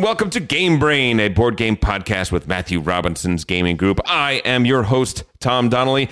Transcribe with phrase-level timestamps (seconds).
[0.00, 4.00] and welcome to Game Brain, a board game podcast with Matthew Robinson's gaming group.
[4.06, 6.08] I am your host, Tom Donnelly,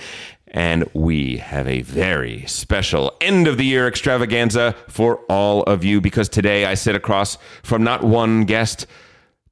[0.49, 6.01] and we have a very special end of the year extravaganza for all of you
[6.01, 8.85] because today I sit across from not one guest,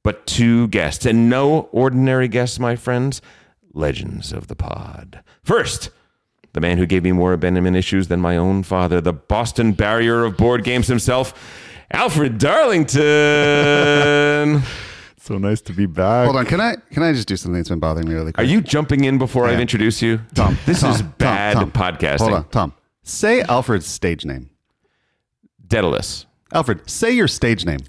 [0.04, 3.20] but two guests, and no ordinary guests, my friends,
[3.74, 5.20] legends of the pod.
[5.42, 5.90] First,
[6.52, 10.22] the man who gave me more abandonment issues than my own father, the Boston barrier
[10.22, 14.62] of board games himself, Alfred Darlington.
[15.20, 16.24] So nice to be back.
[16.24, 18.44] Hold on, can I can I just do something that's been bothering me really Are
[18.44, 20.20] you jumping in before I've introduced you?
[20.34, 20.56] Tom?
[20.64, 21.70] This Tom, is Tom, bad Tom.
[21.70, 22.18] podcasting.
[22.20, 22.72] Hold on, Tom.
[23.02, 24.48] Say Alfred's stage name.
[25.66, 26.24] Daedalus.
[26.54, 27.80] Alfred, say your stage name.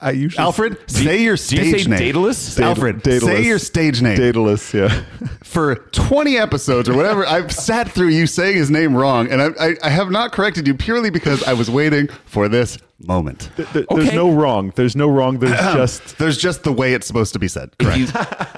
[0.00, 1.98] I usually Alfred, say your do you stage say name.
[2.00, 2.58] Daedalus?
[2.58, 3.36] Alfred, Daedalus.
[3.36, 4.16] say your stage name.
[4.16, 5.04] Daedalus, yeah.
[5.44, 9.50] For 20 episodes or whatever, I've sat through you saying his name wrong, and I,
[9.60, 13.50] I, I have not corrected you purely because I was waiting for this moment.
[13.56, 14.02] Th- th- Okay.
[14.02, 14.72] There's no wrong.
[14.76, 15.38] There's no wrong.
[15.38, 17.70] There's just There's just the way it's supposed to be said.
[17.80, 18.06] If you,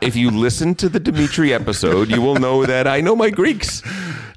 [0.02, 3.82] if you listen to the Dimitri episode, you will know that I know my Greeks.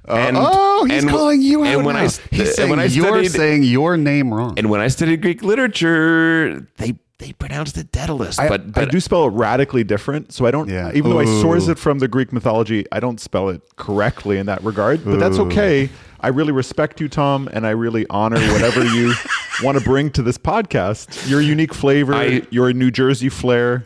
[0.08, 2.02] Uh, and, oh, he's and- calling you out And when now.
[2.02, 4.54] I, he's and saying when I studied, you're saying your name wrong.
[4.58, 5.42] and when I studied Greek
[5.90, 8.38] literature, they they pronounced it Daedalus.
[8.38, 10.34] I, but but I do spell it radically different.
[10.34, 10.92] So I don't, Yeah.
[10.94, 14.46] even though I source it from the Greek mythology, I don't spell it correctly in
[14.48, 15.04] that regard.
[15.06, 15.90] But that's okay.
[16.26, 19.14] I really respect you, Tom, and I really honor whatever you
[19.64, 21.30] want to bring to this podcast.
[21.30, 23.86] Your unique flavor, I- your New Jersey flair.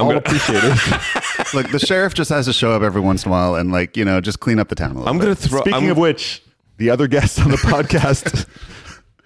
[0.00, 0.70] I'm all gonna- appreciated.
[1.54, 3.96] Look, the sheriff just has to show up every once in a while and like
[3.96, 5.24] you know just clean up the town a little I'm bit.
[5.26, 5.60] gonna throw.
[5.60, 6.42] Speaking I'm- of which,
[6.78, 8.46] the other guest on the podcast.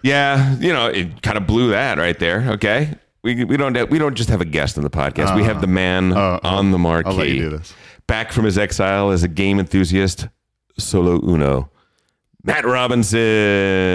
[0.05, 2.45] Yeah, you know, it kind of blew that right there.
[2.55, 5.35] Okay, we we don't we don't just have a guest on the podcast.
[5.37, 7.09] we have the man uh, on the marquee.
[7.09, 7.73] I'll let you do this.
[8.09, 10.27] Back from his exile as a game enthusiast,
[10.77, 11.71] solo uno,
[12.45, 13.19] Matt Robinson.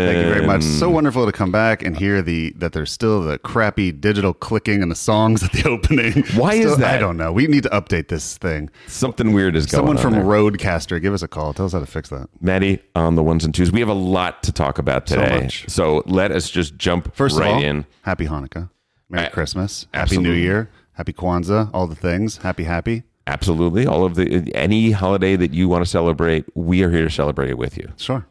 [0.07, 0.63] Thank you very much.
[0.63, 4.81] So wonderful to come back and hear the that there's still the crappy digital clicking
[4.81, 6.23] and the songs at the opening.
[6.39, 6.95] Why is that?
[6.95, 7.33] I don't know.
[7.33, 8.69] We need to update this thing.
[8.87, 10.01] something weird is going Someone on.
[10.03, 10.23] from there.
[10.23, 11.53] Roadcaster, give us a call.
[11.53, 12.29] Tell us how to fix that.
[12.39, 13.71] Maddie on the ones and twos.
[13.71, 15.65] We have a lot to talk about So today, much.
[15.69, 17.85] so let us just jump First right of all, in.
[18.03, 18.69] happy Hanukkah,
[19.09, 20.29] Merry Christmas, absolutely.
[20.29, 22.37] Happy New Year, Happy Kwanzaa, all the things.
[22.37, 23.03] Happy, happy.
[23.27, 27.09] Absolutely, all of the any holiday that you want to celebrate, we are here to
[27.09, 27.91] celebrate it with you.
[27.97, 28.25] Sure.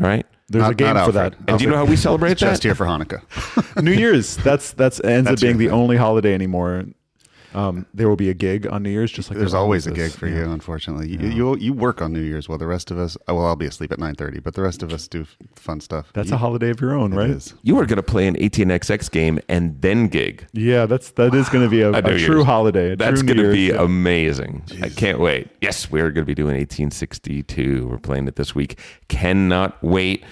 [0.00, 0.26] All right.
[0.48, 1.34] There's Not- a game for that.
[1.46, 2.66] And do you know how we celebrate Just that?
[2.66, 3.22] here for Hanukkah.
[3.82, 4.36] New Year's.
[4.38, 6.84] That's that's ends That's up being your the only holiday anymore.
[7.54, 9.90] Um, there will be a gig on New Year's, just like There's there always a
[9.90, 10.40] gig for Yeah.
[10.46, 11.08] you, unfortunately.
[11.08, 13.16] You, you you work on New Year's while the rest of us.
[13.26, 16.12] oh, Well, I'll be asleep at 9:30, but the rest of us do fun stuff.
[16.14, 17.30] That's You- a holiday of your own, it right?
[17.30, 17.54] is.
[17.62, 20.46] You are going to play an 18XX game and then gig.
[20.52, 22.92] Yeah, that's that is going to be a, I know a true holiday.
[22.92, 23.82] A That's going to be yeah.
[23.82, 24.62] amazing.
[24.82, 25.48] I can't wait.
[25.60, 27.88] Yes, we're going to be doing 1862.
[27.88, 28.78] We're playing it this week.
[29.08, 30.22] Cannot wait.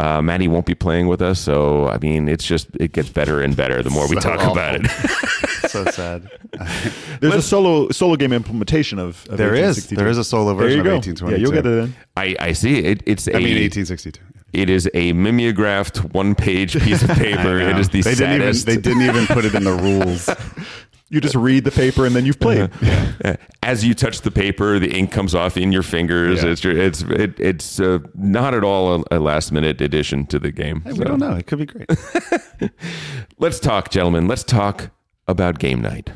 [0.00, 3.42] Uh, Maddie won't be playing with us, so I mean, it's just it gets better
[3.42, 4.52] and better the more we talk awful.
[4.52, 4.86] about it.
[5.72, 6.28] so sad.
[7.20, 9.96] There's a solo solo game implementation of, of There is 1862.
[9.96, 10.94] there is a solo version of go.
[10.94, 11.30] 1822.
[11.30, 11.94] Yeah, you'll get it in.
[12.16, 13.02] I, I see it.
[13.06, 14.20] It's a I mean 1862.
[14.52, 17.60] it is a mimeographed one page piece of paper.
[17.60, 17.78] I it know.
[17.80, 18.66] is the they didn't even saddest.
[18.66, 20.28] they didn't even put it in the rules.
[21.12, 22.70] You just read the paper and then you've played.
[23.22, 26.42] Uh, As you touch the paper, the ink comes off in your fingers.
[26.42, 26.48] Yeah.
[26.52, 30.50] It's it's it, it's uh, not at all a, a last minute addition to the
[30.50, 30.80] game.
[30.80, 31.34] Hey, we don't know.
[31.34, 31.86] It could be great.
[33.38, 34.26] Let's talk, gentlemen.
[34.26, 34.90] Let's talk
[35.28, 36.12] about game night.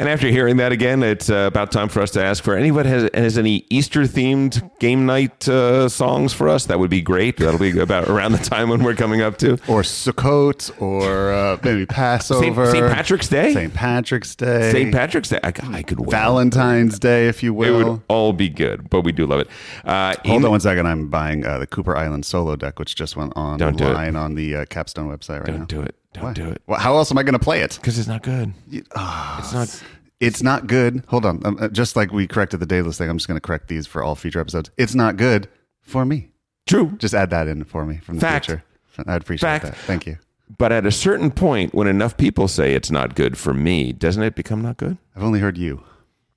[0.00, 2.88] And after hearing that again, it's uh, about time for us to ask for anybody
[2.88, 6.64] has, has any Easter themed game night uh, songs for us.
[6.64, 7.36] That would be great.
[7.36, 11.58] That'll be about around the time when we're coming up to Or Sukkot, or uh,
[11.62, 12.86] maybe Passover, St.
[12.86, 13.52] Patrick's Day.
[13.52, 13.74] St.
[13.74, 14.90] Patrick's Day, St.
[14.90, 15.40] Patrick's Day.
[15.44, 16.10] I, I could wait.
[16.10, 17.80] Valentine's Day, if you will.
[17.80, 19.48] It would all be good, but we do love it.
[19.84, 20.86] Uh, Hold in- on one second.
[20.86, 24.56] I'm buying uh, the Cooper Island solo deck, which just went Don't online on the
[24.56, 25.56] uh, Capstone website right now.
[25.58, 25.94] Don't do it.
[26.12, 26.32] Don't Why?
[26.32, 26.62] do it.
[26.66, 27.76] Well, how else am I going to play it?
[27.80, 28.52] Because it's not good.
[28.96, 29.82] ah, It's not.
[30.18, 31.02] It's not good.
[31.08, 31.40] Hold on.
[31.46, 33.86] Um, uh, just like we corrected the dayless thing, I'm just going to correct these
[33.86, 34.70] for all future episodes.
[34.76, 35.48] It's not good
[35.80, 36.28] for me.
[36.66, 36.92] True.
[36.98, 38.46] Just add that in for me from the Fact.
[38.46, 38.62] future.
[39.06, 39.64] I'd appreciate Fact.
[39.64, 39.76] that.
[39.76, 40.18] Thank you.
[40.58, 44.22] But at a certain point, when enough people say it's not good for me, doesn't
[44.22, 44.98] it become not good?
[45.16, 45.82] I've only heard you.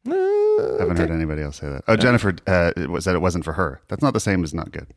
[0.07, 1.83] Uh, I haven't heard anybody else say that.
[1.87, 3.81] Oh, Jennifer uh, said it wasn't for her.
[3.89, 4.87] That's not the same as not good.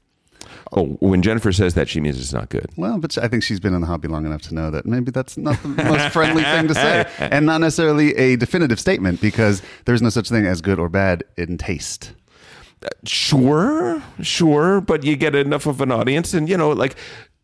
[0.73, 2.67] Oh, when Jennifer says that, she means it's not good.
[2.77, 5.11] Well, but I think she's been in the hobby long enough to know that maybe
[5.13, 9.63] that's not the most friendly thing to say, and not necessarily a definitive statement because
[9.85, 12.13] there's no such thing as good or bad in taste.
[13.05, 16.97] Sure, sure, but you get enough of an audience, and you know, like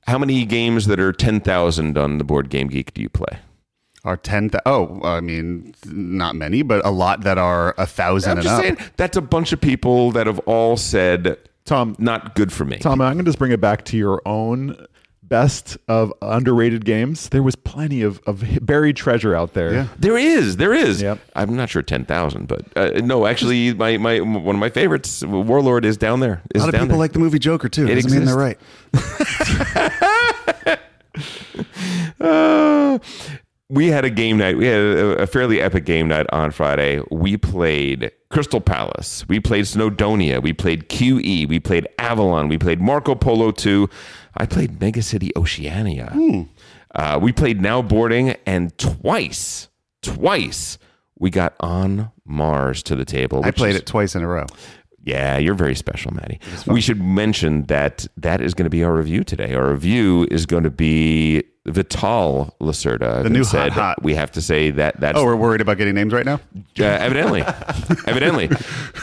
[0.06, 3.38] How many games that are 10,000 on the Board Game Geek do you play?
[4.04, 4.50] Are ten?
[4.50, 8.44] Th- oh, I mean, not many, but a lot that are a thousand I'm and
[8.44, 8.60] just up.
[8.62, 12.78] saying, that's a bunch of people that have all said, Tom, not good for me.
[12.78, 14.86] Tom, I'm going to just bring it back to your own
[15.22, 17.28] best of underrated games.
[17.30, 19.72] There was plenty of, of buried treasure out there.
[19.72, 19.86] Yeah.
[19.98, 21.00] There is, there is.
[21.00, 21.20] Yep.
[21.34, 25.22] I'm not sure ten thousand, but uh, no, actually, my, my one of my favorites,
[25.24, 26.42] Warlord, is down there.
[26.54, 26.96] a Is lot of people there.
[26.98, 27.86] like the movie Joker too.
[27.88, 28.58] It Doesn't mean they're right.
[32.20, 32.98] Uh,
[33.72, 34.58] we had a game night.
[34.58, 37.00] We had a, fairly epic game night on Friday.
[37.10, 39.26] We played Crystal Palace.
[39.28, 40.42] We played Snowdonia.
[40.42, 41.48] We played QE.
[41.48, 42.48] We played Avalon.
[42.48, 43.88] We played Marco Polo 2.
[44.36, 46.12] I played Mega City Oceania.
[46.94, 49.68] Uh, we played Now Boarding, and twice,
[50.02, 50.76] twice,
[51.18, 53.40] we got on Mars to the table.
[53.42, 54.44] I played is- it twice in a row.
[55.02, 56.40] yeah, you're very special, Maddie.
[56.66, 59.54] We should mention that that is going to be our review today.
[59.54, 63.22] Our review is going to be Vital Lacerda.
[63.22, 64.02] The new said hot.
[64.02, 66.40] We have to say that that's Oh, we're worried about getting names right now.
[66.80, 67.42] uh, evidently,
[68.06, 68.50] evidently,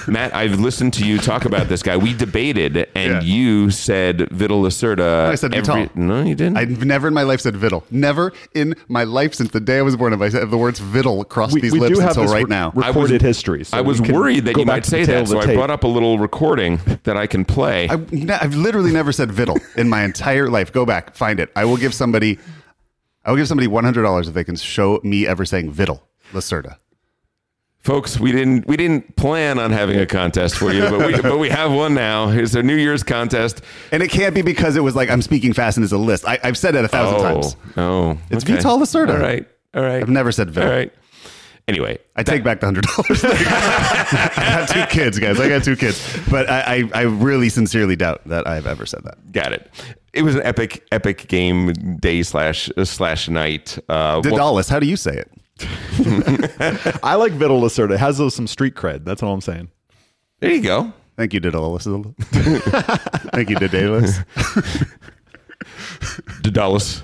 [0.07, 0.35] Matt.
[0.35, 1.95] I've listened to you talk about this guy.
[1.95, 3.21] We debated, and Yeah.
[3.21, 5.29] you said Vital Lacerda.
[5.29, 5.87] I said Vital.
[5.95, 6.57] No, you didn't.
[6.57, 7.83] I've never in my life said Viddle.
[7.91, 10.81] Never in my life since the day I was born have I said the words
[10.81, 12.71] Viddle crossed We, these we lips do have until this right re- now.
[12.75, 13.63] I was- recorded history.
[13.63, 15.87] so I was worried that you might say that, so the I brought up a
[15.87, 17.87] little recording that I can play.
[17.87, 17.97] I,
[18.37, 20.73] have literally never said Viddle in my entire life.
[20.73, 21.49] Go back, find it.
[21.55, 22.37] I will give somebody,
[23.29, 26.01] I will give somebody one hundred dollars if they can show me ever saying Viddle
[26.33, 26.77] Lacerda.
[27.77, 31.37] Folks, we didn't we didn't plan on having a contest for you, but we but
[31.37, 32.29] we have one now.
[32.29, 33.61] It's a New Year's contest.
[33.91, 36.27] And it can't be because it was like I'm speaking fast and it's a list.
[36.27, 37.55] I, I've said it a thousand oh, times.
[37.77, 39.13] Oh, It's Vital Lacerda.
[39.13, 40.01] All right, all right.
[40.01, 40.63] I've never said Viddle.
[40.63, 40.91] All right.
[41.67, 43.23] Anyway, I take back the hundred dollars.
[43.23, 45.39] I got two kids, guys.
[45.39, 49.03] I got two kids, but I, I, I really sincerely doubt that I've ever said
[49.03, 49.31] that.
[49.31, 49.69] got it.
[50.13, 53.77] It was an epic epic game day slash slash night.
[53.87, 55.31] Uh, well- how do you say it?
[57.03, 57.95] I like Lacerda.
[57.95, 59.03] It has those, some street cred.
[59.03, 59.69] That's all I'm saying.
[60.39, 60.93] there you go.
[61.17, 61.83] Thank you, Daedalus.
[63.33, 64.19] Thank you, Daedalus.
[66.41, 67.03] Daedalus.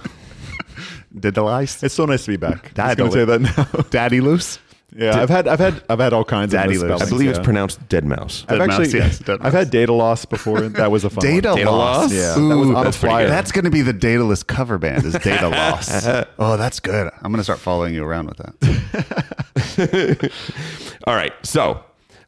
[1.19, 1.83] Daedalus.
[1.83, 2.67] It's so nice to be back.
[2.67, 3.81] I'm Daddy gonna say that now.
[3.89, 4.59] Daddy loose.
[4.97, 6.83] yeah, I've had I've had I've had all kinds Daddy of lives.
[6.83, 7.35] I misspellings, believe yeah.
[7.35, 8.45] it's pronounced dead mouse.
[8.47, 10.61] I've Dead mouse, actually yes, dead I've had data loss before.
[10.61, 11.57] That was a fun Data, one.
[11.57, 11.97] Data loss.
[12.03, 12.13] loss?
[12.13, 13.25] Yeah, that was on a that's pretty flyer.
[13.25, 13.31] good.
[13.31, 15.03] That's going to be the Daedalus cover band.
[15.03, 16.05] Is Data Loss?
[16.39, 17.11] oh, that's good.
[17.21, 20.31] I'm going to start following you around with that.
[21.07, 21.33] All right.
[21.43, 21.83] So,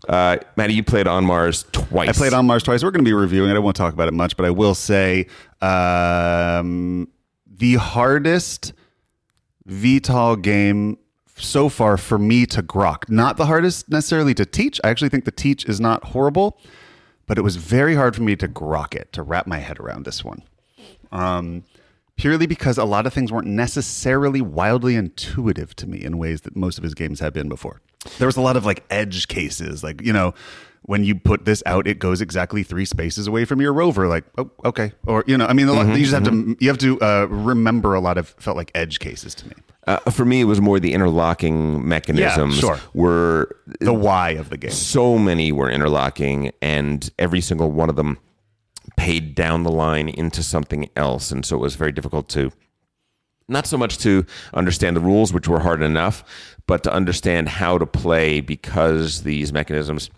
[0.10, 2.10] uh, Maddie, you played on Mars twice.
[2.10, 2.84] I played on Mars twice.
[2.84, 3.56] We're going to be reviewing it.
[3.56, 5.28] I won't talk about it much, but I will say
[5.62, 7.08] um,
[7.46, 8.74] the hardest
[9.66, 10.98] Vital game
[11.38, 13.10] so far for me to grok.
[13.10, 14.80] Not the hardest necessarily to teach.
[14.84, 16.60] I actually think the teach is not horrible,
[17.26, 20.06] but it was very hard for me to grok it, to wrap my head around
[20.06, 20.44] this one.
[21.12, 21.64] Um,
[22.18, 26.56] purely because a lot of things weren't necessarily wildly intuitive to me in ways that
[26.56, 27.82] most of his games have been before.
[28.18, 30.34] There was a lot of like edge cases, like, you know,
[30.84, 34.08] when you put this out, it goes exactly three spaces away from your rover.
[34.08, 36.70] Like, oh, okay, or you know, I mean, a lot, you just have to you
[36.70, 39.56] have to uh, remember a lot of felt like edge cases to me.
[39.88, 42.58] Uh, for me, it was more the interlocking mechanisms.
[42.60, 42.78] sure.
[42.94, 44.72] Were The why of the game.
[44.72, 48.18] so many were interlocking, and every single one of them
[48.98, 52.52] paid down the line into something else, and so it was very difficult to
[53.48, 56.24] not so much to understand the rules, which were hard enough,
[56.68, 60.10] but to understand how to play because these mechanisms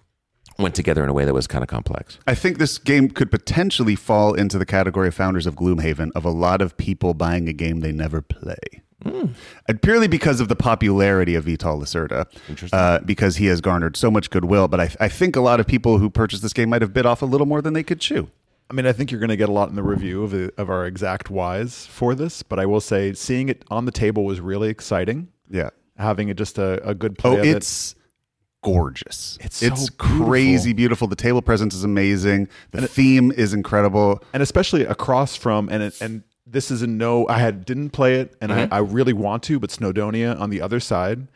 [0.57, 2.17] went together in a way that was kind of complex.
[2.27, 6.25] I think this game could potentially fall into the category of founders of Gloomhaven of
[6.25, 8.57] a lot of people buying a game they never play.
[9.05, 12.25] And purely because of the popularity of Vital Lacerda,
[12.73, 14.67] uh, because he has garnered so much goodwill.
[14.67, 17.05] But I, I think a lot of people who purchased this game might have bit
[17.05, 18.29] off a little more than they could chew.
[18.69, 20.53] I mean, I think you're going to get a lot in the review of, the,
[20.57, 24.25] of our exact whys for this, but I will say seeing it on the table
[24.25, 25.29] was really exciting.
[25.49, 25.69] Yeah.
[25.97, 27.57] Having it just a, a good play Oh, of it.
[27.57, 27.95] it's
[28.63, 29.37] gorgeous.
[29.41, 31.07] It's so crazy beautiful.
[31.07, 32.47] The table presence is amazing.
[32.71, 34.23] The theme is incredible.
[34.33, 37.27] and especially across from and it, and this is a no.
[37.27, 38.73] I had didn't play it, and I, mm-hmm.
[38.73, 41.27] I really want to, but Snowdonia on the other side,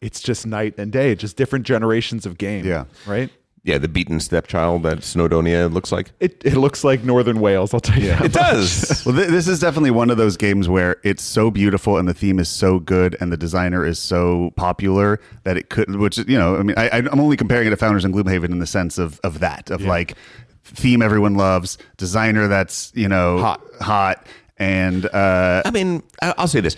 [0.00, 1.14] it's just night and day.
[1.14, 2.64] Just different generations of game.
[2.64, 2.84] Yeah.
[3.06, 3.30] right.
[3.62, 6.12] Yeah, the beaten stepchild that Snowdonia looks like.
[6.18, 7.74] It it looks like Northern Wales.
[7.74, 8.08] I'll tell you.
[8.08, 9.02] that It does.
[9.06, 12.14] Well, th- this is definitely one of those games where it's so beautiful and the
[12.14, 16.38] theme is so good and the designer is so popular that it could, which, you
[16.38, 18.98] know, I mean, I, I'm only comparing it to Founders and Gloomhaven in the sense
[18.98, 20.16] of, of that, of like
[20.64, 23.62] theme everyone loves, designer that's, you know, Hot.
[23.80, 24.26] hot.
[24.60, 26.76] And, uh, I mean, I- I'll say this: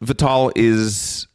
[0.00, 1.26] Vital is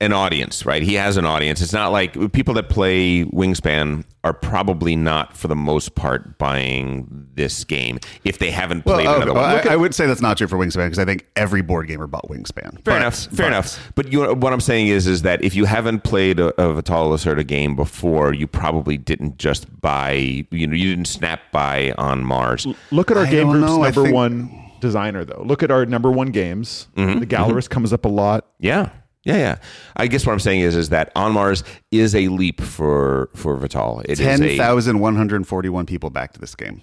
[0.00, 0.80] an audience, right?
[0.84, 1.60] He has an audience.
[1.60, 7.26] It's not like people that play Wingspan are probably not, for the most part, buying
[7.34, 9.50] this game if they haven't played oh, another well, one.
[9.56, 11.88] I, at- I would say that's not true for Wingspan because I think every board
[11.88, 12.74] gamer bought Wingspan.
[12.74, 13.16] Fair But- enough.
[13.26, 13.92] Fair but- enough.
[13.96, 17.10] But you what I'm saying is, is that if you haven't played a, a Vital
[17.10, 20.12] Lacerda game before, you probably didn't just buy.
[20.52, 22.68] You know, you didn't snap buy on Mars.
[22.92, 23.82] Look at our I game group's know.
[23.82, 25.42] Number think- one designer, though.
[25.44, 26.88] Look at our number one games.
[26.96, 27.20] Mm-hmm.
[27.20, 28.46] The Gallerist comes up a lot.
[28.58, 28.90] Yeah,
[29.24, 29.56] yeah, yeah.
[29.96, 33.56] I guess what I'm saying is, is that on Mars is a leap for for
[33.56, 34.00] Vital.
[34.00, 36.82] It is Ten a thousand one hundred forty-one people backed this game.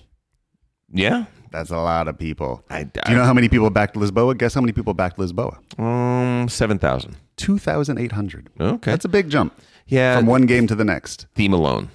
[0.92, 1.26] yeah.
[1.52, 2.66] That's a lot of people.
[2.70, 4.38] I- Do you know how many people backed Lisboa?
[4.38, 5.58] Guess how many people backed Lisboa?
[5.80, 7.16] Um, seven thousand.
[7.38, 8.50] Two thousand eight hundred.
[8.60, 8.92] Okay.
[8.92, 11.28] That's a big jump Yeah, from one game to the next.
[11.34, 11.88] theme alone.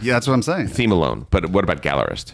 [0.00, 0.68] Yeah, that's what I'm saying.
[0.68, 1.26] Theme alone.
[1.30, 2.32] But what about Gallerist?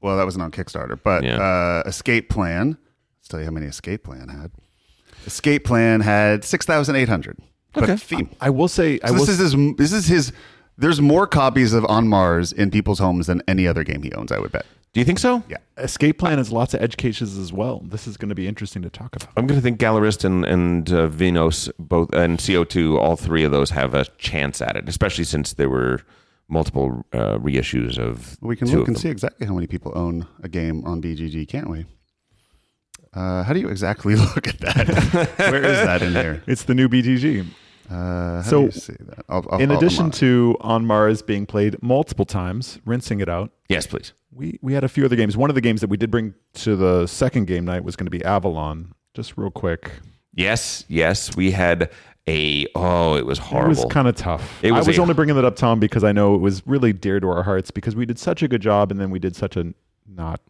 [0.00, 1.36] Well, that wasn't on Kickstarter, but Yeah.
[1.38, 2.78] uh, Escape Plan.
[3.18, 4.52] Let's tell you how many Escape Plan had.
[5.26, 7.38] Escape Plan had six thousand eight hundred.
[7.76, 7.86] Okay.
[7.86, 8.30] But theme.
[8.40, 9.76] I will say, I So will this is his.
[9.76, 10.32] This is his.
[10.76, 14.30] There's more copies of On Mars in people's homes than any other game he owns.
[14.30, 14.64] I would bet.
[14.94, 15.42] Do you think so?
[15.48, 15.56] Yeah.
[15.76, 17.82] Escape Plan has lots of edge cases as well.
[17.84, 19.28] This is going to be interesting to talk about.
[19.36, 23.50] I'm going to think Gallerist and and uh, Vinos both and CO2, all three of
[23.52, 26.00] those have a chance at it, especially since they were
[26.48, 28.36] multiple uh, reissues of.
[28.40, 29.02] We can two look of and them.
[29.02, 31.86] see exactly how many people own a game on BGG, can't we?
[33.14, 34.86] Uh, how do you exactly look at that?
[35.38, 36.42] Where is that in here?
[36.46, 37.46] It's the new BGG.
[37.90, 39.24] Uh, how So, do you see that?
[39.28, 43.28] I'll, I'll, In I'll- addition on- to On Mars being played multiple times, rinsing it
[43.28, 44.12] out, Yes, please.
[44.30, 45.36] we, we had a few other games.
[45.36, 48.06] One of the games that we did bring to the second game night was going
[48.06, 48.92] to be Avalon.
[49.14, 49.90] Just real quick.
[50.34, 51.34] Yes, yes.
[51.34, 51.90] We had
[52.28, 52.66] a.
[52.74, 53.72] Oh, it was horrible.
[53.72, 54.62] It was kind of tough.
[54.62, 56.66] It was I was a- only bringing that up, Tom, because I know it was
[56.66, 59.18] really dear to our hearts because we did such a good job and then we
[59.18, 59.72] did such a
[60.06, 60.40] not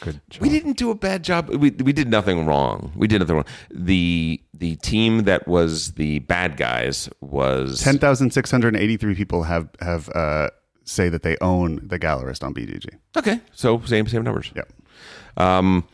[0.00, 0.42] good job.
[0.42, 1.48] We didn't do a bad job.
[1.48, 2.92] We, we did nothing wrong.
[2.94, 3.46] We did nothing wrong.
[3.70, 9.44] The the team that was the bad guys was ten thousand six hundred eighty-three people
[9.44, 10.50] have have uh,
[10.84, 13.40] say that they own the Gallerist on BGG okay.
[13.52, 14.50] So same same numbers.
[14.54, 14.72] Yep.
[15.36, 15.84] Um,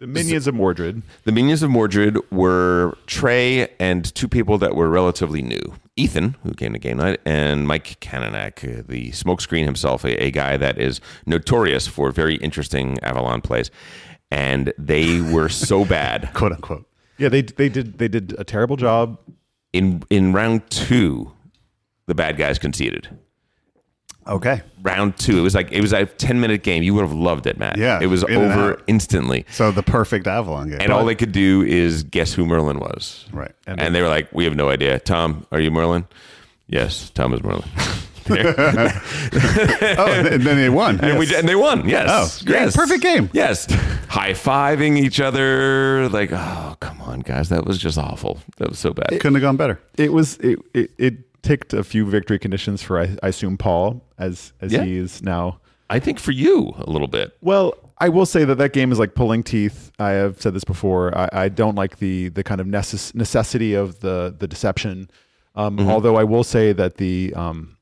[0.00, 1.02] The Minions of Mordred.
[1.24, 5.74] the minions of Mordred were Trey and two people that were relatively new.
[5.96, 10.58] Ethan, who came to game night, and Mike Kananak, the smokescreen himself, a, a guy
[10.58, 13.70] that is notorious for very interesting Avalon plays.
[14.30, 16.30] And they were so bad.
[16.34, 16.86] Quote unquote.
[17.16, 19.18] Yeah, they they did they did a terrible job.
[19.72, 21.32] In in round two,
[22.06, 23.08] the bad guys conceded.
[24.26, 24.62] Okay.
[24.82, 25.38] round two.
[25.38, 26.82] It was like it was a ten minute game.
[26.82, 27.76] You would have loved it, Matt.
[27.78, 29.44] Yeah, it was over instantly.
[29.50, 30.78] So the perfect Avalon game.
[30.80, 33.26] And all they could do is guess who Merlin was.
[33.32, 33.52] right.
[33.66, 36.06] And, they were like, "We have no idea." Tom, are you Merlin?
[36.68, 37.68] Yes, Tom is Merlin.
[38.28, 38.34] oh,
[40.08, 40.98] and then they won.
[41.00, 41.88] and, we, and they won.
[41.88, 42.08] Yes.
[42.10, 42.56] Oh, great.
[42.56, 42.76] yes.
[42.76, 43.30] Perfect game.
[43.32, 43.66] Yes.
[44.08, 46.08] High fiving each other.
[46.08, 47.50] Like, oh, come on, guys.
[47.50, 48.40] That was just awful.
[48.56, 49.12] That was so bad.
[49.12, 49.80] It Couldn't have gone better.
[49.96, 54.02] It was it it, it ticked a few victory conditions for I, I assume Paul
[54.18, 54.82] as as Yeah.
[54.84, 55.60] he is now.
[55.88, 57.36] I think for you a little bit.
[57.40, 59.92] Well, I will say that that game is like pulling teeth.
[59.98, 61.16] I have said this before.
[61.16, 65.08] I, I don't like the the kind of necess- necessity of the the deception.
[65.54, 65.88] Um, Mm-hmm.
[65.88, 67.75] Although I will say that the um,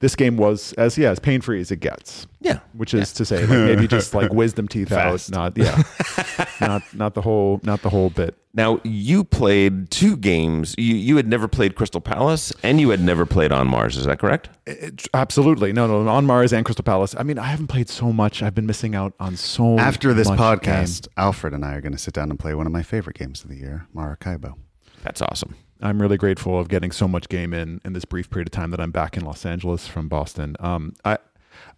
[0.00, 2.26] this game was as yeah as pain free as it gets.
[2.40, 2.60] Yeah.
[2.72, 5.32] Which is to say, like maybe just like wisdom teeth Fast.
[5.34, 5.82] out, not yeah,
[6.60, 8.34] not not the whole not the whole bit.
[8.52, 10.74] Now you played two games.
[10.78, 13.96] You you had never played Crystal Palace, and you had never played On Mars.
[13.96, 14.48] Is that correct?
[14.66, 17.14] It- absolutely, no, no, on Mars and Crystal Palace.
[17.18, 18.42] I mean, I haven't played so much.
[18.42, 19.78] I've been missing out on so.
[19.78, 21.12] After this much podcast, game.
[21.18, 23.44] Alfred and I are going to sit down and play one of my favorite games
[23.44, 24.56] of the year, Maracaibo.
[25.02, 25.54] That's awesome.
[25.82, 28.70] I'm really grateful of getting so much game in in this brief period of time
[28.70, 30.56] that I'm back in Los Angeles from Boston.
[30.60, 31.18] Um, I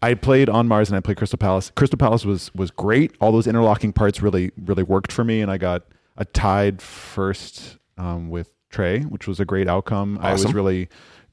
[0.01, 1.71] I played on Mars and I played Crystal Palace.
[1.75, 3.15] Crystal Palace was was great.
[3.21, 5.85] All those interlocking parts really really worked for me, and I got
[6.17, 10.19] a tied first um, with Trey, which was a great outcome.
[10.21, 10.89] I was really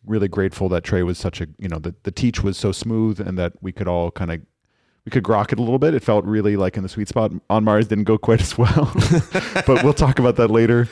[0.06, 3.20] really grateful that Trey was such a you know the the teach was so smooth
[3.20, 4.42] and that we could all kind of
[5.06, 5.94] we could grok it a little bit.
[5.94, 7.32] It felt really like in the sweet spot.
[7.50, 8.92] On Mars didn't go quite as well,
[9.66, 10.88] but we'll talk about that later.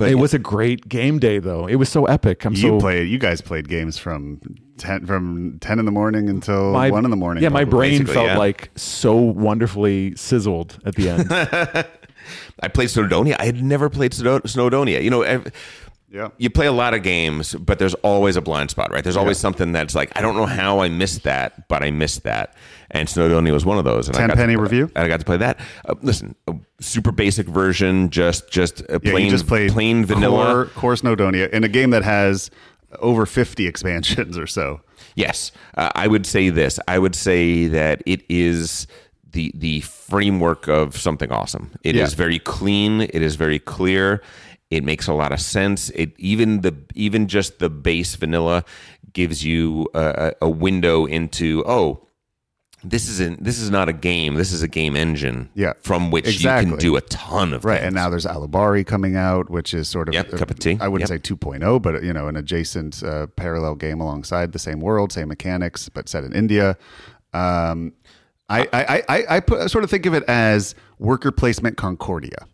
[0.00, 1.66] But it was a great game day, though.
[1.66, 2.44] It was so epic.
[2.44, 3.08] I'm You so played.
[3.08, 4.40] You guys played games from
[4.78, 7.42] ten from ten in the morning until my- one in the morning.
[7.42, 8.38] Yeah, my brain basically, felt yeah.
[8.38, 11.26] like so wonderfully sizzled at the end.
[12.62, 13.36] I played Snowdonia.
[13.38, 15.02] I had never played Snowdonia.
[15.02, 15.52] You know, ev-
[16.12, 16.30] Yeah.
[16.38, 19.04] you play a lot of games, but there's always a blind spot, right?
[19.04, 22.24] There's always something that's like, I don't know how I missed that, but I missed
[22.24, 22.54] that.
[22.90, 24.08] And Snowdonia was one of those.
[24.08, 24.90] And I got Tenpenny to, review?
[24.96, 25.60] And I got to play that.
[25.84, 30.44] Uh, listen, a super basic version, just just a Yeah, plain, you just plain vanilla.
[30.44, 32.50] core, core Snowdonia in a game that has
[32.98, 34.80] over fifty expansions or so.
[35.14, 36.80] Yes, uh, I would say this.
[36.88, 38.88] I would say that it is
[39.30, 41.70] the the framework of something awesome.
[41.84, 42.16] It is Yeah.
[42.16, 43.02] very clean.
[43.02, 44.22] It is very clear,
[44.70, 45.90] It makes a lot of sense.
[45.90, 48.64] It even the even just the base vanilla
[49.12, 52.06] gives you a, a window into oh
[52.82, 56.40] this isn't this is not a game this is a game engine Yeah, from which
[56.42, 57.86] you can do a ton of Right, things.
[57.88, 60.78] and now there's Alubari coming out, which is sort of Yep, cup of tea.
[60.80, 61.26] I wouldn't Yep.
[61.26, 65.28] say 2.0, but you know, an adjacent uh, parallel game alongside the same world, same
[65.28, 66.78] mechanics, but set in India.
[67.34, 67.92] Um,
[68.48, 71.76] I, I, I, I, I put, I sort of think of it as worker placement
[71.76, 72.46] Concordia,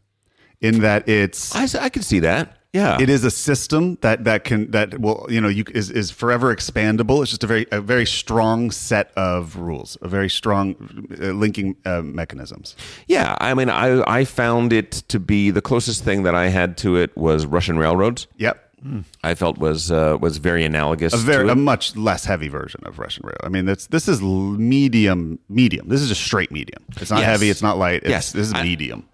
[0.61, 4.71] in that it's I can see that yeah it is a system that that can
[4.73, 7.23] that will you know you is is forever expandable.
[7.23, 10.75] It's just a very a very strong set of rules, a very strong
[11.21, 12.77] uh, linking uh, mechanisms.
[13.07, 16.77] Yeah, I mean, I I found it to be the closest thing that I had
[16.79, 18.27] to it was Russian railroads.
[18.37, 18.63] Yep.
[19.25, 21.13] I felt was uh, was very analogous.
[21.15, 23.41] a very to a much less heavy version of Russian Rail.
[23.43, 25.89] I mean, that's this is medium medium.
[25.89, 26.85] This is just straight medium.
[27.01, 27.27] It's not Yes.
[27.27, 27.51] heavy.
[27.51, 28.03] It's not light.
[28.03, 28.33] It's, Yes.
[28.33, 29.09] this is I- medium.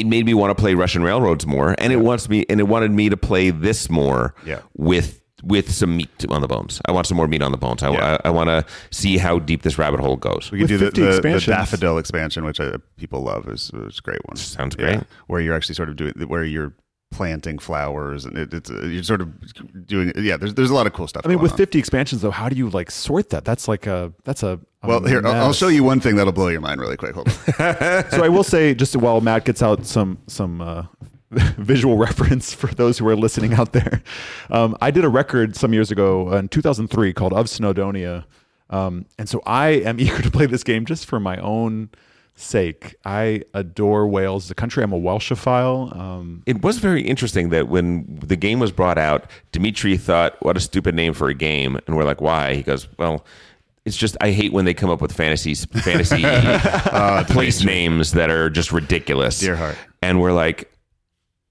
[0.00, 2.64] It made me want to play Russian railroads more, and it wants me and it
[2.64, 4.34] wanted me to play this more.
[4.46, 4.60] Yeah.
[4.76, 6.80] with with some meat on the bones.
[6.86, 7.82] I want some more meat on the bones.
[7.82, 8.18] I, Yeah.
[8.24, 8.64] I, I want to
[8.96, 10.52] see how deep this rabbit hole goes.
[10.52, 13.48] We could With do the, the, the daffodil expansion, which uh, people love.
[13.48, 14.36] is is a great one.
[14.36, 15.00] Sounds great.
[15.26, 16.72] where you're actually sort of doing where you're
[17.12, 20.36] planting flowers and it, it's uh, you're sort of doing yeah.
[20.36, 21.24] There's there's a lot of cool stuff.
[21.24, 21.58] I mean, with on.
[21.58, 23.44] 50 expansions though, how do you like sort that?
[23.44, 26.32] That's like a that's a, a Well, here I'll, I'll show you one thing that'll
[26.32, 27.14] blow your mind really quick.
[27.14, 27.34] Hold on.
[28.10, 30.86] so I will say, just while Matt gets out some some uh,
[31.30, 34.02] visual reference for those who are listening out there,
[34.50, 38.24] um, I did a record some years ago in 2003 called "Of Snowdonia,"
[38.70, 41.90] um, and so I am eager to play this game just for my own
[42.42, 42.94] sake.
[43.04, 44.82] I adore Wales, the country.
[44.82, 45.96] I'm a Welshophile.
[45.96, 50.56] Um, It was very interesting that when the game was brought out, Dimitri thought, "What
[50.56, 53.24] a stupid name for a game," and we're like, "Why?" He goes, "Well."
[53.84, 56.22] It's just I hate when they come up with fantasy fantasy
[57.32, 59.40] place names that are just ridiculous.
[59.40, 59.76] Dear heart.
[60.00, 60.72] And we're like,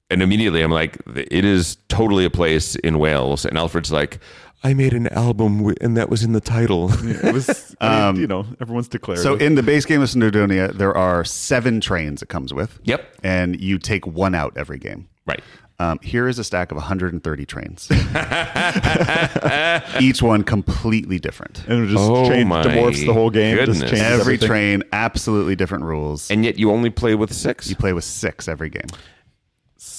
[0.10, 3.44] and immediately I'm like, it is totally a place in Wales.
[3.46, 4.20] And Alfred's like,
[4.64, 6.92] I made an album wi- and that was in the title.
[7.08, 9.20] it was, I mean, you know, everyone's declared.
[9.20, 12.80] So in the base game of Snowdonia, there are seven trains it comes with.
[12.84, 13.04] Yep.
[13.24, 15.08] and you take one out every game.
[15.26, 15.42] right.
[15.80, 17.90] Um, here is a stack of 130 trains.
[20.00, 21.64] Each one completely different.
[21.68, 23.58] and it just Oh change, my demorphs the whole game.
[23.58, 23.90] Just goodness.
[23.90, 24.48] changes Every everything.
[24.48, 26.30] train, absolutely different rules.
[26.30, 27.68] And yet you only play with six.
[27.68, 28.86] you play with six every game.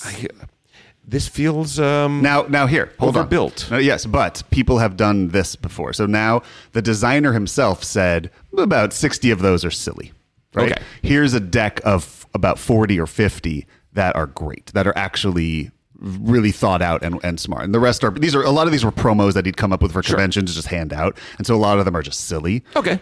[0.05, 0.29] I-
[1.05, 3.23] this feels um, Now, now here, hold on.
[3.23, 3.71] Overbuilt.
[3.71, 5.93] No, yes, but people have done this before.
[5.93, 10.12] So now the designer himself said about 60 of those are silly.
[10.55, 10.73] Right?
[10.73, 10.83] Okay.
[11.03, 16.51] Here's a deck of about 40 or 50 that are great, that are actually really
[16.51, 17.65] thought out and, and smart.
[17.65, 19.73] And the rest are these are a lot of these were promos that he'd come
[19.73, 21.17] up with for conventions to just hand out.
[21.38, 22.65] And so a lot of them are just silly.
[22.77, 23.01] okay.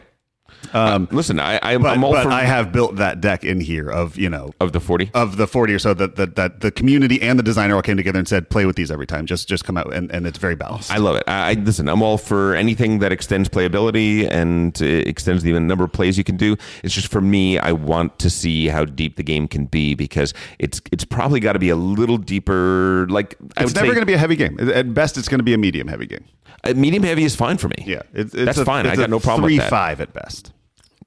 [0.72, 3.60] Um, listen, I, I, But, I'm all but for I have built that deck in
[3.60, 5.10] here of, you know, of the forty.
[5.14, 7.96] of the 40 or so that, that, that the community and the designer all came
[7.96, 9.26] together and said, play with these every time.
[9.26, 10.90] Just just come out and, and it's very balanced.
[10.92, 11.24] I love it.
[11.26, 11.88] I, I listen.
[11.88, 16.24] I'm all for anything that extends playability and uh, extends the number of plays you
[16.24, 16.56] can do.
[16.84, 17.58] It's just for me.
[17.58, 21.54] I want to see how deep the game can be because it's it's probably got
[21.54, 23.06] to be a little deeper.
[23.10, 24.58] Like It's never going to be a heavy game.
[24.70, 26.24] At best, it's going to be a medium heavy game.
[26.64, 27.82] uh, medium heavy is fine for me.
[27.86, 28.86] Yeah, it's, it's that's a- fine.
[28.86, 29.70] I got no problem Three with that.
[29.70, 30.49] five at best.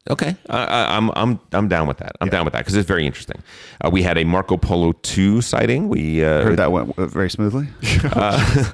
[0.09, 2.11] Okay, I, I, I'm I'm I'm down with that.
[2.19, 3.41] I'm down with that because it's very interesting.
[3.83, 5.87] Uh, we had a Marco Polo two sighting.
[5.87, 7.67] We uh, Heard that went very smoothly.
[8.11, 8.71] uh,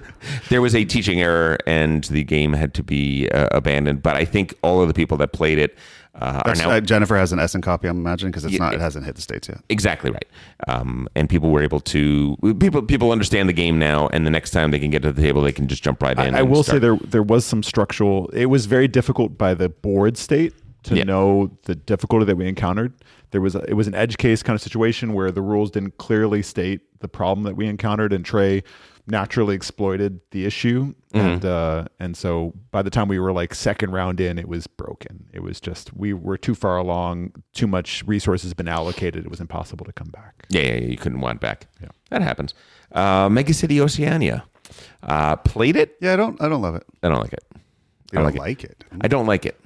[0.50, 4.02] there was a teaching error and the game had to be uh, abandoned.
[4.02, 5.78] But I think all of the people that played it
[6.16, 8.74] uh, are now uh, Jennifer has an Essen copy, I'm imagining, because it's Yeah, not.
[8.74, 9.60] It it- hasn't hit the states yet.
[9.70, 10.26] exactly right.
[10.68, 14.50] Um, and people were able to people people understand the game now, and the next
[14.50, 16.34] time they can get to the table, they can just jump right in.
[16.34, 16.78] I, I will start.
[16.78, 18.30] say there there was some structural.
[18.30, 20.54] It was very difficult by the board state
[20.90, 21.04] to Yeah.
[21.04, 22.94] know the difficulty that we encountered.
[23.32, 25.98] There was a, it was an edge case kind of situation where the rules didn't
[25.98, 28.64] clearly state the problem that we encountered, and Trey
[29.08, 30.94] naturally exploited the issue.
[31.14, 31.18] Mm-hmm.
[31.18, 34.66] And uh, and so by the time we were like second round in, it was
[34.68, 35.26] broken.
[35.32, 37.34] It was just we were too far along.
[37.54, 39.26] Too much resources been allocated.
[39.26, 40.46] It was impossible to come back.
[40.50, 41.68] Yeah, yeah, yeah, you couldn't want back.
[41.82, 42.54] Yeah, that happens.
[42.92, 44.44] Uh, Mega City Oceania.
[45.04, 45.98] Uh, played it.
[46.02, 46.42] Yeah, I don't.
[46.42, 46.84] I don't love it.
[47.04, 47.44] I don't like it.
[48.12, 48.40] You I don't like it.
[48.40, 48.84] like it.
[49.02, 49.60] I don't like it.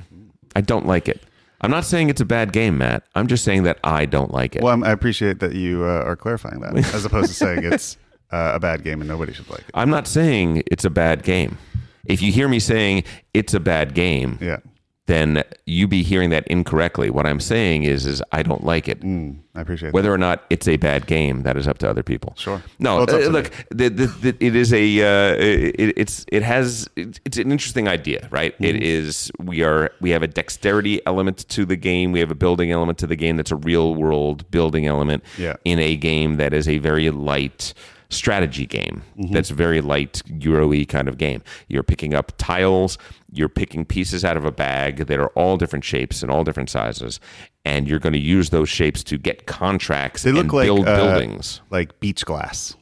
[0.56, 1.22] I don't like it.
[1.62, 3.04] I'm not saying it's a bad game, Matt.
[3.16, 4.62] I'm just saying that I don't like it.
[4.63, 7.98] Well, I'm, I appreciate that you uh, are clarifying that, as opposed to saying it's
[8.32, 9.72] uh, a bad game and nobody should like it.
[9.74, 11.58] I'm not saying it's a bad game.
[12.06, 14.58] If you hear me saying it's a bad game, Yeah,
[15.06, 17.10] then you be hearing that incorrectly.
[17.10, 19.02] What I'm saying is, is I don't like it.
[19.02, 19.94] Mm, I appreciate that.
[19.94, 22.34] Whether or not it's a bad game, that is up to other people.
[22.38, 22.63] Sure.
[22.80, 26.88] No, Well, uh, look, the, the, the, it is a, uh, it, it's, it has,
[26.96, 28.56] it's an interesting idea, right?
[28.60, 28.82] It Mm-hmm.
[28.82, 32.12] is, we are, we have a dexterity element to the game.
[32.13, 35.56] We have a building element to the game that's a real world building element Yeah.
[35.66, 37.74] in a game that is a very light
[38.13, 41.43] strategy game that's very light Euro-y kind of game.
[41.67, 42.97] You're picking up tiles,
[43.32, 46.69] you're picking pieces out of a bag that are all different shapes and all different
[46.69, 47.19] sizes,
[47.65, 50.88] and you're going to use those shapes to get contracts They look and like build
[50.88, 51.62] uh, buildings.
[51.69, 52.76] like beach glass.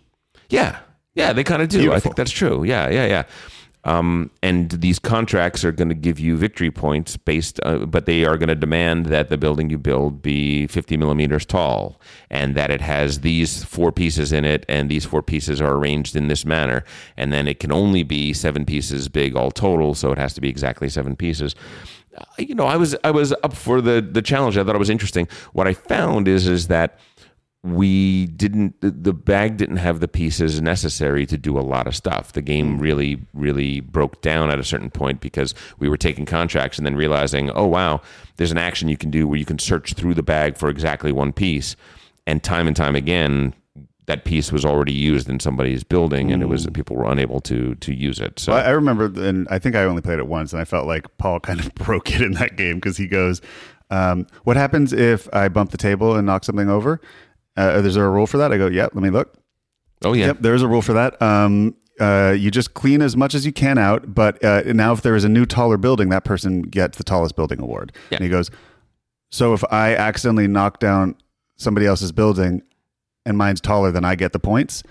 [0.49, 0.79] Yeah,
[1.15, 1.91] yeah, they kind of do.
[1.93, 2.63] I think that's true.
[2.63, 3.23] Yeah, yeah, yeah.
[3.83, 8.25] Um, and these contracts are going to give you victory points based, uh, but they
[8.25, 12.69] are going to demand that the building you build be 50 millimeters tall, and that
[12.69, 16.45] it has these four pieces in it, and these four pieces are arranged in this
[16.45, 16.83] manner,
[17.17, 20.41] and then it can only be seven pieces big all total, so it has to
[20.41, 21.55] be exactly seven pieces.
[22.15, 24.57] Uh, You know, I was I was up for the the challenge.
[24.57, 25.27] I thought it was interesting.
[25.53, 26.99] What I found is is that
[27.63, 32.33] we didn't the- bag didn't have the pieces necessary to do a lot of stuff.
[32.33, 36.77] The game really really broke down at a certain point because we were taking contracts
[36.77, 38.01] and then realizing oh wow
[38.37, 41.11] there's an action you can do where you can search through the bag for exactly
[41.11, 41.75] one piece.
[42.25, 43.53] And time and time again
[44.07, 47.75] that piece was already used in somebody's building and it was people were unable to
[47.75, 48.39] to use it.
[48.39, 50.87] So I, I remember, and I think I only played it once, and I felt
[50.87, 53.41] like Paul kind of broke it in that game because he goes,
[53.91, 56.99] um, "What happens if I bump the table and knock something over?
[57.57, 59.35] Uh, is there a rule for that?" I go, "Yep, let me look.
[60.03, 61.21] oh yeah Yep, there is a rule for that.
[61.21, 65.01] Um, uh, you just clean as much as you can out, but uh, now if
[65.01, 68.17] there is a new taller building, that person gets the tallest building award." Yeah.
[68.17, 68.49] And he goes,
[69.31, 71.15] "So if I accidentally knock down
[71.57, 72.61] somebody else's building,
[73.25, 74.83] and mine's taller than I get the points,"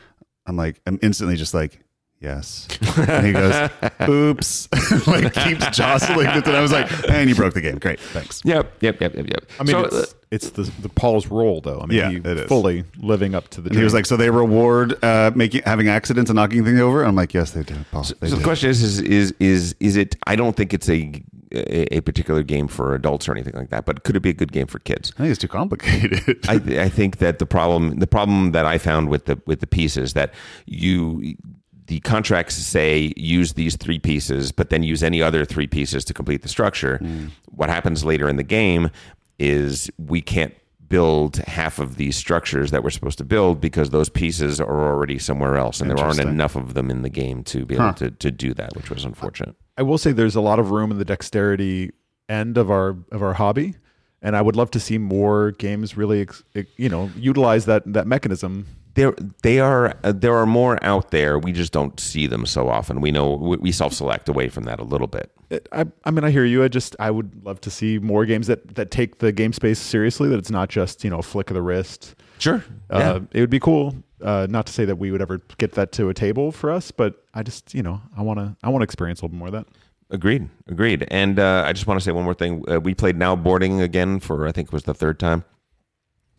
[0.47, 1.81] I'm like, I'm instantly just like.
[2.21, 2.69] Yes.
[3.09, 3.71] And he goes,
[4.09, 4.69] oops.
[5.07, 6.47] like keeps jostling it.
[6.47, 7.79] And I was like, and you broke the game.
[7.79, 7.99] Great.
[7.99, 8.43] Thanks.
[8.45, 11.61] yep yep yep yep yep I mean, So, it's, uh, it's the the Paul's role
[11.63, 11.81] though.
[11.81, 12.47] I mean, Yeah, he it is.
[12.49, 13.71] fully living up to the.
[13.71, 13.99] And he was dream.
[14.01, 17.03] like, so they reward uh, making having accidents and knocking things over?
[17.05, 18.03] I'm like, yes, they do, Paul.
[18.21, 18.37] They so do.
[18.37, 20.17] the question is, is is is is it?
[20.27, 23.87] I don't think it's a a a particular game for adults or anything like that,
[23.87, 25.13] but could it be a good game for kids?
[25.17, 26.39] I think it's too complicated.
[26.49, 29.67] I, I think that the problem the problem that I found with the with the
[29.67, 30.35] pieces that
[30.67, 31.35] you
[31.91, 36.15] the contracts say use these three pieces, but then use any other three pieces to
[36.15, 36.99] complete the structure.
[36.99, 37.27] Hmm.
[37.47, 38.91] What happens later in the game
[39.41, 40.55] is we can't
[40.89, 45.19] build half of these structures that we're supposed to build because those pieces are already
[45.19, 48.13] somewhere else, and there aren't enough of them in the game to be able to,
[48.13, 49.57] to do that, which was unfortunate.
[49.77, 51.91] I will say there's a lot of room in the dexterity
[52.29, 53.75] end of our of our hobby,
[54.23, 56.29] and I would love to see more games really,
[56.77, 58.67] you know, utilize that that mechanism.
[58.95, 62.69] There they are uh, there are more out there we just don't see them so
[62.69, 65.31] often we know we, we self-select away from that a little bit
[65.73, 66.63] I, I mean, I hear you.
[66.63, 69.81] I just I would love to see more games that that take the game space
[69.81, 70.29] seriously.
[70.29, 72.15] That it's not just you know a flick of the wrist.
[72.39, 73.97] sure Uh, it would be cool.
[74.23, 76.93] Uh, not to say that we would ever get that to a table for us,
[76.93, 79.39] but I just you know I want to I want to experience a little bit
[79.39, 79.67] more of that.
[80.11, 83.17] agreed agreed and uh, i just want to say one more thing uh, we played
[83.17, 85.45] now boarding again for i think it was the third time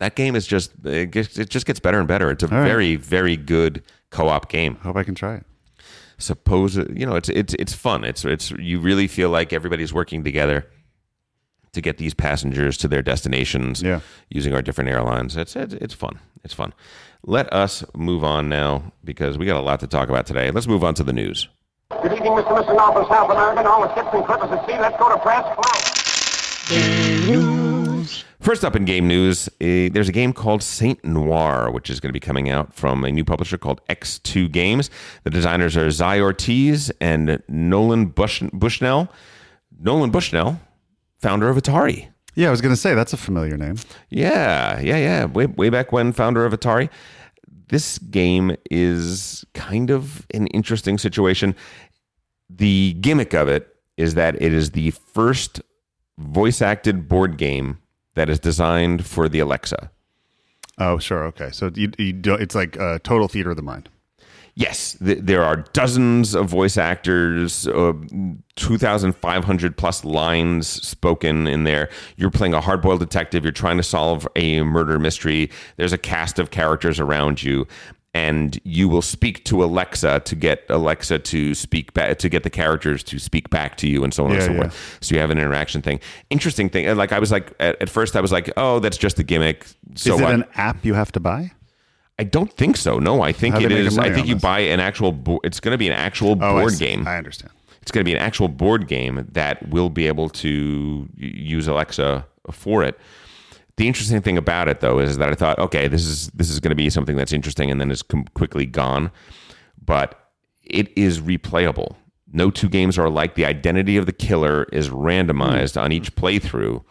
[0.01, 2.63] that game is just it, gets, it just gets better and better it's a right.
[2.67, 5.45] very very good co-op game I Hope I can try it.
[6.17, 10.23] suppose you know it's it's it's fun it's it's you really feel like everybody's working
[10.23, 10.65] together
[11.73, 14.01] to get these passengers to their destinations Yeah.
[14.29, 16.73] using our different airlines it's, it's it's fun it's fun
[17.23, 20.67] let us move on now because we got a lot to talk about today let's
[20.67, 21.47] move on to the news
[22.01, 22.57] Good evening, Mr.
[22.57, 22.75] and Mrs.
[22.77, 24.79] Now South America all the ships and clippers at sea.
[24.79, 25.43] Let's go to press.
[26.69, 27.61] Flight.
[28.41, 32.10] First up in game news, uh, there's a game called Saint Noire, which is going
[32.10, 34.89] to be coming out from a new publisher called X2 Games.
[35.23, 39.12] The designers are Zai Ortiz and Nolan Bush- Bushnell.
[39.80, 40.60] Nolan Bushnell,
[41.19, 42.08] founder of Atari.
[42.34, 43.75] Yeah, I was going to say that's a familiar name.
[44.10, 45.25] Yeah, yeah, yeah.
[45.25, 46.89] Way, way back when, founder of Atari.
[47.67, 51.56] This game is kind of an interesting situation.
[52.49, 55.62] The gimmick of it is that it is the first
[56.17, 57.77] voice acted board game
[58.15, 59.91] that is designed for the Alexa.
[60.78, 61.24] Oh, sure.
[61.26, 61.52] Okay.
[61.52, 63.89] So you, you don't, it's like a total theater of the mind.
[64.56, 67.93] Yes, th- there are dozens of voice actors, uh,
[68.58, 71.89] 2,500 plus lines spoken in there.
[72.17, 73.43] You're playing a hard boiled detective.
[73.45, 75.50] You're trying to solve a murder mystery.
[75.78, 77.65] There's a cast of characters around you.
[78.13, 82.50] And you will speak to Alexa to get Alexa to speak back, to get the
[82.50, 84.58] characters to speak back to you, and so on and so yeah.
[84.63, 84.97] forth.
[85.00, 86.02] So you have an interaction thing.
[86.30, 86.86] Interesting thing.
[86.88, 89.24] and Like I was like, at, at first, I was like, oh, that's just a
[89.24, 89.65] gimmick.
[89.95, 90.34] So Is it what?
[90.34, 91.52] an app you have to buy?
[92.19, 93.00] I don't think so.
[93.00, 93.97] No, I think How it is.
[93.97, 94.43] I think you this?
[94.43, 95.13] buy an actual.
[95.13, 96.86] Bo- it's going to be an actual Oh, board see.
[96.86, 97.08] game.
[97.08, 97.52] I understand.
[97.82, 102.26] It's going to be an actual board game that will be able to use Alexa
[102.52, 103.00] for it.
[103.77, 106.60] The interesting thing about it, though, is that I thought, okay, this is this is
[106.60, 109.12] going to be something that's interesting, and then is com- quickly gone.
[109.84, 110.17] But
[110.63, 111.95] it is replayable.
[112.31, 113.36] No two games are alike.
[113.36, 116.84] The identity of the killer is randomized on each playthrough,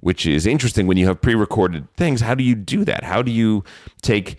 [0.00, 2.22] which is interesting when you have pre-recorded things.
[2.22, 3.04] How do you do that?
[3.04, 3.62] How do you
[4.02, 4.36] take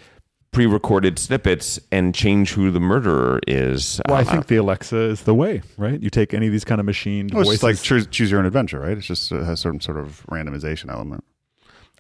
[0.52, 4.00] pre-recorded snippets and change who the murderer is.
[4.08, 6.02] Well, I Um, think the Alexa is the way, right?
[6.02, 7.64] You take any of these kind of machined Well, it's voices.
[7.64, 8.98] like choose, choose your own adventure, right?
[8.98, 11.26] It's just it has some sort of randomization element.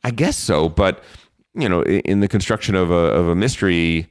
[0.05, 1.03] I guess so, but
[1.55, 4.07] you know, in the construction of a of a mystery,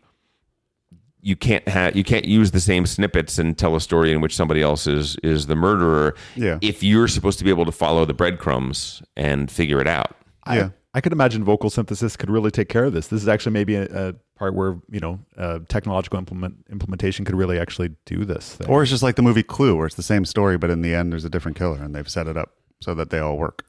[1.21, 4.35] you can't have you can't use the same snippets and tell a story in which
[4.35, 6.17] somebody else is is the murderer.
[6.35, 6.59] Yeah.
[6.63, 10.17] If you're supposed to be able to follow the breadcrumbs and figure it out.
[10.43, 10.69] I, Yeah.
[10.97, 13.09] I could imagine vocal synthesis could really take care of this.
[13.09, 17.37] This is actually maybe a, a part where you know uh, technological implement implementation could
[17.37, 18.57] really actually do this.
[18.57, 18.69] Thing.
[18.69, 20.93] Or it's just like the movie Clue, where it's the same story, but in the
[20.93, 23.65] end, there's a different killer, and they've set it up so that they all work.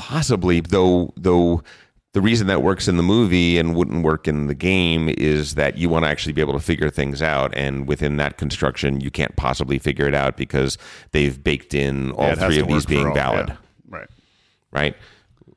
[0.00, 1.62] Possibly, though though
[2.14, 5.76] the reason that works in the movie and wouldn't work in the game is that
[5.78, 9.10] you want to actually be able to figure things out and within that construction you
[9.12, 10.76] can't possibly figure it out because
[11.12, 13.56] they've baked in all Yeah, three of these being all- valid yeah.
[13.88, 14.08] Right.
[14.72, 14.96] right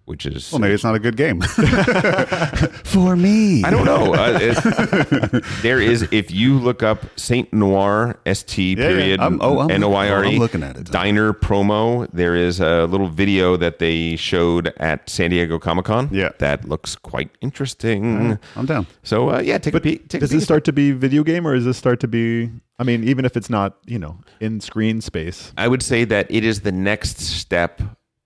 [0.05, 1.39] which is Well, maybe it's not a good game
[2.83, 3.63] for me.
[3.63, 4.13] I don't know.
[4.13, 8.87] Uh, it- there is if you look up Saint Noire St yeah.
[8.87, 10.85] period I'm- oh, I'm- N O I R E I'm looking at it.
[10.91, 12.07] diner promo.
[12.11, 16.09] There is a little video that they showed at San Diego Comic Con.
[16.11, 16.29] Yeah.
[16.39, 18.37] that looks quite interesting.
[18.55, 18.87] I'm down.
[19.03, 20.09] So uh, yeah, take a peek.
[20.09, 20.37] Take a Does peek.
[20.37, 22.49] this start to be video game, or does this start to be?
[22.79, 25.53] I mean, even if it's not, you know, in screen space.
[25.57, 27.81] I would say that it is the next step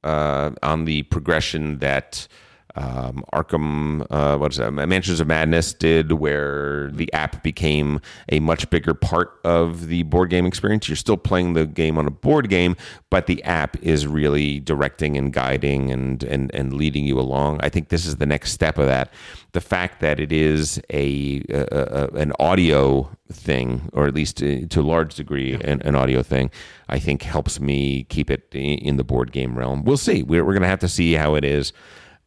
[0.08, 2.30] Uh, on the progression that
[2.78, 8.40] um, Arkham, uh, what is that, Mansions of Madness did, where the app became a
[8.40, 10.88] much bigger part of the board game experience.
[10.88, 12.76] You're still playing the game on a board game,
[13.10, 17.60] but the app is really directing and guiding and and and leading you along.
[17.63, 19.12] I think this is the next step of that.
[19.54, 24.68] The fact that it is a, a, a an audio thing, or at least to,
[24.68, 26.52] to a large degree, an, an audio thing,
[26.88, 29.84] I think helps me keep it in the board game realm.
[29.84, 30.22] We'll see.
[30.22, 31.74] We're, we're going to have to see how it is.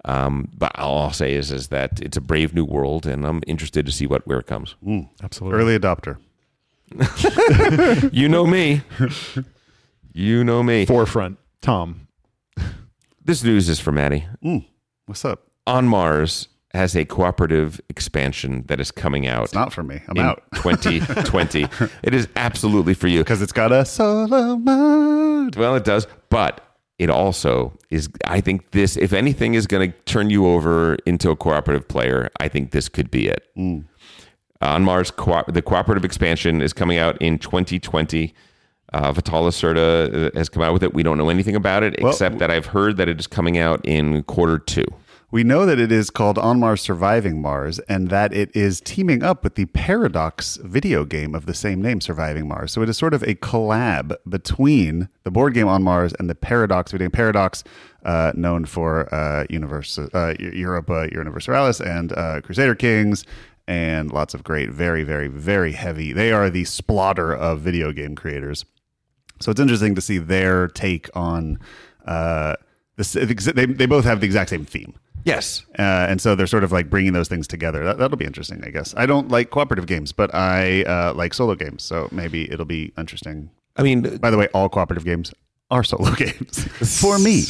[0.06, 3.42] Um, but all I'll say is is that it's a brave new world, and I'm
[3.46, 4.74] interested to see what where it comes.
[4.84, 5.58] Mm, Absolutely.
[5.60, 6.16] Early adopter.
[8.12, 8.82] You know me.
[10.12, 10.86] You know me.
[10.86, 12.08] Forefront, Tom.
[13.24, 14.26] This news is for Maddie.
[14.44, 14.64] Mm,
[15.06, 15.46] What's up?
[15.66, 19.44] On Mars has a cooperative expansion that is coming out.
[19.44, 20.00] It's not for me.
[20.08, 21.66] I'm in out 2020.
[22.02, 23.18] it is absolutely for you.
[23.20, 25.56] because it's got a solo mode.
[25.56, 26.60] Well, it does, but
[27.00, 28.08] it also is.
[28.26, 32.28] I think this, if anything, is going to turn you over into a cooperative player.
[32.38, 33.48] I think this could be it.
[33.56, 38.34] On Mars, co- the cooperative expansion is coming out in 2020.
[38.92, 40.92] Uh, Vital Lacerda uh, has come out with it.
[40.92, 43.56] We don't know anything about it Well- except that I've heard that it is coming
[43.56, 44.84] out in quarter two.
[45.32, 49.22] We know that it is called On Mars Surviving Mars and that it is teaming
[49.22, 52.72] up with the Paradox video game of the same name, Surviving Mars.
[52.72, 56.34] So it is sort of a collab between the board game On Mars and the
[56.34, 57.12] Paradox video game.
[57.12, 57.62] Paradox,
[58.04, 63.24] uh, known for uh, Universe, uh, Europa Universalis and uh, Crusader Kings
[63.68, 66.12] and lots of great, very, very, very heavy.
[66.12, 68.64] They are the Splotter of video game creators.
[69.40, 71.60] So it's interesting to see their take on
[72.04, 72.56] uh,
[72.96, 73.12] this.
[73.12, 74.94] They, they both have the exact same theme.
[75.24, 75.64] Yes.
[75.78, 77.84] Uh, and so they're sort of like bringing those things together.
[77.84, 78.94] That, that'll be interesting, I guess.
[78.96, 81.82] I don't like cooperative games, but I uh, like solo games.
[81.82, 83.50] So maybe it'll be interesting.
[83.76, 85.32] I mean, By the way, all cooperative games
[85.70, 86.64] are solo games
[87.00, 87.44] for me.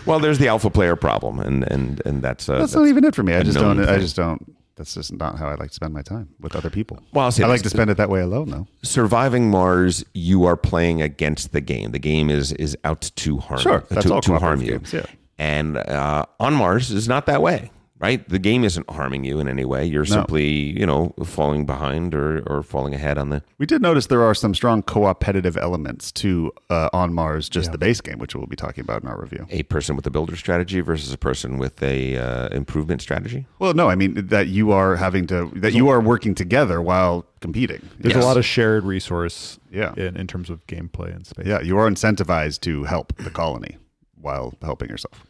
[0.06, 3.14] well, there's the alpha player problem, and and and that's uh, That's not even it
[3.14, 3.34] for me.
[3.34, 3.80] I just don't.
[3.80, 4.56] I just don't.
[4.76, 6.98] That's just not how I like to spend my time with other people.
[7.14, 8.66] Well, I like to spend it that way alone, though.
[8.82, 11.92] surviving Mars, you are playing against the game.
[11.92, 13.60] The game is is out to harm.
[13.60, 14.72] Sure, that's to, all to harm you.
[14.72, 15.06] games, yeah.
[15.38, 18.26] And uh, on Mars is not that way, right?
[18.26, 19.84] The game isn't harming you in any way.
[19.84, 23.42] You're simply, you know, falling behind or or falling ahead on the.
[23.58, 27.76] We did notice there are some strong co-opetitive elements to uh, On Mars, just the
[27.76, 29.46] base game, which we'll be talking about in our review.
[29.50, 33.44] A person with a builder strategy versus a person with a uh, improvement strategy.
[33.58, 37.26] Well, no, I mean that you are having to that you are working together while
[37.40, 37.82] competing.
[37.98, 38.24] There's Yes.
[38.24, 39.92] a lot of shared resource Yeah.
[39.98, 41.46] in, in terms of gameplay and space.
[41.46, 43.76] Yeah, you are incentivized to help the colony
[44.26, 45.24] while helping yourself.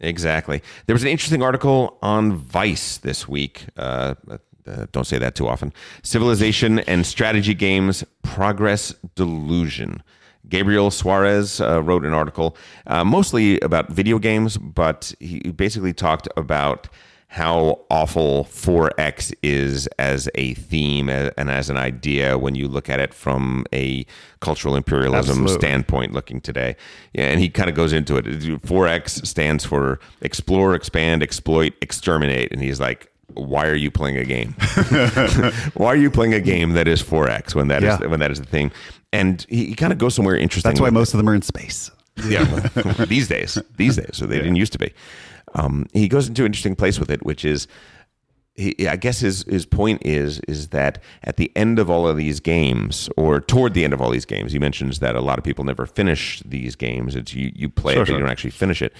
[0.00, 0.62] Exactly.
[0.86, 3.66] There was an interesting article on Vice this week.
[3.76, 4.14] Uh,
[4.66, 5.72] uh, don't say that too often.
[6.02, 10.02] Civilization and strategy games progress delusion.
[10.48, 16.26] Gabriel Suarez uh, wrote an article uh, mostly about video games, but he basically talked
[16.36, 16.88] about
[17.32, 22.98] how awful 4X is as a theme and as an idea when you look at
[22.98, 24.04] it from a
[24.40, 25.54] cultural imperialism Absolutely.
[25.54, 26.74] standpoint looking today.
[27.12, 28.24] Yeah, and he kind of goes into it.
[28.24, 32.50] 4X stands for explore, expand, exploit, exterminate.
[32.50, 34.54] And he's like, why are you playing a game?
[35.74, 38.06] why are you playing a game that is 4X when that is Yeah.
[38.08, 38.72] when that is the thing?
[39.12, 40.68] And he, he kind of goes somewhere interesting.
[40.68, 41.92] That's why most of them are in space.
[42.26, 42.42] yeah,
[43.06, 44.92] these days, these days, so they didn't used to be.
[45.54, 47.66] Um, he goes into an interesting place with it, which is
[48.54, 52.16] he, I guess his his point is is that at the end of all of
[52.16, 55.38] these games, or toward the end of all these games, he mentions that a lot
[55.38, 57.16] of people never finish these games.
[57.16, 58.92] It's you you play Sure, it, but you don't actually finish it.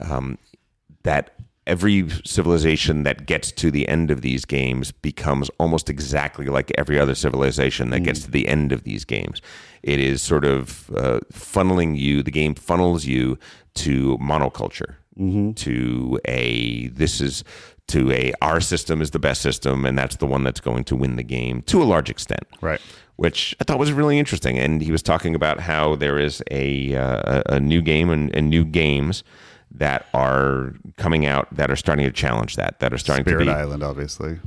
[0.00, 0.38] Um,
[1.02, 1.34] that
[1.66, 6.98] every civilization that gets to the end of these games becomes almost exactly like every
[6.98, 9.40] other civilization that gets to the end of these games.
[9.82, 12.22] It is sort of uh, funneling you.
[12.22, 13.38] The game funnels you
[13.74, 17.44] to monoculture, to a this is
[17.88, 20.96] to a our system is the best system, and that's the one that's going to
[20.96, 22.80] win the game to a large extent Right.
[23.16, 24.58] which I thought was really interesting.
[24.58, 28.34] And he was talking about how there is a uh, a a new game and,
[28.34, 29.24] and new games
[29.72, 33.50] that are coming out that are starting to challenge that, that are starting Spirit to
[33.50, 34.38] be Island, obviously.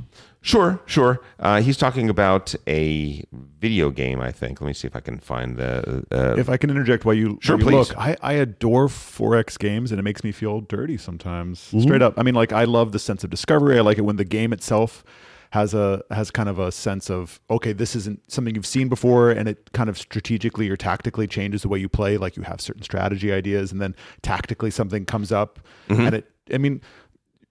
[0.44, 1.20] Sure, sure.
[1.40, 3.24] Uh, he's talking about a
[3.60, 4.20] video game.
[4.20, 4.60] I think.
[4.60, 6.04] Let me see if I can find the.
[6.12, 7.88] Uh, If I can interject while you, Sure, while you please.
[7.90, 11.58] look, I, I adore 4X games and it makes me feel dirty sometimes.
[11.68, 11.80] Mm-hmm.
[11.80, 12.14] Straight up.
[12.18, 13.78] I mean, like I love the sense of discovery.
[13.78, 15.02] I like it when the game itself
[15.50, 19.30] has a has kind of a sense of okay, this isn't something you've seen before,
[19.30, 22.16] and it kind of strategically or tactically changes the way you play.
[22.16, 26.06] Like you have certain strategy ideas, and then tactically something comes up, Mm-hmm.
[26.06, 26.30] and it.
[26.52, 26.82] I mean,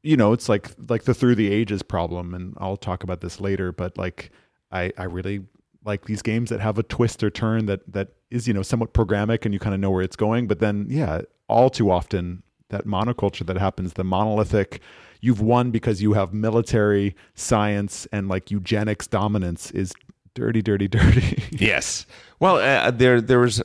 [0.04, 3.40] you know, it's like like the through the ages problem, and I'll talk about this
[3.40, 3.72] later.
[3.72, 4.32] But like,
[4.72, 5.46] I I really
[5.86, 8.94] like these games that have a twist or turn that that is you know somewhat
[8.94, 10.48] programmatic, and you kind of know where it's going.
[10.48, 14.82] But then, yeah, all too often that monoculture that happens, the monolithic.
[15.22, 19.94] You've won because you have military science and like eugenics dominance is
[20.34, 21.44] dirty, dirty, dirty.
[21.52, 22.06] Yes.
[22.42, 23.64] Well, uh, there there was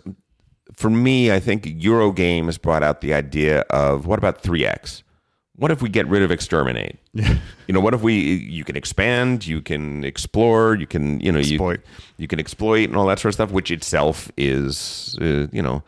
[0.72, 1.32] for me.
[1.32, 5.02] I think Eurogames brought out the idea of what about three X?
[5.58, 6.98] What if we get rid of exterminate?
[7.14, 7.24] You
[7.74, 11.80] know, what if we you can expand, you can explore, you can you know Exploit.
[11.80, 15.60] you you can exploit and all that sort of stuff, which itself is uh, you
[15.62, 15.82] know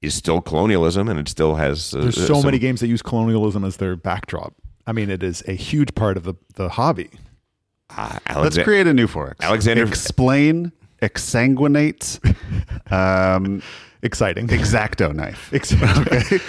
[0.00, 2.88] is still colonialism and it still has uh, There's uh, so some- many games that
[2.88, 4.54] use colonialism as their backdrop.
[4.86, 7.10] I mean, it is a huge part of the the hobby.
[7.94, 9.34] uh, Let's create a new 4X.
[9.40, 12.18] Alexander- explain, exsanguinate,
[12.90, 13.62] um,
[14.02, 14.48] Exciting.
[14.48, 15.52] exacto knife.
[15.52, 16.40] Exactly.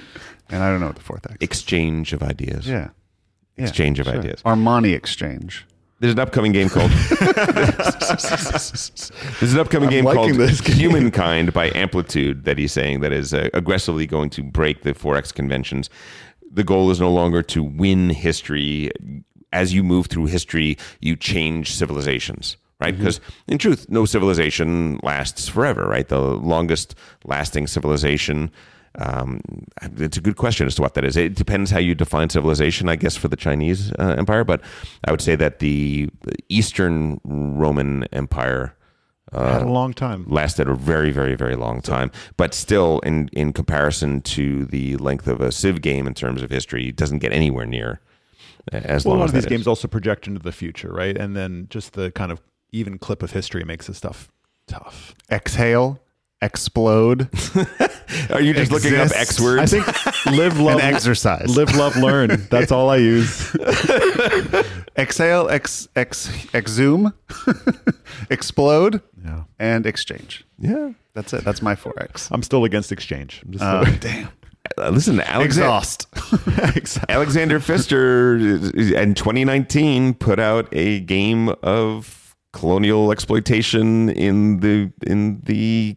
[0.50, 1.36] And I don't know what the fourth X.
[1.40, 2.66] exchange of ideas.
[2.66, 2.90] Yeah.
[3.56, 4.18] Yeah, Exchange of sure.
[4.18, 4.40] ideas.
[4.44, 5.66] Armani exchange.
[6.00, 6.92] There's an upcoming game called.
[9.40, 10.76] There's an upcoming I'm game called this game.
[10.76, 15.34] Humankind by Amplitude that he's saying that is uh, aggressively going to break the 4X
[15.34, 15.90] conventions.
[16.50, 18.90] The goal is no longer to win history.
[19.52, 22.94] As you move through history, you change civilizations, right?
[22.94, 23.02] Mm-hmm.
[23.02, 26.06] Because in truth, no civilization lasts forever, right?
[26.08, 28.50] The longest lasting civilization.
[28.96, 29.40] Um,
[29.96, 31.16] it's a good question as to what that is.
[31.16, 34.44] It depends how you define civilization, I guess, for the Chinese uh, Empire.
[34.44, 34.60] But
[35.06, 36.08] I would say that the
[36.48, 38.74] Eastern Roman Empire
[39.32, 40.24] Had a long time.
[40.28, 42.10] lasted a very, very, very long time.
[42.36, 46.50] But still, in in comparison to the length of a Civ game in terms of
[46.50, 48.00] history, it doesn't get anywhere near
[48.72, 49.58] as Well, a long lot as of these that is.
[49.58, 51.16] games also project into the future, right?
[51.16, 52.40] And then just the kind of
[52.72, 54.28] even clip of history makes this stuff
[54.66, 55.14] tough.
[55.30, 56.00] Exhale,
[56.40, 57.28] explode,
[58.30, 59.10] Are you just looking up.
[59.14, 59.60] X words?
[59.74, 61.54] I think live, love, exercise.
[61.56, 62.46] live, love, learn.
[62.50, 63.54] That's all I use.
[64.96, 67.12] Exhale, ex, ex, exhume,
[68.30, 69.44] explode, Yeah.
[69.58, 70.44] and exchange.
[70.58, 70.92] yeah.
[71.14, 71.44] That's it.
[71.44, 72.28] That's my 4X.
[72.30, 73.42] I'm still against exchange.
[73.44, 74.28] I'm just Uh, damn.
[74.76, 76.06] Uh, listen, Alexander, Exhaust.
[77.08, 85.96] Alexander Pfister in 2019 put out a game of colonial exploitation in the in the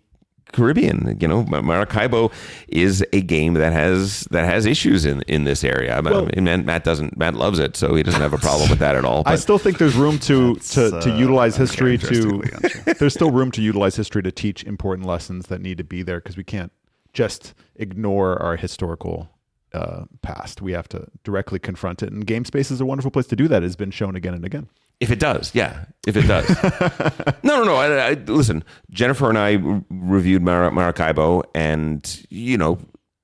[0.51, 1.17] Caribbean.
[1.19, 2.31] You know, Maracaibo
[2.67, 5.97] is a game that has that has issues in in this area.
[5.97, 8.69] I mean, Well- Matt, Matt doesn't Matt loves it, so he doesn't have a problem
[8.69, 9.23] with that at all.
[9.25, 12.43] I still think there's room to to, That's, to uh, utilize history to.
[12.99, 16.19] there's still room to utilize history to teach important lessons that need to be there
[16.19, 16.71] because we can't
[17.13, 19.29] just ignore our historical
[19.73, 20.61] uh, past.
[20.61, 23.47] We have to directly confront it, and game space is a wonderful place to do
[23.47, 23.63] that.
[23.63, 24.69] It has been shown again and again.
[25.01, 25.85] If it does, yeah.
[26.07, 26.47] If it does.
[27.43, 27.75] no, no, no.
[27.75, 29.57] I, I, listen, Jennifer and I
[29.89, 32.79] reviewed Mar- Maracaibo, and you know,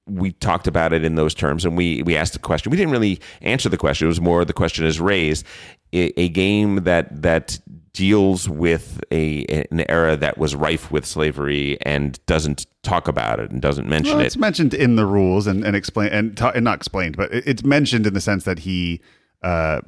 [0.08, 2.72] we talked about it in those terms, and we we asked the question.
[2.72, 4.08] We didn't really answer the question.
[4.08, 5.46] It was more the question is raised.
[5.94, 7.60] A, a game that that
[7.94, 13.50] deals with a an era that was rife with slavery and doesn't talk about it
[13.50, 14.28] and doesn't mention Well, it.
[14.28, 17.64] it's mentioned in the rules and, and explain and, ta- and not explained, but it's
[17.64, 19.02] mentioned in the sense that he
[19.42, 19.82] uh,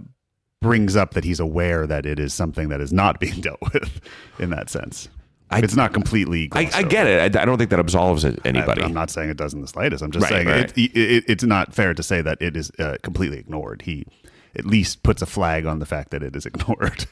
[0.62, 4.02] brings up that he's aware that it is something that is not being dealt with
[4.40, 5.10] in that sense.
[5.52, 6.50] I- it's not completely.
[6.52, 7.36] I, I get it.
[7.36, 8.82] I, I don't think that absolves it- anybody.
[8.82, 10.04] I, am not saying it does in the slightest.
[10.04, 10.78] I'm just Right, saying right.
[10.78, 13.82] It, it, it's not fair to say that it is uh, completely ignored.
[13.84, 14.06] He
[14.56, 17.06] at least puts a flag on the fact that it is ignored.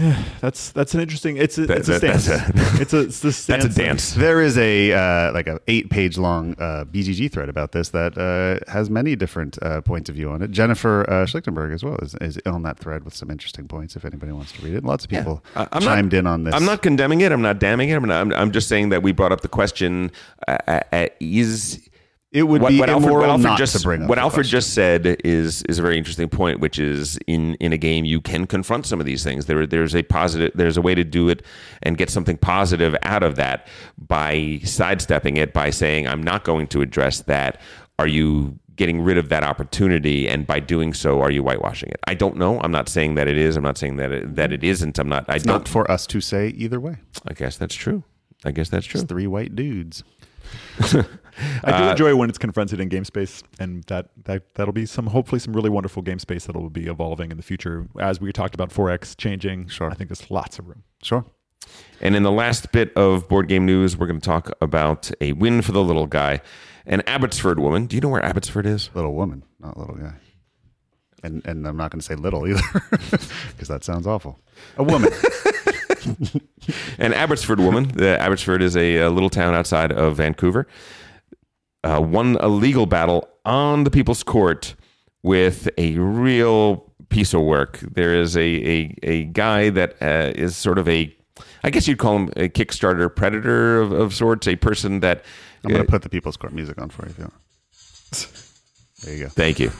[0.40, 1.36] That's that's an interesting.
[1.36, 2.26] It's a, it's a That- that- stance.
[2.26, 2.48] that's
[2.78, 4.14] a- it's a it's the That's a dance.
[4.14, 8.16] There is a uh, like a eight page long uh, BGG thread about this that
[8.16, 10.50] uh, has many different uh, points of view on it.
[10.52, 13.94] Jennifer uh, Schlichtenberg as well is, is on that thread with some interesting points.
[13.96, 16.44] If anybody wants to read it, lots of people I- I'm not- chimed in on
[16.44, 16.54] this.
[16.54, 17.30] I'm not condemning it.
[17.32, 17.94] I'm not damning it.
[17.96, 20.10] I'm, not, I'm, I'm just saying that we brought up the question:
[20.48, 21.89] uh, uh, is
[22.32, 24.50] It would what, be what Alfred, what Alfred just to bring up what Alfred question.
[24.50, 28.20] just said is is a very interesting point, which is in in a game you
[28.20, 29.46] can confront some of these things.
[29.46, 31.42] There there's a positive there's a way to do it
[31.82, 33.66] and get something positive out of that
[33.98, 37.60] by sidestepping it by saying I'm not going to address that.
[37.98, 41.98] Are you getting rid of that opportunity and by doing so are you whitewashing it?
[42.06, 42.60] I don't know.
[42.60, 43.56] I'm not saying that it is.
[43.56, 45.00] I'm not saying that it, that it isn't.
[45.00, 46.98] I'm not I It's don't not for us to say either way.
[47.26, 48.04] I guess that's true.
[48.44, 49.00] I guess that's true.
[49.00, 50.04] It's three white dudes.
[51.62, 54.84] I Uh, do enjoy when it's confronted in game space, and that, that that'll be
[54.86, 57.86] some hopefully some really wonderful game space that'll be evolving in the future.
[57.98, 59.90] As we talked about 4X changing, Sure.
[59.90, 60.82] I think there's lots of room.
[61.02, 61.24] Sure.
[62.00, 65.32] And in the last bit of board game news, we're going to talk about a
[65.32, 66.40] win for the little guy.
[66.86, 67.86] An Abbotsford woman.
[67.86, 68.90] Do you know where Abbotsford is?
[68.94, 70.14] Little woman, not little guy.
[71.22, 72.62] And and I'm not going to say little either
[73.00, 74.40] because that sounds awful.
[74.76, 75.10] A woman.
[76.98, 77.88] An Abbotsford woman.
[77.88, 80.66] The Abbotsford is a, uh little town outside of Vancouver.
[81.82, 84.74] Uh, won a legal battle on the People's Court
[85.22, 87.78] with a real piece of work.
[87.80, 91.14] There is a a, a guy that uh, is sort of a,
[91.64, 95.24] I guess you'd call him a Kickstarter predator of, of sorts, a person that.
[95.64, 97.10] I'm going to put the People's Court music on for you.
[97.10, 97.34] If you want.
[99.04, 99.28] There you go.
[99.30, 99.70] Thank you.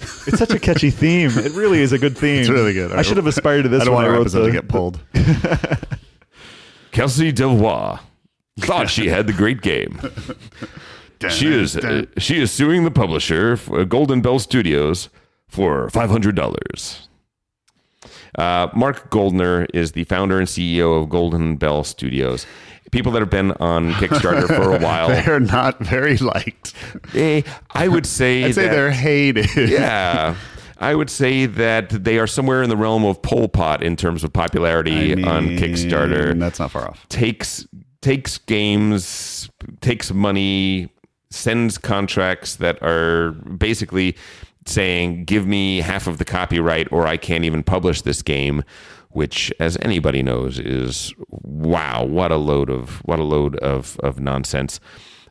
[0.00, 1.30] It's such a catchy theme.
[1.38, 2.40] It really is a good theme.
[2.40, 2.92] It's really good.
[2.92, 4.46] I should have aspired to this I don't when want I our wrote episode the,
[4.46, 5.00] to get pulled.
[6.92, 8.00] Kelsey Delois
[8.60, 10.00] thought she had the great game.
[11.28, 15.10] She is uh, she is suing the publisher, for Golden Bell Studios,
[15.48, 17.08] for five hundred dollars.
[18.38, 22.46] Uh, Mark Goldner is the founder and CEO of Golden Bell Studios.
[22.92, 26.74] People that have been on Kickstarter for a while, They're not very liked.
[27.14, 29.46] eh, I would say I'd say that- they're hated.
[29.70, 30.34] yeah.
[30.82, 34.24] I would say that they are somewhere in the realm of Pol Pot in terms
[34.24, 36.38] of popularity I on mean, Kickstarter.
[36.38, 37.06] That's not far off.
[37.10, 37.66] takes
[38.00, 39.50] takes games,
[39.82, 40.88] takes money,
[41.28, 44.16] sends contracts that are basically
[44.66, 48.62] saying, "Give me half of the copyright, or I can't even publish this game."
[49.12, 54.20] Which, as anybody knows, is wow, what a load of what a load of of
[54.20, 54.80] nonsense.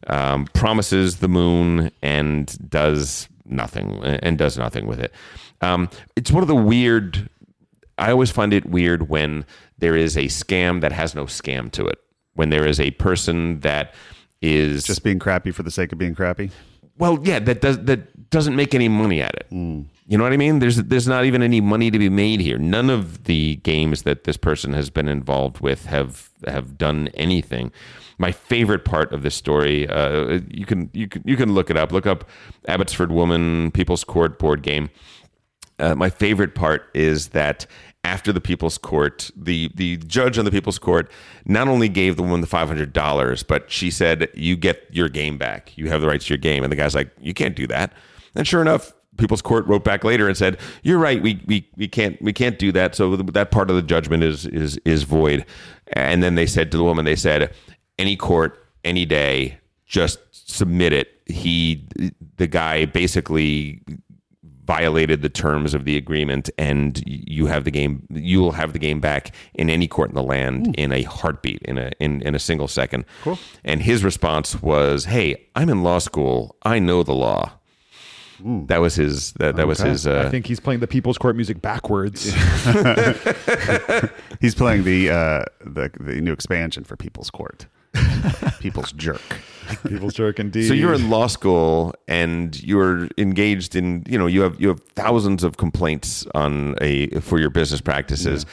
[0.08, 5.14] Um, promises the moon and does nothing and does nothing with it.
[5.62, 7.30] Um, it's one of the weird
[8.00, 9.46] I always find it weird when
[9.78, 12.00] there is a scam that has no scam to it.
[12.34, 13.94] When there is a person that
[14.42, 16.52] is Just being crappy for the sake of being crappy.
[17.00, 19.48] Well, yeah, that does that doesn't make any money at it.
[19.52, 20.60] You know what I mean?
[20.60, 22.58] There's there's not even any money to be made here.
[22.58, 27.72] None of the games that this person has been involved with have have done anything.
[28.18, 31.78] My favorite part of this story, uh, you can you can you can look it
[31.78, 31.92] up.
[31.92, 32.28] Look up
[32.68, 34.90] Abbotsford Woman People's Court board game.
[35.80, 37.66] Uh, my favorite part is that
[38.04, 41.12] after the People's Court, the the judge on the People's Court
[41.46, 45.10] not only gave the woman the five hundred dollars, but she said, "You get your
[45.10, 45.78] game back.
[45.78, 47.94] You have the rights to your game." And the guy's like, "You can't do that."
[48.36, 51.22] And sure enough, People's Court wrote back later and said, "You're right.
[51.22, 52.96] We we, we can't we can't do that.
[52.96, 55.46] So that part of the judgment is is is void."
[55.94, 57.54] And then they said to the woman, they said,
[57.98, 61.86] "Any court, any day, just submit it." He
[62.38, 63.82] the guy basically
[64.70, 68.78] violated the terms of the agreement and you have the game you will have the
[68.78, 72.36] game back in any court in the land in a heartbeat in a in, in
[72.36, 73.40] a single second cool.
[73.64, 77.52] and his response was hey i'm in law school i know the law
[78.68, 81.36] that was his that, that was his uh, I think he's playing the People's Court
[81.36, 82.24] music backwards.
[84.40, 87.66] He's playing the uh, the the new expansion for People's Court.
[88.62, 89.22] People's Jerk.
[89.88, 90.68] People's Jerk, indeed.
[90.68, 94.82] So you're in law school and you're engaged in, you know, you have you have
[94.96, 98.46] thousands of complaints on a for your business practices.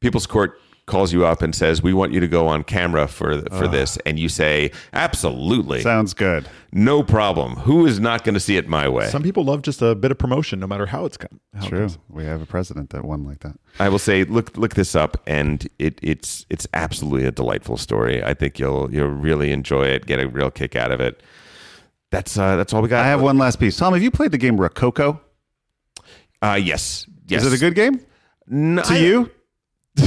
[0.00, 3.40] People's Court calls you up and says, "We want you to go on camera for
[3.50, 6.46] for this," and you say, "Absolutely, Sounds good.
[6.72, 7.56] no problem.
[7.56, 10.10] Who is not going to see it my way?" Some people love just a bit
[10.10, 11.40] of promotion, no matter how it's come.
[11.54, 11.78] How True.
[11.80, 11.98] comes.
[12.08, 13.56] We have a president that won like that.
[13.78, 18.22] I will say, look look this up, and it it's it's absolutely a delightful story.
[18.22, 21.22] I think you'll you'll really enjoy it, get a real kick out of it.
[22.10, 23.04] That's uh, that's all we got.
[23.04, 23.76] I have one last piece.
[23.76, 25.20] Tom, have you played the game Rococo?
[26.42, 27.42] Uh, yes, yes.
[27.42, 28.00] Is it a good game
[28.46, 29.30] No, to I- you?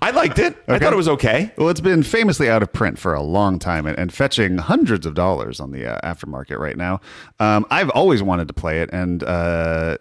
[0.00, 0.56] I liked it.
[0.68, 1.52] I thought it was okay.
[1.58, 5.04] Well, it's been famously out of print for a long time and, and fetching hundreds
[5.04, 7.00] of dollars on the uh, aftermarket right now.
[7.40, 9.98] Um, I've always wanted to play it, and uh,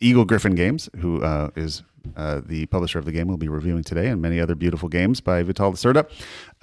[0.00, 1.82] Eagle-Gryphon Games, who uh, is
[2.16, 5.20] uh, the publisher of the game, we'll be reviewing today, and many other beautiful games
[5.20, 6.08] by Vital Lacerda,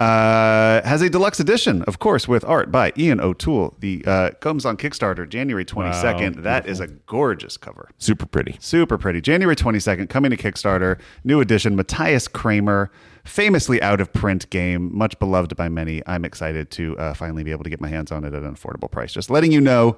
[0.00, 3.74] uh, has a deluxe edition, of course, with art by Ian O'Toole.
[3.80, 6.42] The uh, comes on Kickstarter January 22nd.
[6.42, 7.90] that is a gorgeous cover.
[7.98, 8.56] Super pretty.
[8.60, 9.20] Super pretty.
[9.20, 10.98] January 22nd, coming to Kickstarter.
[11.24, 11.76] New edition.
[11.76, 12.90] Matthias Cramer,
[13.24, 16.02] famously out of print game, much beloved by many.
[16.06, 18.54] I'm excited to uh, finally be able to get my hands on it at an
[18.54, 19.12] affordable price.
[19.12, 19.96] Just letting you know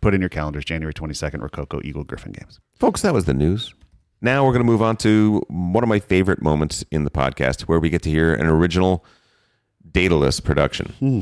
[0.00, 2.60] put in your calendars January 22nd, Rococo Eagle-Gryphon Games.
[2.78, 3.74] Folks, that was the news.
[4.20, 7.62] Now we're going to move on to one of my favorite moments in the podcast
[7.62, 9.04] where we get to hear an original
[9.90, 10.92] Daedalus production.
[11.00, 11.20] Hmm.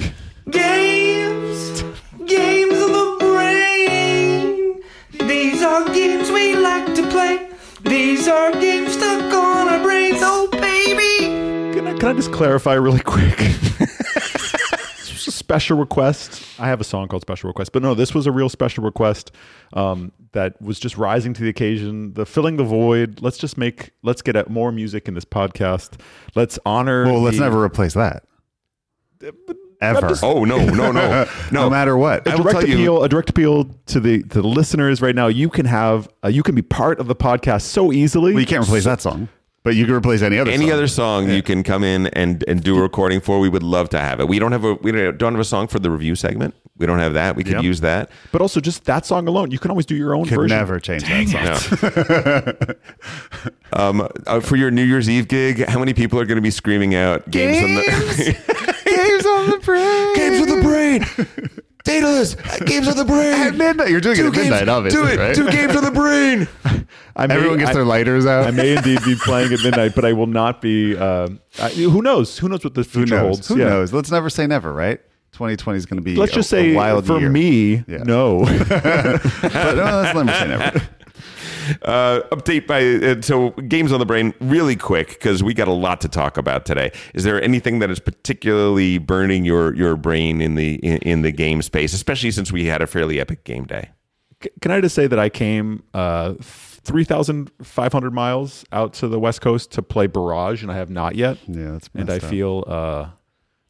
[0.50, 1.82] Games,
[2.26, 4.82] games of the brain.
[5.28, 7.48] These are games we like to play.
[7.82, 10.18] These are games stuck on our brains.
[10.20, 11.74] Oh, baby.
[11.74, 13.38] Can I, can I just clarify really quick?
[15.20, 16.42] this was a special request.
[16.58, 19.32] I have a song called Special Request, but no, this was a real special request
[19.74, 22.14] um, that was just rising to the occasion.
[22.14, 23.20] The filling the void.
[23.20, 23.90] Let's just make.
[24.02, 26.00] Let's get at more music in this podcast.
[26.34, 27.04] Let's honor.
[27.04, 28.24] Well, let's never replace that.
[29.82, 30.08] Ever.
[30.08, 30.92] just- Oh, no, no, no.
[30.92, 31.70] no No.
[31.70, 32.26] matter what.
[32.28, 35.00] I a will direct tell you- appeal, a direct appeal to the to the listeners
[35.00, 35.26] right now.
[35.28, 38.32] You can have, uh, you can be part of the podcast so easily.
[38.34, 39.28] Well, you can't replace that song,
[39.62, 40.54] but you can replace any other song.
[40.54, 40.72] Any song.
[40.78, 43.88] other song you can come in and, and do a recording for, we would love
[43.90, 44.28] to have it.
[44.28, 46.54] We don't have a we don't don't have a song for the review segment.
[46.78, 47.36] We don't have that.
[47.36, 47.62] We could Yep.
[47.64, 48.08] use that.
[48.32, 50.56] But also, just that song alone, you can always do your own Could version.
[50.56, 52.74] never change that song.
[53.74, 53.78] No.
[54.00, 56.50] um, uh, for your New Year's Eve gig, how many people are going to be
[56.50, 57.82] screaming out games, on the
[58.86, 60.16] Games on the brain.
[60.16, 61.04] games of the brain?
[61.84, 62.34] Daedalus,
[62.66, 63.32] games of the brain.
[63.32, 63.88] At midnight.
[63.90, 65.18] You're doing it at midnight, obviously, Do it.
[65.18, 65.34] right?
[65.34, 66.46] Two games of the brain.
[67.16, 68.46] I may, Everyone gets I- their lighters out.
[68.46, 70.96] I may indeed be playing at midnight, but I will not be.
[70.96, 72.38] Um, I, who knows?
[72.38, 73.36] Who knows what the future knows?
[73.36, 73.48] holds?
[73.48, 73.68] Who Yeah.
[73.70, 73.92] knows?
[73.92, 75.00] Let's never say never, right?
[75.32, 77.30] 2020 is going to be Let's a, just a say, wild for year.
[77.30, 78.02] me, Yeah.
[78.04, 78.40] no.
[78.68, 78.82] but
[79.74, 80.88] no, let's never say never.
[81.82, 85.72] Uh, update by uh, so games on the brain really quick because we got a
[85.72, 86.90] lot to talk about today.
[87.14, 91.32] Is there anything that is particularly burning your your brain in the in, in the
[91.32, 93.90] game space, especially since we had a fairly epic game day?
[94.42, 99.40] C- Can I just say that I came uh, 3,500 miles out to the West
[99.40, 101.38] Coast to play Barrage, and I have not yet.
[101.46, 102.22] Yeah, that's and I up.
[102.22, 103.08] feel uh,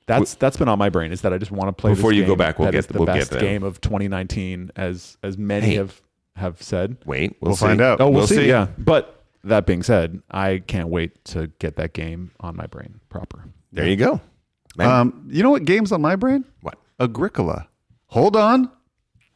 [0.06, 1.92] that's that's been on my brain is that I just want to play.
[1.94, 3.40] Before this you go back, we'll that get- the we'll best there.
[3.40, 5.74] game of 2019, as as many Hey.
[5.76, 6.00] have
[6.40, 6.96] have said.
[7.06, 7.66] Wait, we'll, We'll see.
[7.66, 8.00] find out.
[8.00, 8.36] Oh, we'll, We'll see.
[8.36, 8.48] see.
[8.48, 13.00] Yeah, but that being said, I can't wait to get that game on my brain
[13.08, 13.44] proper.
[13.72, 14.20] There you go.
[14.76, 16.44] Man, Um, you know what game's on my brain?
[16.60, 16.78] what?
[16.98, 17.68] Agricola.
[18.08, 18.70] Hold on.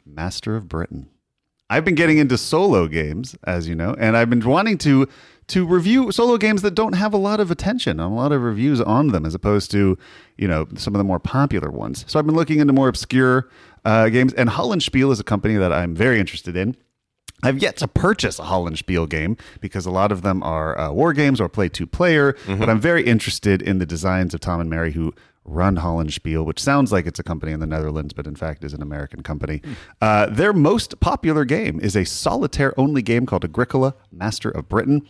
[0.04, 1.08] Master of Britain.
[1.70, 5.08] I've been getting into solo games, as you know, and I've been wanting to
[5.46, 8.40] to review solo games that don't have a lot of attention and a lot of
[8.42, 9.96] reviews on them, as opposed to
[10.36, 12.04] you know some of the more popular ones.
[12.06, 13.48] So I've been looking into more obscure
[13.84, 16.76] uh, games, and Hollandspiele is a company that I'm very interested in.
[17.44, 21.12] I've yet to purchase a Hollandspiele game because a lot of them are uh, war
[21.12, 22.36] games or play two player.
[22.46, 25.14] But I'm very interested in the designs of Tom and Mary who
[25.44, 28.72] run Hollandspiele, which sounds like it's a company in the Netherlands, but in fact is
[28.72, 29.60] an American company.
[30.00, 35.02] Uh, their most popular game is a solitaire only game called Agricola, Master of Britain,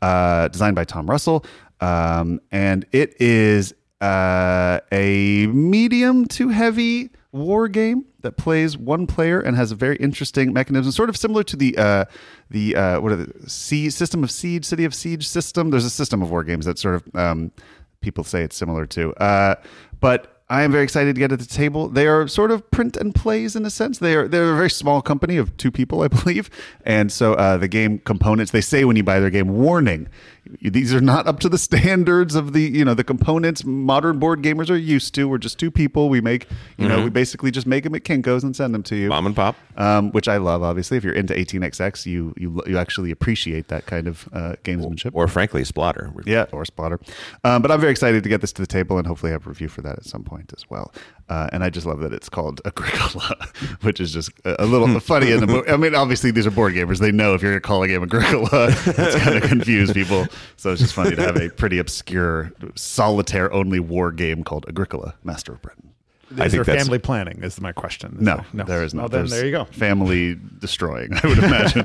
[0.00, 1.44] uh, designed by Tom Russell.
[1.80, 9.40] Um, and it is uh, a medium to heavy war game that plays one player
[9.40, 12.04] and has a very interesting mechanism, sort of similar to the uh,
[12.50, 15.70] the uh, what are the system of siege, city of siege system.
[15.70, 17.52] There's a system of war games that sort of um,
[18.00, 19.56] people say it's similar to, uh,
[20.00, 20.28] but.
[20.50, 21.88] I am very excited to get at the table.
[21.88, 24.00] They are sort of print and plays in a sense.
[24.00, 26.50] They are they're a very small company of two people, I believe,
[26.84, 28.52] and so uh, the game components.
[28.52, 30.08] They say when you buy their game, warning:
[30.44, 34.42] these are not up to the standards of the you know the components modern board
[34.42, 35.28] gamers are used to.
[35.28, 36.08] We're just two people.
[36.08, 38.96] We make you know we basically just make them at Kinkos and send them to
[38.96, 39.56] you Mom and pop.
[39.76, 40.62] um, which I love.
[40.62, 45.10] Obviously, if you're into 18xx, you you you actually appreciate that kind of uh, gamesmanship.
[45.14, 46.12] Or frankly, Splotter.
[46.26, 46.98] yeah, or Splotter.
[47.44, 49.48] Um, but I'm very excited to get this to the table and hopefully have a
[49.50, 50.92] review for that at some point as well.
[51.28, 53.36] Uh, and I just love that it's called Agricola,
[53.82, 55.30] which is just a, a little funny.
[55.32, 57.62] In the mo- I mean, obviously these are board gamers; they know if you're going
[57.62, 60.26] to call a game Agricola, it's going to confuse people.
[60.56, 65.14] So it's just funny to have a pretty obscure solitaire only war game called Agricola,
[65.24, 65.90] Master of Britain.
[66.30, 67.42] I Is think there that's- family planning?
[67.42, 68.16] Is my question.
[68.16, 69.02] Is No, there, there is not.
[69.02, 69.64] Well, then There's there you go.
[69.66, 71.84] Family destroying, I would imagine.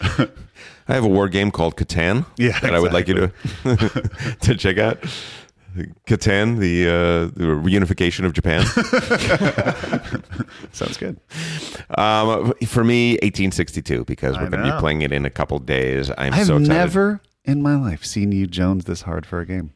[0.90, 2.24] I have a war game called Catan.
[2.38, 4.98] Yeah, that I would like you to to check out.
[6.06, 8.64] Catan, the uh, the reunification of Japan.
[10.72, 11.18] Sounds good.
[11.96, 16.10] um, for me, 1862, because we're going to be playing it in a couple days.
[16.18, 16.68] I'm I've so excited.
[16.68, 19.72] never in my life seen you Jones this hard for a game.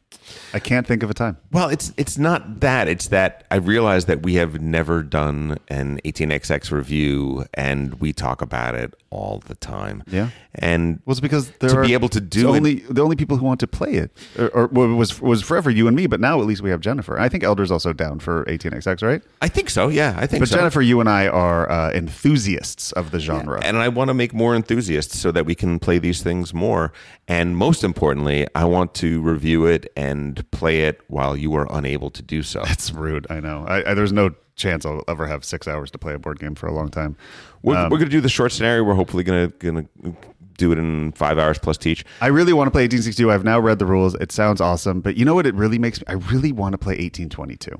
[0.53, 1.37] I can't think of a time.
[1.51, 2.87] Well, it's it's not that.
[2.87, 8.41] It's that I realize that we have never done an 18xx review, and we talk
[8.41, 10.03] about it all the time.
[10.07, 10.29] Yeah.
[10.55, 13.15] and Well, it's because to are be able to do it's it- only the only
[13.15, 16.07] people who want to play it, or, or was was forever you and me.
[16.07, 17.19] But now at least we have Jennifer.
[17.19, 19.21] I think Elder's also down for 18xx, right?
[19.41, 19.87] I think so.
[19.87, 20.57] Yeah, I think But so.
[20.57, 23.59] Jennifer, you and I are uh, enthusiasts of the genre.
[23.63, 26.91] and I want to make more enthusiasts so that we can play these things more.
[27.27, 30.02] And most importantly, I want to review it and
[30.51, 32.61] play it while you are unable to do so.
[32.63, 33.27] That's rude.
[33.29, 33.65] I know.
[33.67, 36.55] I, I, there's no chance I'll ever have six hours to play a board game
[36.55, 37.15] for a long time.
[37.63, 38.83] We're, Um, we're going to do the short scenario.
[38.83, 40.15] We're hopefully going to going to
[40.57, 42.05] do it in five hours plus teach.
[42.21, 43.31] I really want to play 1862.
[43.31, 44.13] I've now read the rules.
[44.15, 45.01] It sounds awesome.
[45.01, 45.47] But you know what?
[45.47, 46.05] It really makes me.
[46.07, 47.75] I really want to play 1822,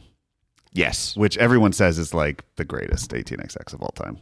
[0.71, 4.17] Yes, which everyone says is like the greatest 18xx of all time.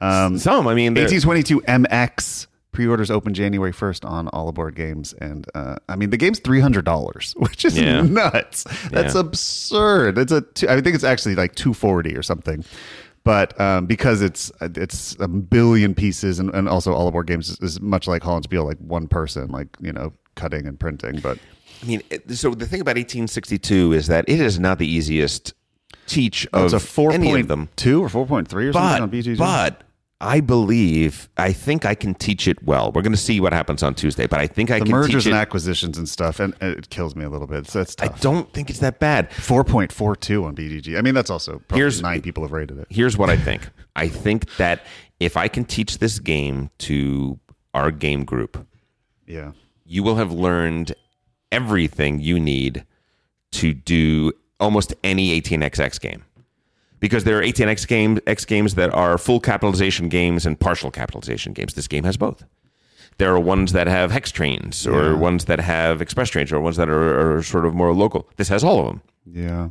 [0.00, 0.66] Um, some.
[0.66, 5.96] I mean, 1822 MX pre-orders open January 1st on all aboard games, and uh, I
[5.96, 8.02] mean the game's three hundred dollars, which is Yeah.
[8.02, 8.64] nuts.
[8.90, 9.20] That's Yeah.
[9.20, 10.18] absurd.
[10.18, 10.40] It's a.
[10.42, 12.64] Two, I think it's actually like two forty or something.
[13.22, 17.58] But um, because it's it's a billion pieces, and, and also all aboard games is,
[17.60, 21.20] is much like Hollandspiele, like one person, like you know, cutting and printing.
[21.20, 21.38] But
[21.82, 25.52] I mean, so the thing about 1862 is that it is not the easiest
[26.06, 27.68] teach of it's a four any point of them.
[27.76, 29.38] two or four point three or something But on BGG.
[29.38, 29.82] but
[30.22, 32.92] I believe I think I can teach it well.
[32.92, 35.26] We're going to see what happens on Tuesday, but I think I the can mergers
[35.26, 37.66] and acquisitions and stuff, and and it kills me a little bit.
[37.66, 39.32] So it's I don't think it's that bad.
[39.32, 40.98] Four point four two on BGG.
[40.98, 42.86] I mean, that's also probably Here's- nine people have rated it.
[42.90, 43.68] Here's what I think.
[43.96, 44.84] I think that
[45.20, 47.38] if I can teach this game to
[47.72, 48.66] our game group,
[49.26, 49.52] Yeah.
[49.86, 50.94] you will have learned
[51.52, 52.84] everything you need
[53.52, 56.24] to do almost any 18xx game.
[57.00, 61.52] Because there are 18x game, X games that are full capitalization games and partial capitalization
[61.52, 61.74] games.
[61.74, 62.44] This game has both.
[63.18, 66.76] There are ones that have hex trains, or ones that have express trains, or ones
[66.76, 68.28] that are, are sort of more local.
[68.36, 69.02] This has all of them.
[69.26, 69.68] Yeah.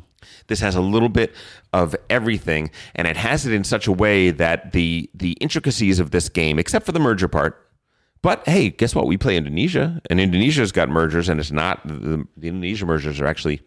[0.47, 1.33] This has a little bit
[1.73, 6.11] of everything, and it has it in such a way that the the intricacies of
[6.11, 7.65] this game, except for the merger part.
[8.21, 9.07] But hey, guess what?
[9.07, 13.25] We play Indonesia, and Indonesia's got mergers, and it's not the, the Indonesia mergers are
[13.25, 13.61] actually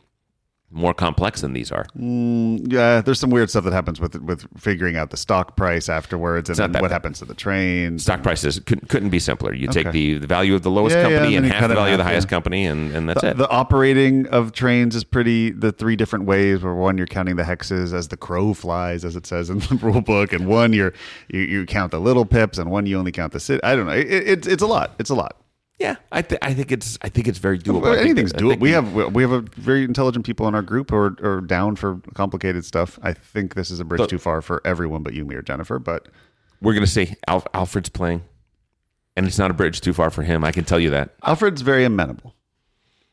[0.72, 1.86] more complex than these are.
[1.98, 5.88] Mm, yeah, there's some weird stuff that happens with with figuring out the stock price
[5.88, 6.90] afterwards, and what bad.
[6.90, 8.02] happens to the trains.
[8.02, 9.52] Stock prices couldn't, couldn't be simpler.
[9.54, 11.74] You take the, the value of the lowest Yeah, yeah, company and and half the
[11.74, 12.30] value of the highest yeah.
[12.30, 13.36] company, and, and that's The, it.
[13.36, 15.50] the operating of trains is pretty.
[15.50, 19.16] The three different ways, where one you're counting the hexes as the crow flies, as
[19.16, 20.92] it says in the rule book, and one you're
[21.28, 23.60] you, you count the little pips, and one you only count the sit.
[23.62, 23.92] I don't know.
[23.92, 24.94] It, it, it's a lot.
[24.98, 25.36] It's a lot.
[25.82, 27.86] Yeah, I, th- I think it's I think it's very doable.
[27.88, 28.60] I think Anything's doable.
[28.60, 31.76] We have we have a very intelligent people in our group who are, are down
[31.76, 32.98] for complicated stuff.
[33.02, 35.42] I think this is a bridge Look- too far for everyone but you, me, or
[35.42, 35.78] Jennifer.
[35.78, 36.08] But
[36.60, 38.22] we're gonna see Al- Alfred's playing,
[39.16, 40.44] and it's not a bridge too far for him.
[40.44, 41.14] I can tell you that.
[41.24, 42.34] Alfred's very amenable.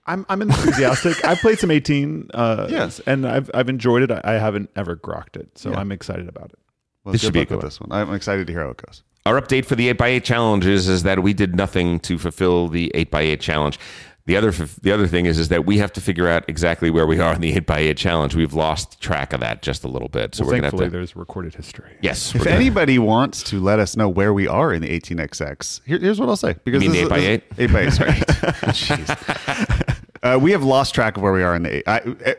[0.06, 1.24] I'm I'm enthusiastic.
[1.28, 3.00] I've played some 18, uh, Yes.
[3.06, 4.12] and I've I've enjoyed it.
[4.12, 6.60] I, I haven't ever grokked it, so I'm excited about it.
[7.04, 7.68] Well, This good should be a good with one.
[7.68, 7.92] this one.
[7.92, 9.04] I'm excited to hear how it goes.
[9.30, 13.40] Our update for the 8x8 challenges is that we did nothing to fulfill the 8x8
[13.40, 13.80] challenge.
[14.26, 17.06] The other the other thing is is that we have to figure out exactly where
[17.06, 18.34] we are in the 8x8 challenge.
[18.34, 20.34] We've lost track of that just a little bit.
[20.34, 21.96] So Well, we're going to thankfully, have to there's recorded history.
[22.02, 22.34] Yes.
[22.34, 26.00] If gonna- anybody wants to let us know where we are in the 18xx, here,
[26.00, 26.56] here's what I'll say.
[26.64, 27.42] Because You mean this the 8x8?
[27.60, 28.12] 8 by 8, sorry.
[28.74, 29.96] Jeez.
[30.24, 31.84] Uh, we have lost track of where we are in the eight.
[31.88, 32.34] I, eh,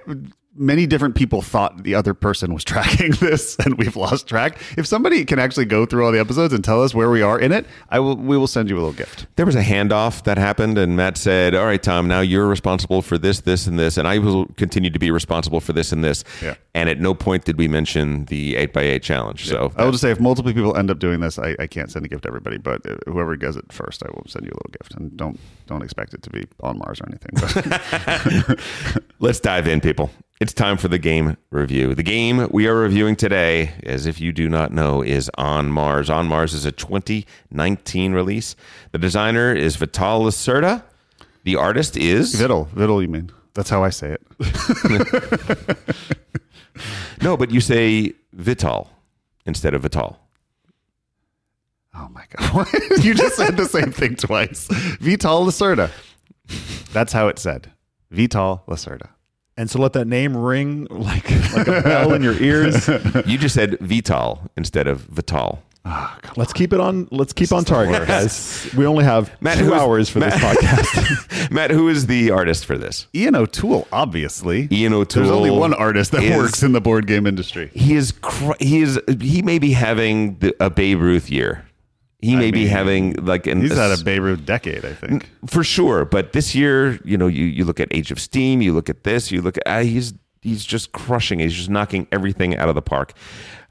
[0.57, 4.59] many different people thought the other person was tracking this, and we've lost track.
[4.76, 7.38] If somebody can actually go through all the episodes and tell us where we are
[7.38, 8.16] in it, I will.
[8.16, 9.26] We will send you a little gift.
[9.36, 13.03] there was a handoff that happened, and Matt said, "All right, Tom, now you're responsible
[13.03, 16.05] for this, this, and this, and I will continue to be responsible for this and
[16.05, 16.55] this." Yeah.
[16.74, 19.48] And at no point did we mention the 8x8 challenge.
[19.48, 21.90] So I will just say, if multiple people end up doing this, I, I can't
[21.90, 24.53] send a gift to everybody, but uh, whoever does it first, I will send you
[24.53, 28.57] a little gift, and don't don't expect it to be on Mars or anything.
[29.20, 30.11] Let's dive in, people.
[30.41, 31.95] It's time for the game review.
[31.95, 36.09] The game we are reviewing today, as if you do not know, is On Mars.
[36.09, 38.57] On Mars is a 2019 release.
[38.93, 40.82] The designer is Vital Lacerda.
[41.45, 43.30] The artist is Viddle, Viddle, you mean?
[43.53, 44.22] That's how I say it.
[47.22, 48.91] no, but you say Vital
[49.45, 50.18] instead of Vital.
[51.95, 52.66] Oh my god!
[53.03, 54.68] you just said the same thing twice.
[55.01, 55.91] Vital Lacerda.
[56.95, 57.70] That's how it said.
[58.11, 59.11] Vital Lacerda.
[59.57, 62.88] And so let that name ring like like a bell in your ears.
[63.26, 65.62] You just said Vital instead of Vital.
[65.84, 67.09] Ah, let's keep it on.
[67.11, 68.68] Let's keep on target, guys.
[68.76, 71.51] We only have Matt, two is- hours for this podcast.
[71.51, 73.07] Matt, who is the artist for this?
[73.14, 74.68] Ian O'Toole, obviously.
[74.70, 75.22] Ian O'Toole.
[75.24, 77.70] There's only one artist that is- works in the board game industry.
[77.74, 78.12] He is.
[78.12, 79.01] Cr- he is.
[79.20, 81.64] He may be having the, a Babe Ruth year.
[82.23, 85.29] He may I be mean, having like an He's had a Beirut decade, I think.
[85.47, 86.05] for sure.
[86.05, 89.05] But this year, you know, you, you look at Age of Steam, you look at
[89.05, 90.12] this, you look at uh, he's
[90.43, 91.39] he's just crushing.
[91.41, 93.14] He's just knocking everything out of the park.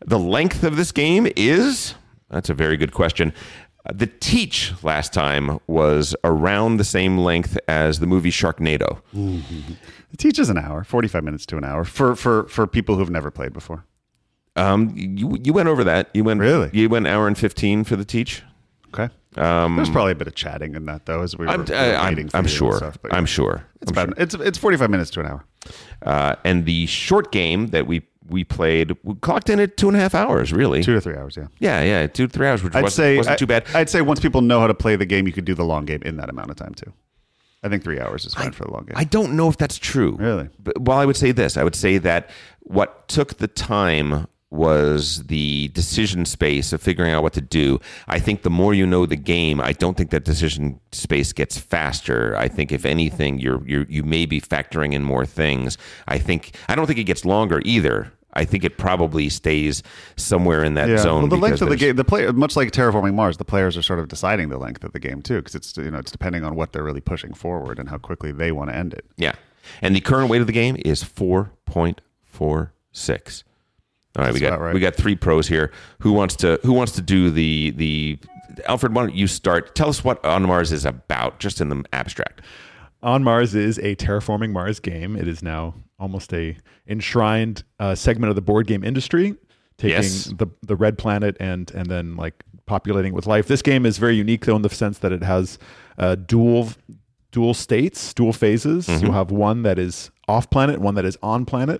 [0.05, 1.93] The length of this game is
[2.29, 3.33] that's a very good question.
[3.85, 8.99] Uh, The teach last time was around the same length as the movie Sharknado.
[10.11, 13.11] The teach is an hour, forty-five minutes to an hour for for for people who've
[13.11, 13.85] never played before.
[14.55, 16.09] Um, you you went over that.
[16.13, 16.69] You went Really?
[16.73, 18.43] You went hour and fifteen for the teach.
[18.93, 19.13] Okay.
[19.35, 22.09] There's probably a bit of chatting in that though, as we were, Um, I'm, I,
[22.09, 22.77] am I'm sure.
[22.77, 23.63] stuff, but I'm sure.
[23.81, 25.45] It's about it's it's forty-five minutes to an hour.
[26.01, 29.95] Uh, and the short game that we we played we clocked in at two and
[29.95, 30.51] a half hours.
[30.51, 30.83] Really?
[30.83, 31.47] Two to three hours, yeah.
[31.59, 33.65] Yeah, yeah, two to three hours, which I'd wasn't, say wasn't I- too bad.
[33.73, 35.85] I'd say once people know how to play the game, you could do the long
[35.85, 36.91] game in that amount of time too.
[37.61, 38.93] I think three hours is fine for the long game.
[38.95, 40.15] I don't know if that's true.
[40.17, 40.47] Really?
[40.63, 41.57] But, well, I would say this.
[41.57, 42.29] I would say that
[42.61, 47.79] what took the time was the decision space of figuring out what to do.
[48.07, 51.57] I think the more you know the game, I don't think that decision space gets
[51.57, 52.35] faster.
[52.35, 55.77] I think if anything, you're you're you may be factoring in more things.
[56.07, 58.11] I think I don't think it gets longer either.
[58.33, 59.81] I think it probably stays
[60.15, 60.97] somewhere in that yeah.
[60.97, 61.23] zone.
[61.23, 63.81] Well, the length of the game, the player, much like terraforming Mars, the players are
[63.81, 66.43] sort of deciding the length of the game too, because it's you know it's depending
[66.43, 69.05] on what they're really pushing forward and how quickly they want to end it.
[69.17, 69.33] Yeah.
[69.81, 73.43] And the current weight of the game is 4.46.
[74.17, 74.73] All right, we got right.
[74.73, 75.71] we got three pros here.
[75.99, 78.19] Who wants to who wants to do the the
[78.67, 79.75] Alfred, why don't you start?
[79.75, 82.41] Tell us what On Mars is about, just in the abstract.
[83.01, 85.15] On Mars is a terraforming Mars game.
[85.15, 86.57] It is now almost a
[86.87, 89.35] enshrined uh, segment of the board game industry,
[89.77, 90.25] taking Yes.
[90.37, 93.47] the the red planet and and then like populating with life.
[93.47, 95.57] This game is very unique though in the sense that it has
[95.97, 96.69] uh, dual
[97.31, 98.87] dual states, dual phases.
[99.01, 101.79] You'll have one that is off planet, one that is on planet.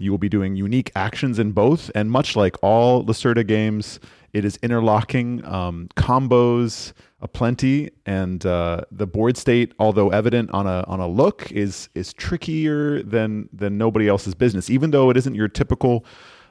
[0.00, 4.00] You will be doing unique actions in both, and much like all Lacerda games,
[4.32, 10.84] it is interlocking um, combos aplenty, and uh, the board state, although evident on a
[10.86, 14.70] on a look, is is trickier than than nobody else's business.
[14.70, 16.04] Even though it isn't your typical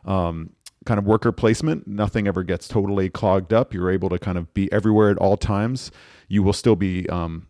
[0.05, 0.49] um,
[0.85, 3.73] kind of worker placement, nothing ever gets totally clogged up.
[3.73, 5.91] You're able to kind of be everywhere at all times.
[6.27, 7.47] You will still be um,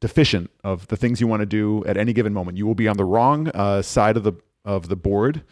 [0.00, 2.58] deficient of the things you want to do at any given moment.
[2.58, 4.34] You will be on the wrong uh, side of the
[4.64, 5.42] of the board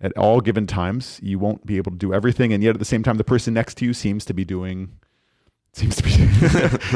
[0.00, 1.20] at all given times.
[1.22, 3.54] You won't be able to do everything, and yet at the same time, the person
[3.54, 4.92] next to you seems to be doing
[5.74, 6.12] seems to be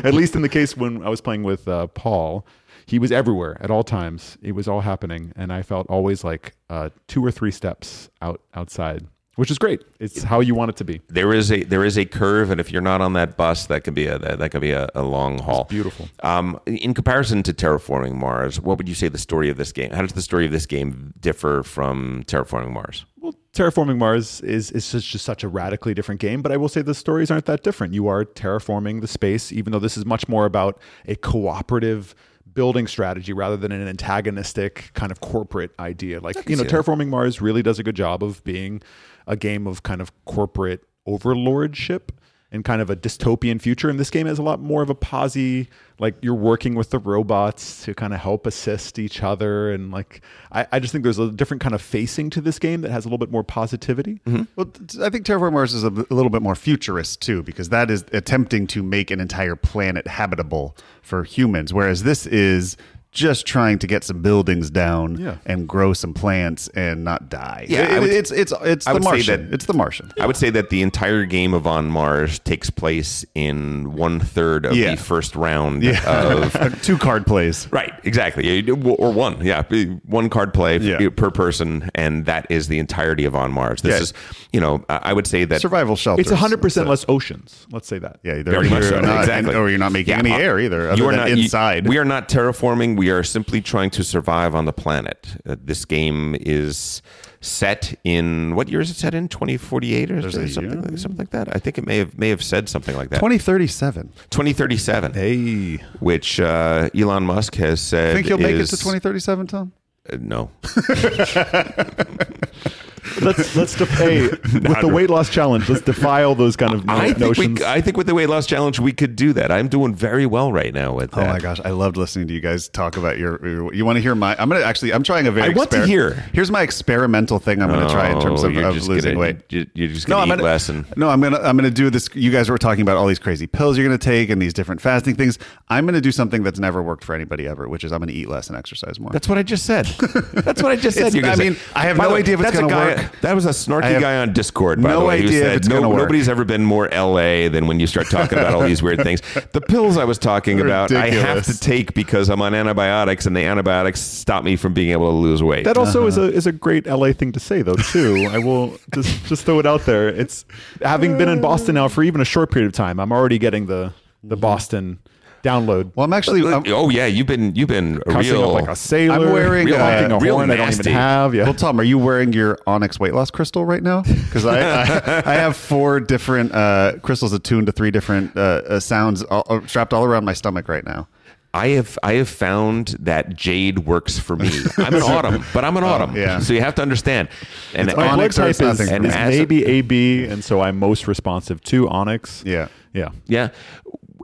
[0.07, 2.47] at least in the case when I was playing with uh, Paul.
[2.85, 4.39] He was everywhere at all times.
[4.43, 8.41] It was all happening, and I felt always like uh, two or three steps out
[8.55, 9.83] outside, which is great.
[10.01, 11.01] It's how you want it to be.
[11.09, 13.85] There is a there is a curve, and if you're not on that bus, that
[13.85, 15.65] could be a that, that could be a, a long haul.
[15.65, 16.09] beautiful.
[16.23, 19.93] Um, in comparison to terraforming Mars, what would you say the story of this game?
[19.93, 23.05] How does the story of this game differ from terraforming Mars?
[23.21, 26.69] Well, terraforming Mars is is just, just such a radically different game, but I will
[26.69, 27.95] say the stories aren't that different.
[27.95, 32.15] You are terraforming the space, even though this is much more about a cooperative
[32.55, 36.21] building strategy rather than an antagonistic kind of corporate idea.
[36.21, 36.75] Like you know, see that.
[36.75, 38.83] terraforming Mars really does a good job of being
[39.27, 42.11] a game of kind of corporate overlordship
[42.53, 43.91] and kind of a dystopian future.
[43.91, 45.69] And this game has a lot more of a posy,
[45.99, 49.73] like you're working with the robots to kind of help assist each other.
[49.73, 50.23] And like,
[50.53, 53.05] I, I just think there's a different kind of facing to this game that has
[53.05, 54.21] a little bit more positivity.
[54.27, 54.45] Mm-hmm.
[54.55, 57.71] Well, t- I think Terraform Mars is a, a little bit more futurist too, because
[57.71, 62.77] that is attempting to make an entire planet habitable for humans, whereas this is
[63.17, 65.37] just trying to get some buildings down Yeah.
[65.47, 67.65] and grow some plants and not die.
[67.67, 69.47] Yeah, It- would- it's it's it's I the would Martian.
[69.49, 70.13] that- it's the Martian.
[70.21, 74.67] I would say that the entire game of On Mars takes place in one third
[74.67, 74.91] of Yeah.
[74.91, 77.67] the first round Yeah, of two card plays.
[77.71, 78.69] Right, exactly.
[78.71, 79.63] Or one, yeah,
[80.05, 81.09] one card play Yeah.
[81.17, 83.81] per person, and that is the entirety of On Mars.
[83.81, 84.03] This Yeah.
[84.03, 84.13] is,
[84.53, 86.27] you know, I I would say that Survival shelters.
[86.27, 87.67] It's 100% less oceans.
[87.73, 88.19] Let's say that.
[88.25, 89.55] Yeah, Very much you're so, not, exactly.
[89.55, 91.45] or you're not making Yeah, any uh, air either, other you are than not you-
[91.45, 91.87] inside.
[91.89, 92.97] we are not terraforming.
[92.97, 95.27] We are simply trying to survive on the planet.
[95.47, 97.03] Uh, this game is
[97.41, 99.29] set in what year is it set in?
[99.29, 101.55] Twenty forty eight or a something, like, something like that.
[101.55, 103.17] I think it may have may have said something like that.
[103.17, 104.13] 2037.
[104.31, 105.77] Twenty thirty seven, Hey.
[106.01, 108.15] which uh, Elon Musk has said.
[108.15, 109.73] Think you'll make it to 2037, Tom?
[110.11, 110.51] Uh, no.
[113.21, 116.85] Let's let's def- hey, with the weight loss challenge, let's defy all those kind of
[116.85, 117.61] no- I think, notions.
[117.61, 119.51] we, I think with the weight loss challenge, we could do that.
[119.53, 121.25] I'm doing very well right now with that.
[121.29, 123.45] Oh my gosh, I loved listening to you guys talk about your.
[123.47, 124.35] your you want to hear my?
[124.39, 124.93] I'm gonna actually.
[124.93, 125.53] I'm trying a very.
[125.53, 126.15] I want to hear.
[126.33, 127.63] Here's my experimental thing.
[127.63, 129.37] I'm gonna try in terms Oh, of, of losing gonna, weight.
[129.51, 130.69] you- You're just No, going I'm to eat gonna less.
[130.69, 132.09] And, no, I'm gonna I'm gonna do this.
[132.15, 134.81] You guys were talking about all these crazy pills you're gonna take and these different
[134.81, 135.39] fasting things.
[135.69, 138.29] I'm gonna do something that's never worked for anybody ever, which is I'm gonna eat
[138.29, 139.11] less and exercise more.
[139.11, 139.87] that's what I just said.
[139.87, 141.15] That's what I just said.
[141.25, 143.51] I mean, I have no way, idea if it's gonna guy- that, that was a
[143.51, 144.83] snarky have guy on Discord.
[144.83, 146.65] By no the way, who idea if said it's no, gonna work." nobody's ever been
[146.65, 149.21] more LA than when you start talking about all these weird things.
[149.53, 153.37] The pills I was talking about, I have to take because I'm on antibiotics, and
[153.37, 155.65] the antibiotics stop me from being able to lose weight.
[155.65, 156.29] That also is Uh-huh.
[156.29, 158.29] a is a great LA thing to say though too.
[158.31, 160.09] I will just just throw it out there.
[160.09, 160.45] It's
[160.83, 162.99] having been in Boston now for even a short period of time.
[163.01, 163.93] I'm already getting the
[164.25, 164.99] the Boston
[165.47, 165.93] download.
[165.95, 166.41] Well, I'm actually.
[166.47, 169.27] I'm, oh yeah, you've been you've been real up like a sailor.
[169.27, 170.81] I'm wearing, real uh, a real horn I don't nasty.
[170.91, 171.35] even have.
[171.35, 171.45] Yeah.
[171.45, 174.03] Well, Tom, are you wearing your Onyx weight loss crystal right now?
[174.03, 178.81] Because I, I I have four different uh, crystals attuned to three different uh, uh,
[178.81, 181.09] sounds all, uh, strapped all around my stomach right now.
[181.55, 184.51] I have I have found that jade works for me.
[184.77, 186.11] I'm an autumn, but I'm an autumn.
[186.15, 186.39] Oh, yeah.
[186.39, 187.29] So you have to understand.
[187.75, 188.91] And It's My blood Onyx type it's is.
[188.91, 192.43] And is maybe AB, and so I'm most responsive to Onyx.
[192.45, 192.69] Yeah.
[192.93, 193.11] Yeah.
[193.27, 193.51] yeah,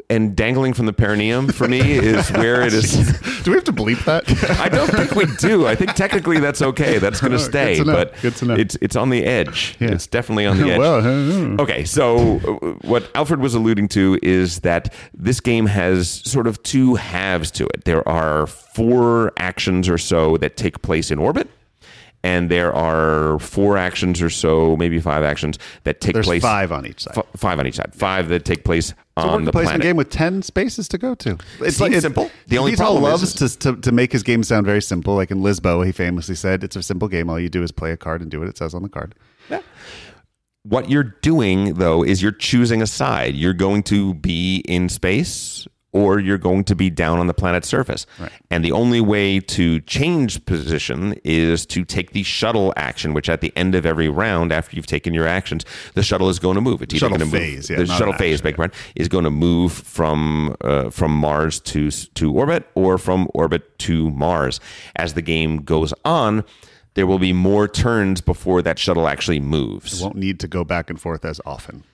[0.08, 2.92] and dangling from the perineum for me is where it is.
[3.42, 4.28] Do we have to bleep that?
[4.60, 5.66] I don't think we do.
[5.66, 6.98] I think technically that's okay.
[6.98, 7.92] That's going to stay, to know.
[7.92, 8.54] but Good to know.
[8.54, 9.76] it's it's on the edge.
[9.80, 9.90] Yeah.
[9.90, 10.78] It's definitely on the edge.
[10.78, 16.46] well, Okay, so uh, what Alfred was alluding to is that this game has sort
[16.46, 17.84] of two halves to it.
[17.84, 21.48] There are four actions or so that take place in orbit.
[22.24, 26.40] And there are four actions or so, maybe five actions that take there's place.
[26.42, 27.18] five on each side.
[27.18, 27.92] f- five on each side.
[27.94, 29.82] Five that take place It's on the placement planet.
[29.82, 31.36] game with ten spaces to go to.
[31.60, 32.30] It's Seems simple.
[32.46, 35.16] The only problem is- loves to, to to make his game sound very simple.
[35.16, 37.28] Like in Lisboa, he famously said, "It's a simple game.
[37.28, 39.16] All you do is play a card and do what it says on the card."
[39.50, 39.60] Yeah.
[40.64, 43.34] What you're doing, though, is you're choosing a side.
[43.34, 47.68] You're going to be in space or you're going to be down on the planet's
[47.68, 48.06] surface.
[48.50, 53.40] And the only way to change position is to take the shuttle action, which at
[53.40, 55.64] the end of every round, after you've taken your actions,
[55.94, 56.82] the shuttle is going to move.
[56.82, 57.78] It's Shuttle going to phase, move.
[57.78, 61.90] yeah, the shuttle phase, action, pardon, is going to move from uh, from Mars to
[61.90, 64.60] to orbit or from orbit to Mars.
[64.96, 66.44] As the game goes on,
[66.94, 69.98] there will be more turns before that shuttle actually moves.
[70.00, 71.84] You won't need to go back and forth as often.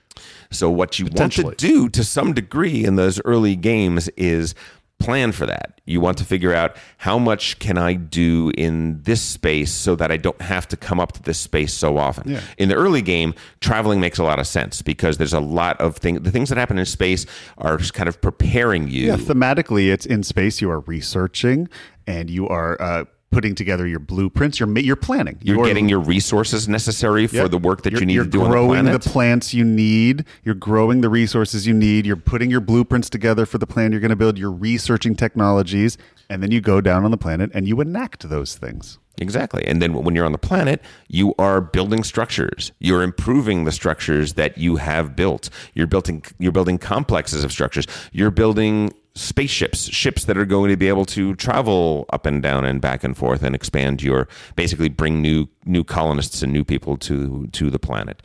[0.51, 4.55] So what you want to do to some degree in those early games is
[4.99, 5.79] plan for that.
[5.85, 10.11] You want to figure out how much can I do in this space so that
[10.11, 12.31] I don't have to come up to this space so often.
[12.31, 12.41] Yeah.
[12.57, 15.97] In the early game, traveling makes a lot of sense because there's a lot of
[15.97, 17.25] things the things that happen in space
[17.57, 19.07] are kind of preparing you.
[19.07, 20.61] Yeah, thematically, it's in space.
[20.61, 21.69] You are researching
[22.05, 24.59] and you are uh, putting together your blueprints.
[24.59, 25.37] You're you're planning.
[25.41, 27.51] You're getting your resources necessary for Yep.
[27.51, 29.01] the work that You're- you need you're to do on the growing planet.
[29.03, 30.25] plants you need.
[30.43, 32.05] You're growing the resources you need.
[32.05, 34.37] You're putting your blueprints together for the plan you're going to build.
[34.39, 35.97] You're researching technologies,
[36.29, 38.97] and then you go down on the planet and you enact those things.
[39.21, 39.65] Exactly.
[39.67, 42.71] And then when you're on the planet, you are building structures.
[42.79, 45.49] You're improving the structures that you have built.
[45.73, 47.85] You're building you're building complexes of structures.
[48.13, 52.65] You're building spaceships, ships that are going to be able to travel up and down
[52.65, 56.97] and back and forth and expand your basically bring new new colonists and new people
[56.97, 58.21] to to the planet.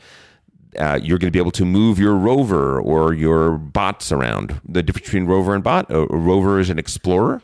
[0.79, 4.59] Uh, you're going to be able to move your rover or your bots around.
[4.67, 7.41] The difference between rover and bot: a, rover is an explorer,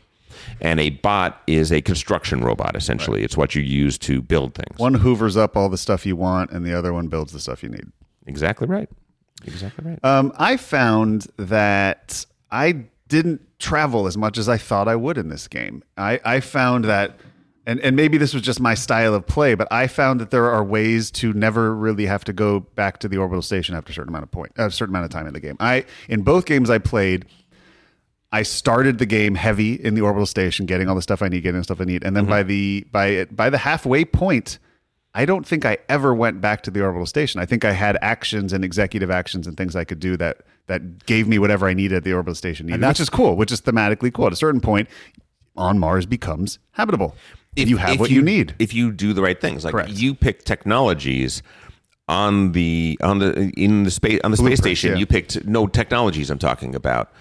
[0.60, 2.76] and a bot is a construction robot.
[2.76, 4.78] Essentially, it's what you use to build things.
[4.78, 7.64] One hoovers up all the stuff you want, and the other one builds the stuff
[7.64, 7.92] you need.
[8.26, 8.90] Exactly right.
[9.46, 10.00] Exactly right.
[10.06, 15.28] Um, I found that I didn't travel as much as I thought I would in
[15.28, 15.84] this game.
[15.98, 17.20] I, I found that,
[17.66, 20.50] and, and maybe this was just my style of play, but I found that there
[20.50, 23.94] are ways to never really have to go back to the orbital station after a
[23.94, 25.58] certain amount of point, a certain amount of time in the game.
[25.60, 27.26] I in both games I played,
[28.32, 31.42] I started the game heavy in the orbital station, getting all the stuff I need,
[31.42, 32.32] getting the stuff I need, and then mm-hmm.
[32.32, 34.58] by the by it by the halfway point,
[35.14, 37.42] I don't think I ever went back to the orbital station.
[37.42, 41.06] I think I had actions and executive actions and things I could do that that
[41.06, 43.62] gave me whatever I needed at the orbital station, needed, which is cool, which is
[43.62, 44.28] thematically cool.
[44.28, 44.88] At a certain point,
[45.58, 47.16] on Mars becomes habitable.
[47.56, 48.56] If, you have what you, need.
[48.60, 49.66] if you do the right things.
[49.66, 49.90] Like Correct.
[49.92, 51.44] you pick technologies
[52.08, 54.92] on the on the in the space on the space station.
[54.94, 54.98] yeah.
[54.98, 56.30] You picked no technologies.
[56.30, 57.12] I'm talking about.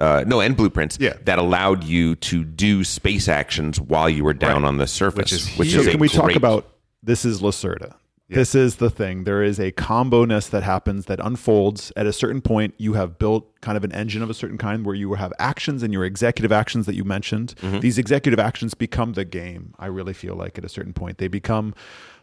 [0.00, 1.14] Uh, no, and blueprints Yeah.
[1.24, 4.68] that allowed you to do space actions while you were down Right.
[4.68, 6.66] on the surface, Which is which is So can we talk about
[7.02, 7.94] this is Lacerda?
[8.36, 9.24] This is the thing.
[9.24, 12.74] There is a combo ness that happens that unfolds at a certain point.
[12.78, 15.82] You have built kind of an engine of a certain kind where you have actions
[15.82, 17.54] and your executive actions that you mentioned.
[17.60, 17.80] Mm-hmm.
[17.80, 19.74] These executive actions become the game.
[19.78, 21.74] I really feel like at a certain point they become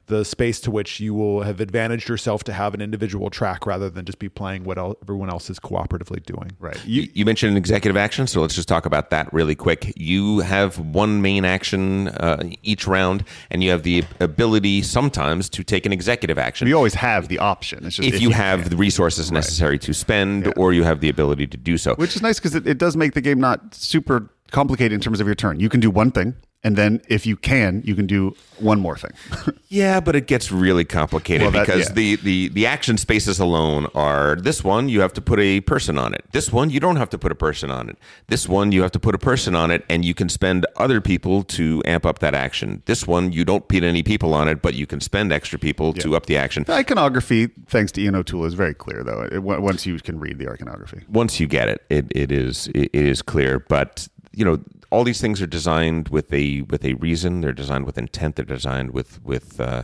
[0.08, 3.90] the space to which you will have advantaged yourself to have an individual track rather
[3.90, 6.52] than just be playing what el- everyone else is cooperatively doing.
[6.60, 6.84] Right.
[6.86, 9.94] You, you mentioned an executive action, so let's just talk about that really quick.
[9.98, 15.64] You have one main action uh, each round, and you have the ability sometimes to
[15.64, 16.68] take an executive action.
[16.68, 17.86] You always have the option.
[17.86, 21.48] It's just if you have the resources necessary to spend, or you have the ability
[21.48, 21.96] to do so.
[21.96, 25.20] which is nice because it, it does make the game not super complicated in terms
[25.20, 25.60] of your turn.
[25.60, 26.36] You can do one thing,
[26.68, 29.12] and then if you can, you can do one more thing.
[29.70, 31.94] Yeah, but it gets really complicated Well, that- because yeah.
[31.94, 35.98] the, the the action spaces alone are this one you have to put a person
[35.98, 36.24] on it.
[36.32, 37.98] This one you don't have to put a person on it.
[38.28, 41.02] This one you have to put a person on it and you can spend other
[41.02, 42.82] people to amp up that action.
[42.86, 45.92] This one you don't put any people on it, but you can spend extra people
[46.04, 46.64] to up the action.
[46.64, 49.22] the iconography, thanks to Ian O'Toole, is very clear though.
[49.30, 51.00] It, once you can read the iconography.
[51.10, 53.60] once you get it, it, it is it, it is clear.
[53.60, 54.60] But you know,
[54.90, 57.42] all these things are designed with a with a reason.
[57.42, 58.36] They're designed with intent.
[58.36, 59.84] They're designed with with uh,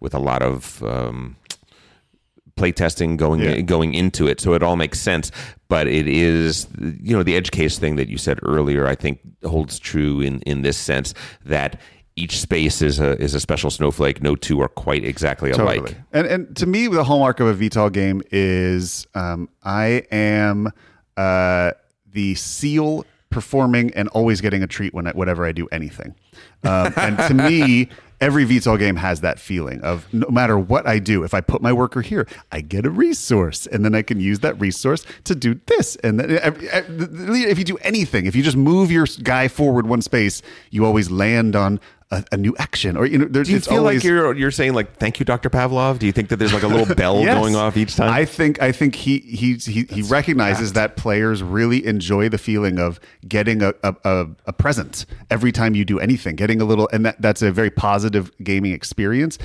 [0.00, 1.36] with a lot of um,
[2.56, 3.60] playtesting going Yeah.
[3.62, 4.40] going into it.
[4.40, 5.30] So it all makes sense.
[5.68, 8.86] But it is you know the edge case thing that you said earlier.
[8.86, 11.14] I think holds true in in this sense
[11.44, 11.80] that.
[12.16, 14.22] Each space is a is a special snowflake.
[14.22, 15.80] No two are quite exactly alike.
[15.80, 15.96] Totally.
[16.12, 20.70] And and to me, the hallmark of a Vital game is um, I am
[21.16, 21.72] uh,
[22.12, 23.04] the seal
[23.34, 26.14] performing and always getting a treat when I, whenever I do anything.
[26.62, 30.98] Um, and to me, every Vital game has that feeling of no matter what I
[30.98, 34.20] do, if I put my worker here, I get a resource, and then I can
[34.20, 35.96] use that resource to do this.
[35.96, 40.40] And then if you do anything, if you just move your guy forward one space,
[40.70, 41.80] you always land on.
[42.14, 44.50] A, a new action, or you know, there's Do you feel always, like you're you're
[44.52, 45.50] saying like thank you, Dr.
[45.50, 45.98] Pavlov?
[45.98, 47.36] Do you think that there's like a little bell Yes.
[47.36, 48.12] going off each time?
[48.12, 52.78] I think I think he he he, he recognizes that players really enjoy the feeling
[52.78, 56.88] of getting a, a, a, a present every time you do anything, getting a little,
[56.92, 59.38] and that, that's a very positive gaming experience.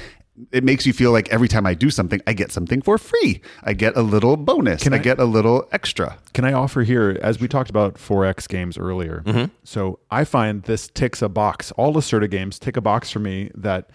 [0.52, 3.42] It makes you feel like every time I do something, I get something for free.
[3.64, 4.88] I get a little bonus.
[4.88, 6.18] I, I- get a little extra.
[6.34, 9.24] Can I offer here, as we talked about 4X games earlier?
[9.26, 9.54] Mm-hmm.
[9.64, 11.72] So I find this ticks a box.
[11.74, 13.90] All Lacerda games tick a box for me that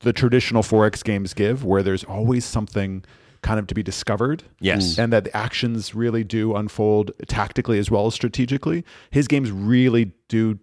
[0.00, 3.04] the traditional 4X games give, where there's always something
[3.42, 4.42] kind of to be discovered.
[4.60, 4.98] Yes.
[4.98, 8.84] And that the actions really do unfold tactically as well as strategically.
[9.10, 10.58] His games really do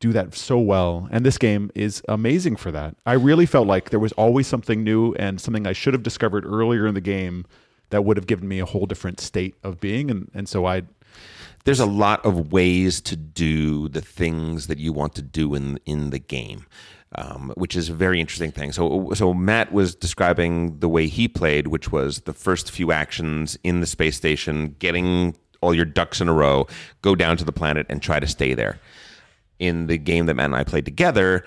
[0.00, 1.08] do that so well.
[1.10, 2.96] And this game is amazing for that.
[3.06, 6.44] I really felt like there was always something new and something I should have discovered
[6.46, 7.44] earlier in the game
[7.90, 10.10] that would have given me a whole different state of being.
[10.10, 10.82] And and so I
[11.64, 15.78] there's a lot of ways to do the things that you want to do in
[15.84, 16.66] in the game.
[17.16, 18.70] Um, which is a very interesting thing.
[18.70, 23.58] So, so Matt was describing the way he played, which was the first few actions
[23.64, 26.68] in the space station, getting all your ducks in a row,
[27.02, 28.78] go down to the planet, and try to stay there.
[29.60, 31.44] In the game that Matt and I played together,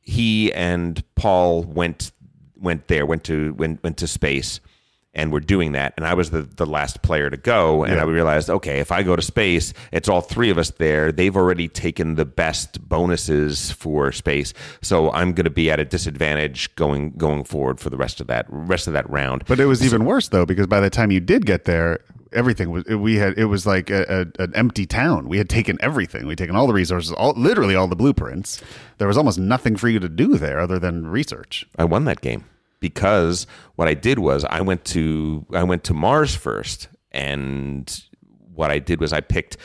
[0.00, 2.12] he and Paul went
[2.56, 4.60] went there, went to went went to space,
[5.14, 5.94] and were doing that.
[5.96, 9.04] And I was the the last player to go, and I realized, okay, if I
[9.04, 11.12] go to space, it's all three of us there.
[11.12, 15.84] They've already taken the best bonuses for space, so I'm going to be at a
[15.84, 19.44] disadvantage going going forward for the rest of that rest of that round.
[19.46, 22.00] But it was even worse though, because by the time you did get there,
[22.32, 25.28] everything was we had it was like a, a, an empty town.
[25.28, 26.26] We had taken everything.
[26.26, 28.62] We'd taken all the resources, all literally all the blueprints.
[28.98, 31.66] There was almost nothing for you to do there other than research.
[31.78, 32.44] I won that game
[32.80, 38.02] because what I did was I went to I went to Mars first, and
[38.54, 39.56] what I did was I picked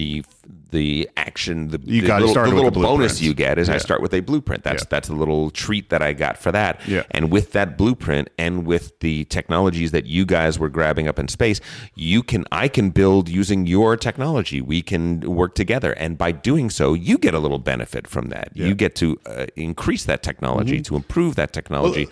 [0.00, 0.24] the
[0.70, 4.00] the action the, You the little, the little the bonus you get is I start
[4.00, 4.62] with a blueprint.
[4.64, 4.88] That's Yeah.
[4.88, 6.80] that's a little treat that I got for that.
[6.86, 7.02] Yeah.
[7.10, 11.28] And with that blueprint and with the technologies that you guys were grabbing up in
[11.28, 11.60] space,
[11.94, 14.60] you can I can build using your technology.
[14.62, 18.50] We can work together, and by doing so, you get a little benefit from that.
[18.54, 20.94] You get to uh, increase that technology Mm-hmm.
[20.94, 22.06] to improve that technology.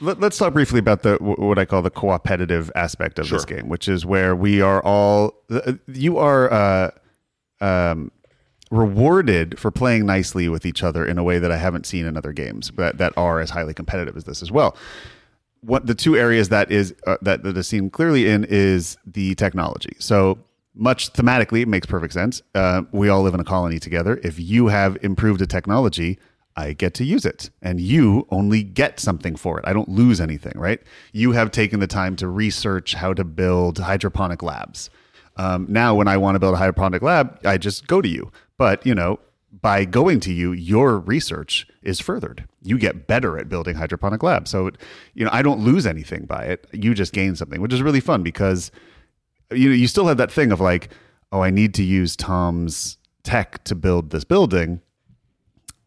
[0.00, 3.68] Let, us talk briefly about the what I call the cooperative aspect of this game,
[3.68, 5.72] which is where we are all uh,
[6.04, 6.90] you are uh,
[7.60, 8.10] um,
[8.70, 12.16] rewarded for playing nicely with each other in a way that I haven't seen in
[12.16, 14.76] other games that that are as highly competitive as this as well.
[15.60, 19.34] What the two areas that is uh, that that is seen clearly in is the
[19.36, 19.96] technology.
[19.98, 20.38] So
[20.74, 22.42] much thematically, it makes perfect sense.
[22.54, 24.20] Uh, we all live in a colony together.
[24.22, 26.18] If you have improved a technology,
[26.56, 29.64] I get to use it, and you only get something for it.
[29.66, 30.80] I don't lose anything, right?
[31.12, 34.90] You have taken the time to research how to build hydroponic labs.
[35.36, 38.30] Um, now, when I want to build a hydroponic lab, I just go to you.
[38.58, 39.20] But you know,
[39.60, 42.44] by going to you, your research is furthered.
[42.62, 44.50] You get better at building hydroponic labs.
[44.50, 44.70] So,
[45.14, 46.66] you know, I don't lose anything by it.
[46.72, 48.70] You just gain something, which is really fun because
[49.50, 50.90] you know you still have that thing of like,
[51.32, 54.80] oh, I need to use Tom's tech to build this building.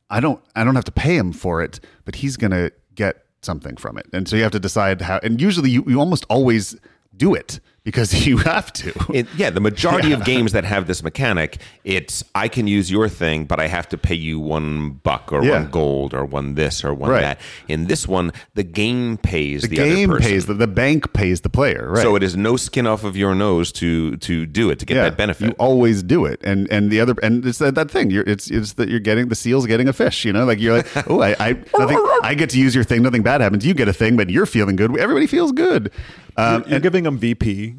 [0.10, 3.78] I don't I don't have to pay him for it, but he's gonna get something
[3.78, 4.08] from it.
[4.14, 6.76] And so you have to decide how and usually you, you almost always
[7.16, 7.60] do it
[7.90, 8.94] because you have to.
[9.12, 13.10] It, yeah, the majority of games that have this mechanic, it's I can use your
[13.10, 15.62] thing, but I have to pay you one buck or Yeah.
[15.64, 17.22] one gold or one this or one Right.
[17.22, 17.42] that.
[17.68, 20.30] In this one, the game pays the, the other game person.
[20.32, 22.04] pays the, the bank pays the player, right?
[22.04, 24.96] So it is no skin off of your nose to to do it to get
[24.96, 25.48] that benefit.
[25.48, 28.12] You always do it, and and the other and it's that, that thing.
[28.12, 30.26] You're it's it's that you're getting the seal's getting a fish.
[30.26, 31.98] You know, like you're like, oh, I I nothing.
[32.24, 33.02] I get to use your thing.
[33.02, 33.66] Nothing bad happens.
[33.66, 34.96] You get a thing, but you're feeling good.
[35.00, 35.92] Everybody feels good.
[36.40, 37.76] Um, You're giving them VP.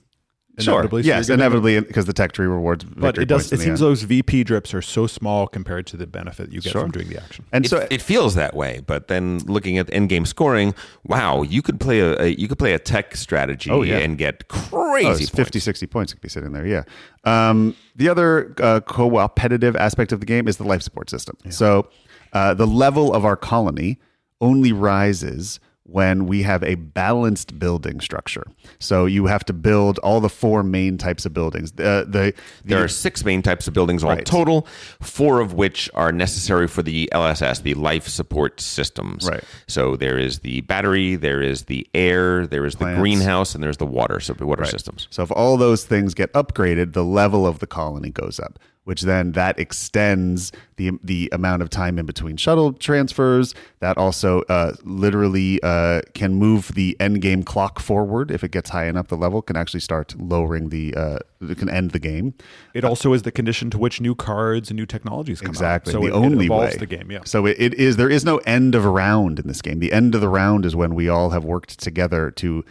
[0.59, 2.85] sure, inevitably, so yes, you're giving them- inevitably because the tech tree rewards.
[2.85, 3.47] But it does.
[3.51, 3.89] It seems end.
[3.89, 6.83] those VP drips are so small compared to the benefit you get Sure.
[6.83, 7.47] from doing the action.
[7.53, 10.75] and it, so it feels that way, but then looking at end game scoring,
[11.07, 13.99] wow, you could play a, a you could play a tech strategy Oh, yeah.
[13.99, 14.55] and get Oh,
[14.91, 15.31] crazy it's points.
[15.31, 16.67] 50, 60 points could be sitting there.
[16.67, 16.83] Yeah.
[17.25, 21.37] Um, the other uh, co-opetitive aspect of the game is the life support system.
[21.49, 21.89] So
[22.35, 23.99] uh, the level of our colony
[24.43, 25.59] only rises
[25.91, 28.45] when we have a balanced building structure.
[28.79, 31.73] So you have to build all the four main types of buildings.
[31.73, 32.35] Uh, the, the
[32.65, 34.25] There are six main types of buildings all Right.
[34.25, 34.67] total,
[35.01, 39.29] four of which are necessary for the LSS, the life support systems.
[39.29, 39.43] Right.
[39.67, 43.77] So there is the battery, there is the air, there is the greenhouse, and there's
[43.79, 45.09] the water, so the water systems.
[45.11, 49.03] So if all those things get upgraded, the level of the colony goes up, which
[49.03, 53.55] then that extends the the amount of time in between shuttle transfers.
[53.81, 58.71] That also uh, literally uh, can move the end game clock forward if it gets
[58.71, 59.09] high enough.
[59.09, 62.35] The level can actually start lowering the uh, it can end the game.
[62.75, 65.95] It also is the condition to which new cards and new technologies come Exactly, out.
[65.95, 66.77] So the it, only it way.
[66.79, 67.11] the game.
[67.11, 67.21] Yeah.
[67.25, 69.79] So it, it is there is no end of a round in this game.
[69.79, 72.65] The end of the round is when we all have worked together to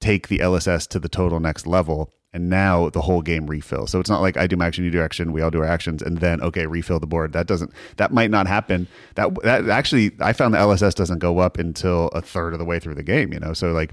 [0.00, 2.12] take the LSS to the total next level.
[2.34, 3.90] And now the whole game refills.
[3.90, 5.66] So it's not like I do my action, you do action, we all do our
[5.66, 7.34] actions, and then okay, refill the board.
[7.34, 7.72] That doesn't.
[7.98, 8.88] That might not happen.
[9.16, 12.64] That that actually, I found the LSS doesn't go up until a third of the
[12.64, 13.34] way through the game.
[13.34, 13.92] You know, so like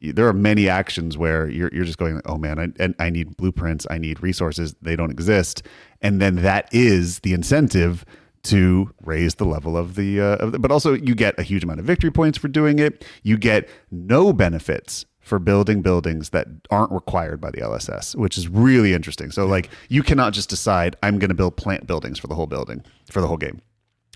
[0.00, 3.36] there are many actions where you're you're just going, oh man, I, and I need
[3.36, 4.74] blueprints, I need resources.
[4.82, 5.62] They don't exist,
[6.02, 8.04] and then that is the incentive
[8.46, 11.64] to raise the level of the, uh, of the but also you get a huge
[11.64, 16.46] amount of victory points for doing it you get no benefits for building buildings that
[16.70, 20.96] aren't required by the lss which is really interesting so like you cannot just decide
[21.02, 23.60] i'm going to build plant buildings for the whole building for the whole game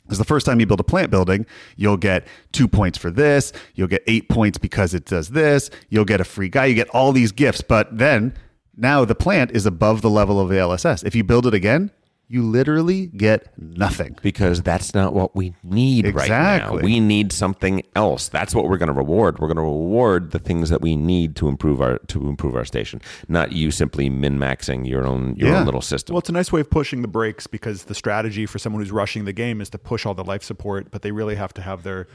[0.04, 1.46] because the first time you build a plant building,
[1.76, 3.52] you'll get two points for this.
[3.76, 5.70] You'll get eight points because it does this.
[5.88, 6.66] You'll get a free guy.
[6.66, 7.60] You get all these gifts.
[7.60, 8.34] But then
[8.76, 11.04] now the plant is above the level of the LSS.
[11.04, 11.92] If you build it again,
[12.32, 14.16] you literally get nothing.
[14.22, 16.76] Because that's not what we need right Exactly.
[16.78, 16.84] now.
[16.84, 18.28] We need something else.
[18.28, 19.40] That's what we're going to reward.
[19.40, 22.64] We're going to reward the things that we need to improve our to improve our
[22.64, 25.58] station, not you simply min maxing your own your Yeah.
[25.58, 26.14] own little system.
[26.14, 28.92] Well, it's a nice way of pushing the brakes because the strategy for someone who's
[28.92, 31.62] rushing the game is to push all the life support, but they really have to
[31.62, 32.06] have their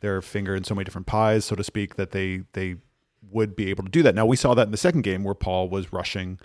[0.00, 2.74] their finger in so many different pies, so to speak, that they they
[3.30, 4.16] would be able to do that.
[4.16, 6.40] Now we saw that in the second game where Paul was rushing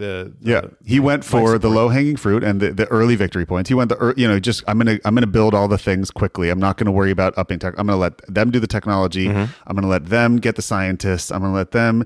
[0.00, 3.46] the, the Yeah, he went for the low hanging fruit and the, the early victory
[3.46, 3.68] points.
[3.68, 6.50] He went the you know just I'm gonna I'm gonna build all the things quickly.
[6.50, 7.74] I'm not gonna worry about upping tech.
[7.78, 9.28] I'm gonna let them do the technology.
[9.28, 9.52] Mm-hmm.
[9.66, 11.30] I'm gonna let them get the scientists.
[11.30, 12.04] I'm gonna let them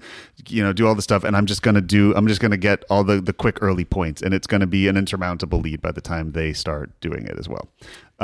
[0.48, 2.84] you know do all the stuff, and I'm just gonna do I'm just gonna get
[2.90, 6.02] all the the quick early points, and it's gonna be an insurmountable lead by the
[6.02, 7.68] time they start doing it as well.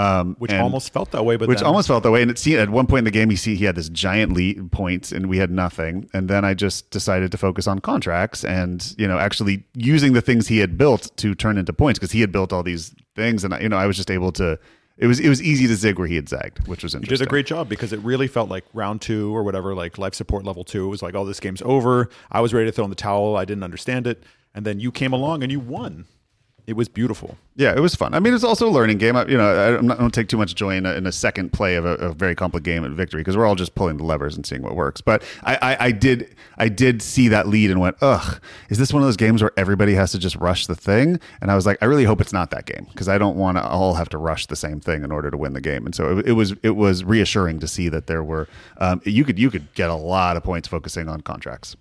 [0.01, 2.23] Um, which and- almost felt that way, but which then- almost felt that way.
[2.23, 4.33] And it seemed at one point in the game, he see he had this giant
[4.33, 6.09] lead points, and we had nothing.
[6.15, 10.21] And then I just decided to focus on contracts and you know actually using the
[10.23, 13.45] things he had built to turn into points because he had built all these things,
[13.45, 14.59] and I, you know I was just able to.
[14.99, 17.25] It was it was easy to zig where he had zagged, which was You interesting.
[17.25, 20.15] did a great job because it really felt like round two or whatever, like life
[20.15, 20.85] support level two.
[20.85, 22.11] It was like, oh, this game's over.
[22.31, 23.35] I was ready to throw in the towel.
[23.37, 24.23] I didn't understand it.
[24.55, 26.05] And then you came along and you won.
[26.67, 27.37] It was beautiful.
[27.57, 28.15] Yeah, it was fun.
[28.15, 29.17] I mean, it's also a learning game.
[29.17, 31.13] I, you know, I, not, I don't take too much joy in a, in a
[31.13, 33.97] second play of a, a very complicated game at victory because we're all just pulling
[33.97, 35.01] the levers and seeing what works.
[35.01, 38.93] But I, I, I did, I did see that lead and went, ugh, is this
[38.93, 41.19] one of those games where everybody has to just rush the thing?
[41.41, 43.57] And I was like, I really hope it's not that game because I don't want
[43.57, 45.87] to all have to rush the same thing in order to win the game.
[45.87, 49.25] And so it, it was, it was reassuring to see that there were, um, you
[49.25, 51.77] could, you could get a lot of points focusing on contracts.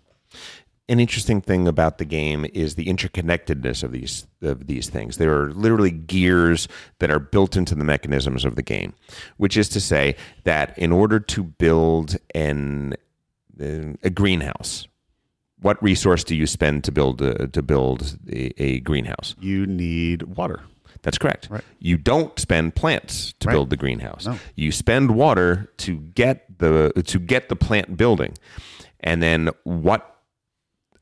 [0.90, 5.18] An interesting thing about the game is the interconnectedness of these of these things.
[5.18, 6.68] There are literally gears
[6.99, 8.94] that are built into the mechanisms of the game,
[9.38, 12.95] which is to say that in order to build an
[13.61, 14.88] uh, a greenhouse,
[15.61, 19.36] what resource do you spend to build a, to build a, a greenhouse?
[19.40, 20.61] You need water.
[21.02, 21.48] That's correct.
[21.49, 21.64] Right.
[21.80, 23.53] You don't spend plants to Right.
[23.53, 24.26] build the greenhouse.
[24.26, 24.38] No.
[24.56, 28.34] You spend water to get the to get the plant building,
[29.02, 30.19] and then what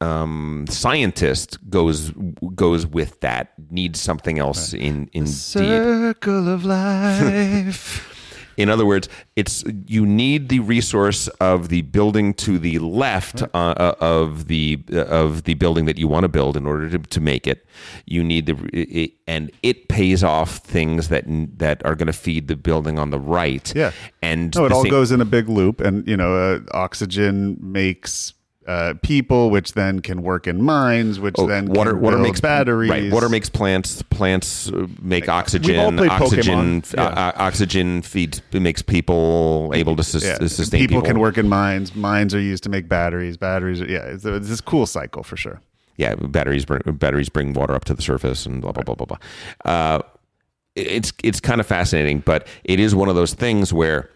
[0.02, 2.12] um, scientist goes
[2.56, 5.30] goes with that needs something else in indeed.
[5.30, 8.14] Circle of life.
[8.58, 13.48] In other words, it's you need the resource of the building to the left uh,
[13.54, 16.98] uh, of the uh, of the building that you want to build in order to,
[16.98, 17.68] to make it.
[18.08, 21.26] You need the it, and it pays off things that
[21.60, 23.72] that are going to feed the building on the right.
[23.76, 23.92] Yeah.
[24.24, 27.58] and No, it all same- goes in a big loop, and you know, uh, oxygen
[27.62, 28.34] makes
[28.68, 32.42] uh, people, which then can work in mines, which Oh, then water can water makes
[32.42, 32.90] batteries.
[32.90, 34.02] Right, water makes plants.
[34.04, 35.98] Plants uh, make We've all oxygen.
[35.98, 37.00] played Oxygen Pokemon.
[37.00, 37.28] uh, Yeah.
[37.28, 41.08] uh, oxygen feeds makes people able to sus- Yeah, sustain people, people.
[41.08, 41.96] can work in mines.
[41.96, 43.38] Mines are used to make batteries.
[43.38, 45.62] Batteries, are, yeah, it's, it's this cool cycle for sure.
[45.96, 49.06] yeah, batteries bring, batteries bring water up to the surface and blah blah blah blah
[49.06, 49.18] blah.
[49.66, 50.02] Uh,
[50.76, 54.10] it's it's kind of fascinating, but it is one of those things where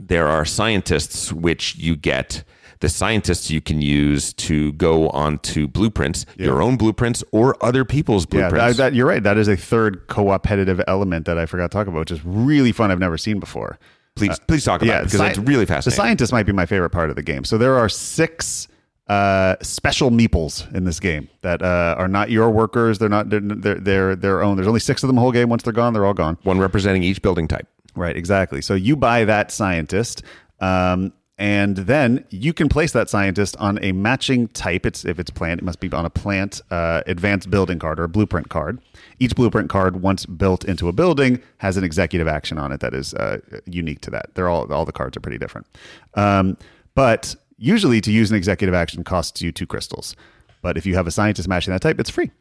[0.00, 2.44] there are scientists which you get
[2.80, 8.24] the scientists you can use to go onto blueprints, your own blueprints or other people's
[8.30, 8.76] Yeah, blueprints.
[8.76, 9.22] that, that, you're right.
[9.22, 12.72] That is a third co-opetitive element that I forgot to talk about, which is really
[12.72, 12.90] fun.
[12.90, 13.78] I've never seen before.
[14.14, 15.66] please please talk about it because sci- it's really fascinating.
[15.66, 15.96] The fascinating.
[15.96, 17.44] scientist might be my favorite part of the game.
[17.44, 18.68] So there are six
[19.08, 22.98] uh, special meeples in this game that uh, are not your workers.
[22.98, 23.30] They're not.
[23.30, 24.56] They're, they're they're their own.
[24.56, 25.48] There's only six of them the whole game.
[25.48, 26.36] Once they're gone, they're all gone.
[26.42, 27.66] One representing each building type.
[27.94, 28.16] Right.
[28.16, 28.60] Exactly.
[28.60, 30.22] So you buy that scientist.
[30.60, 34.84] Um, and then you can place that scientist on a matching type.
[34.84, 38.04] It's if it's plant, it must be on a plant uh, advanced building card or
[38.04, 38.80] a blueprint card.
[39.20, 42.92] Each blueprint card, once built into a building, has an executive action on it that
[42.92, 44.34] is uh, unique to that.
[44.34, 45.68] They're all all the cards are pretty different.
[46.14, 46.56] Um,
[46.96, 50.16] but usually, to use an executive action costs you two crystals.
[50.60, 52.32] But if you have a scientist matching that type, it's free.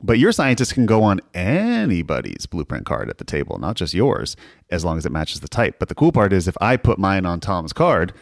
[0.00, 4.36] But your scientist can go on anybody's blueprint card at the table, not just yours,
[4.70, 5.76] as long as it matches the type.
[5.78, 8.12] But the cool part is if I put mine on Tom's card,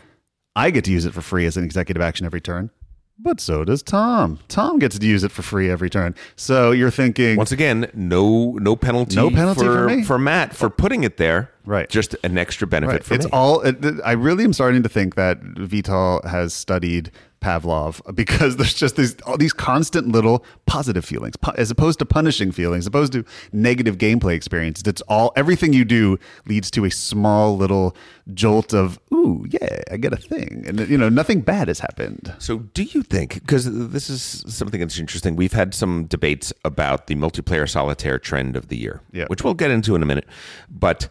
[0.57, 2.71] I get to use it for free as an executive action every turn.
[3.19, 4.41] But so does Tom.
[4.49, 6.15] Tom gets to use it for free every turn.
[6.35, 9.65] So you're thinking, Once again, no no penalty, No penalty
[10.05, 10.25] for me?
[10.25, 11.51] Matt for putting it there.
[11.67, 11.89] Right.
[11.89, 13.05] Just an extra benefit Right.
[13.05, 13.31] for It's me.
[13.33, 13.63] all.
[14.05, 17.11] I really am starting to think that Vital has studied
[17.43, 22.51] Pavlov because there's just these all these constant little positive feelings, as opposed to punishing
[22.51, 24.83] feelings, as opposed to negative gameplay experiences.
[24.87, 27.95] It's all everything you do leads to a small little
[28.35, 32.33] jolt of ooh yeah I get a thing, and you know nothing bad has happened.
[32.39, 37.07] So, do you think, because this is something that's interesting, we've had some debates about
[37.07, 39.27] the multiplayer solitaire trend of the year, Yeah.
[39.27, 40.27] which we'll get into in a minute.
[40.71, 41.09] But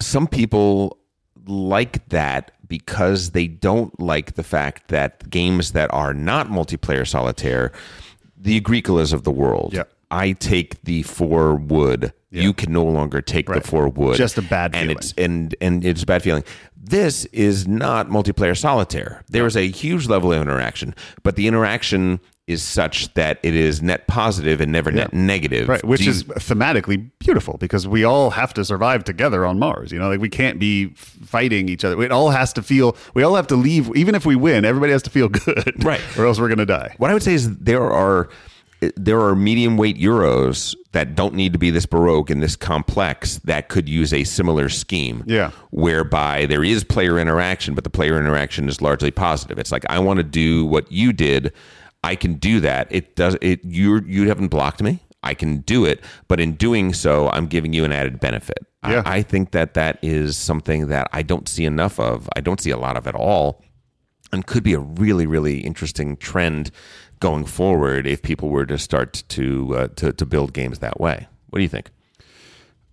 [0.00, 0.98] some people
[1.46, 7.72] like that because they don't like the fact that games that are not multiplayer solitaire,
[8.36, 9.84] the Agricolas of the world, Yeah.
[10.10, 12.12] I take the four wood.
[12.30, 13.62] You can no longer take Right.
[13.62, 14.16] the four wood.
[14.16, 14.96] Just a bad and feeling.
[14.98, 16.44] it's and and it's a bad feeling.
[16.76, 19.22] This is not multiplayer solitaire.
[19.30, 23.82] There is a huge level of interaction, but the interaction is such that it is
[23.82, 25.68] net positive and never net negative.
[25.68, 29.92] Right, which you- is thematically beautiful because we all have to survive together on Mars.
[29.92, 32.02] You know, like we can't be fighting each other.
[32.02, 32.96] It all has to feel.
[33.14, 34.64] We all have to leave, even if we win.
[34.64, 36.00] Everybody has to feel good, Right.
[36.18, 36.94] Or else we're gonna die.
[36.98, 38.28] What I would say is there are
[38.96, 43.38] there are medium weight euros that don't need to be this baroque and this complex
[43.38, 45.24] that could use a similar scheme.
[45.26, 45.50] Yeah.
[45.70, 49.58] Whereby there is player interaction, but the player interaction is largely positive.
[49.58, 51.52] It's like I want to do what you did.
[52.04, 52.86] I can do that.
[52.90, 55.00] It does it you you haven't blocked me.
[55.22, 58.58] I can do it, but in doing so, I'm giving you an added benefit.
[58.84, 59.02] I- Yeah.
[59.04, 62.28] I think that that is something that I don't see enough of.
[62.36, 63.62] I don't see a lot of at all
[64.32, 66.70] and could be a really really interesting trend
[67.20, 71.26] going forward if people were to start to uh, to, to build games that way.
[71.50, 71.90] What do you think?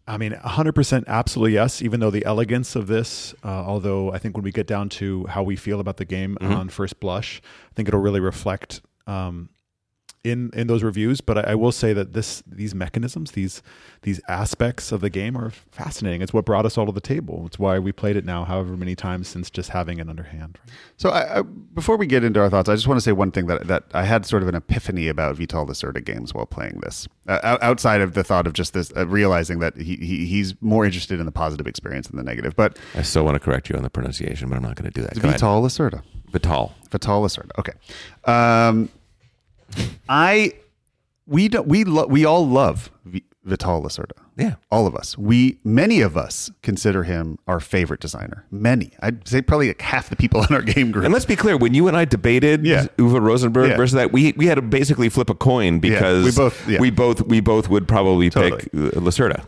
[0.08, 4.36] I mean, 100% absolutely yes, even though the elegance of this, uh, although I think
[4.38, 7.42] when we get down to how we feel about the game on first blush,
[7.72, 9.50] I think it'll really reflect um,
[10.26, 11.22] in in those reviews.
[11.22, 13.62] But I, I will say that this these mechanisms, these
[14.02, 16.22] these aspects of the game are fascinating.
[16.22, 17.44] It's what brought us all to the table.
[17.46, 20.58] It's why we played it now however many times since just having it underhand.
[20.98, 23.32] So, I, I, before we get into our thoughts, I just want to say one
[23.32, 26.80] thing that that I had sort of an epiphany about Vital Lacerda games while playing
[26.82, 27.08] this.
[27.28, 30.86] Uh, outside of the thought of just this, uh, realizing that he, he he's more
[30.86, 32.56] interested in the positive experience than the negative.
[32.56, 35.00] But I still want to correct you on the pronunciation, but I'm not going to
[35.00, 35.20] do that.
[35.20, 35.30] Go.
[35.30, 36.04] Vital Lacerda.
[36.32, 36.74] Vital.
[36.92, 37.52] Vital Lacerda.
[37.58, 37.74] Okay.
[38.26, 38.90] Um,
[40.10, 40.54] I
[41.28, 42.92] we don't we lo- we all love
[43.44, 44.12] Vital Lacerda.
[44.38, 44.56] Yeah.
[44.70, 45.18] all of us.
[45.18, 48.46] We many of us consider him our favorite designer.
[48.52, 51.06] Many, I'd say probably like half the people in our game group.
[51.06, 52.88] And let's be clear: when you and I debated Yeah.
[52.98, 53.78] Uwe Rosenberg Yeah.
[53.78, 56.80] versus that, we we had to basically flip a coin because we both- yeah.
[56.80, 59.46] we both we both would probably pick uh, Lacerda.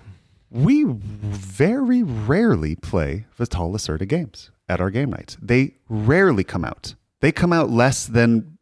[0.51, 5.37] we very rarely play Vital Lacerda games at our game nights.
[5.41, 6.95] They rarely come out.
[7.19, 8.56] They come out less than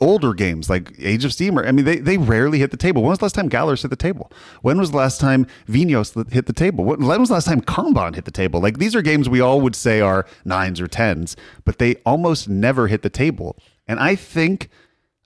[0.00, 1.58] older games like Age of Steam.
[1.58, 3.02] Or, I mean, they, they rarely hit the table.
[3.02, 4.30] When was the last time Gallerist hit the table?
[4.62, 6.84] When was the last time Vinos hit the table?
[6.84, 8.60] When when was the last time Kanban hit the table?
[8.60, 12.48] Like these are games we all would say are nines or tens, but they almost
[12.48, 13.56] never hit the table.
[13.88, 14.68] And I think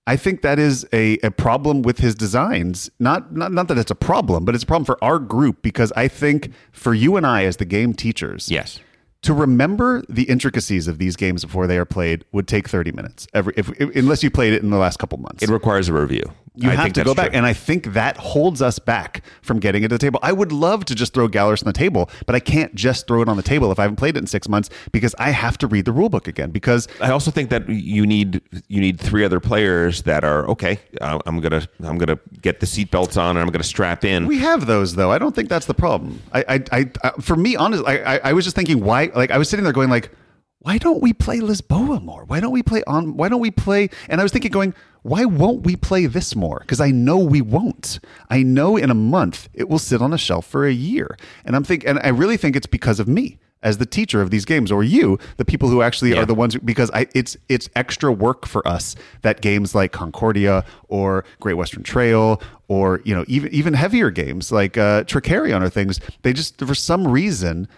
[0.06, 2.90] I think that is a, a problem with his designs.
[2.98, 5.92] Not, not not that it's a problem, but it's a problem for our group because
[5.96, 8.80] I think for you and I as the game teachers, Yes.
[9.24, 13.26] To remember the intricacies of these games before they are played would take 30 minutes
[13.34, 15.92] every if, if- unless you played it in the last couple months It requires a
[15.92, 16.22] review.
[16.56, 17.39] You I have to go back true.
[17.39, 20.52] and i think that holds us back from getting it to the table i would
[20.52, 23.36] love to just throw Gallerist on the table but i can't just throw it on
[23.36, 25.85] the table if i haven't played it in six months because i have to read
[25.85, 29.40] the rule book again because I also think that you need you need three other
[29.40, 30.78] players that are okay.
[31.01, 34.26] Uh, I'm gonna I'm gonna get the seatbelts on and I'm gonna strap in.
[34.26, 35.10] We have those though.
[35.10, 36.22] I don't think that's the problem.
[36.32, 39.10] I, I, I, I for me, honestly, I, I, I was just thinking why.
[39.14, 40.10] Like I was sitting there going like,
[40.64, 42.24] why don't we play Lisboa more?
[42.24, 43.18] Why don't we play on?
[43.18, 43.90] Why don't we play?
[44.08, 44.72] And I was thinking going,
[45.02, 46.60] why won't we play this more?
[46.60, 48.00] Because I know we won't.
[48.30, 51.18] I know in a month it will sit on a shelf for a year.
[51.44, 54.30] And I'm thinking, and I really think it's because of me as the teacher of
[54.30, 56.20] these games, or you, the people who actually Yeah.
[56.22, 59.92] are the ones who, because I it's it's extra work for us that games like
[59.92, 65.62] Concordia or Great Western Trail or you know even even heavier games like uh, Trickerion
[65.62, 67.68] or things they just for some reason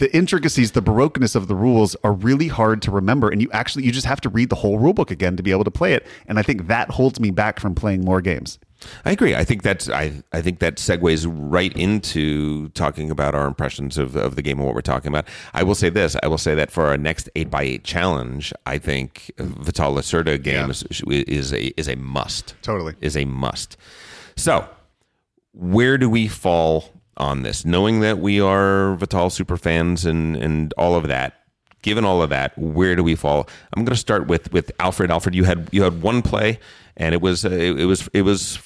[0.00, 3.84] the intricacies the baroqueness of the rules are really hard to remember and you actually
[3.84, 5.92] you just have to read the whole rule book again to be able to play
[5.94, 8.58] it and I think that holds me back from playing more games.
[9.04, 9.34] I agree.
[9.34, 14.16] I think that's I, I think that segues right into talking about our impressions of,
[14.16, 15.26] of the game and what we're talking about.
[15.52, 16.16] I will say this.
[16.22, 20.42] I will say that for our next eight by eight challenge, I think Vital Lacerda
[20.42, 20.70] game Yeah.
[20.70, 22.54] is, is a is a must.
[22.62, 22.94] Totally.
[23.02, 23.76] is a must.
[24.36, 24.66] So,
[25.52, 26.88] where do we fall
[27.20, 27.64] on this?
[27.64, 31.34] Knowing that we are Vital super fans and and all of that.
[31.82, 33.48] Given all of that, where do we fall?
[33.72, 35.10] I'm going to start with with Alfred.
[35.10, 36.58] Alfred, you had you had one play,
[36.96, 38.56] and it was uh, it, it was it was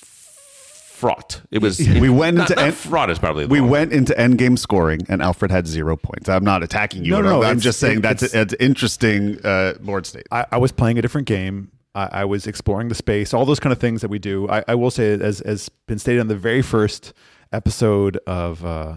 [0.95, 1.41] fraught.
[1.51, 3.93] It was We went not- into not end- fraught is probably the We wrong went
[3.93, 6.29] into end game scoring and Alfred had zero points.
[6.29, 7.13] I'm not attacking you.
[7.13, 7.43] No, at no.
[7.43, 10.27] I'm just saying it- that's it's- it's interesting uh, board state.
[10.33, 11.71] I, I was playing a different game.
[11.95, 14.49] I, I was exploring the space, all those kind of things that we do.
[14.49, 17.13] I, I will say, as as been stated on the very first
[17.55, 18.97] episode of uh,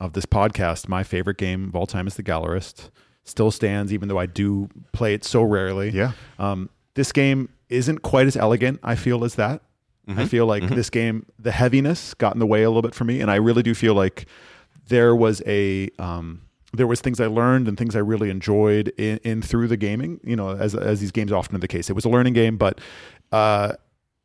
[0.00, 2.90] of this podcast, my favorite game of all time is The Gallerist.
[3.24, 5.90] Still stands, even though I do play it so rarely.
[5.90, 6.12] Yeah.
[6.40, 9.62] Um, this game isn't quite as elegant, I feel, as that.
[10.08, 13.04] I feel like this game, the heaviness got in the way a little bit for
[13.04, 14.26] me, and I really do feel like
[14.88, 16.42] there was a um,
[16.72, 20.18] there was things I learned and things I really enjoyed in, in through the gaming.
[20.24, 22.56] You know, as as these games often are the case, it was a learning game,
[22.56, 22.80] but
[23.30, 23.74] uh,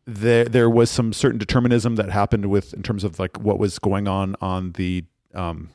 [0.08, 3.78] there there was some certain determinism that happened with in terms of like what was
[3.78, 5.04] going on on the
[5.36, 5.70] um,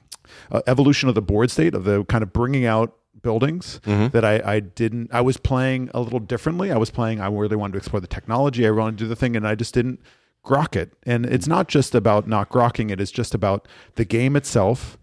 [0.50, 3.78] uh, evolution of the board state of the kind of bringing out buildings
[4.08, 6.72] that I, I didn't I was playing a little differently.
[6.72, 8.66] I was playing I really wanted to explore the technology.
[8.66, 10.00] I wanted to do the thing and I just didn't
[10.44, 10.94] grok it.
[11.04, 14.96] And it's not just about not grokking it, it's just about the game itself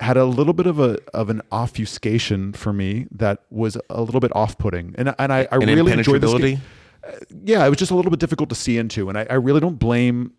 [0.00, 4.20] had a little bit of a of an obfuscation for me that was a little
[4.20, 4.94] bit off putting.
[4.98, 6.60] And and I, I An really enjoyed this game
[7.44, 9.60] yeah, it was just a little bit difficult to see into, and I, I really
[9.60, 10.32] don't blame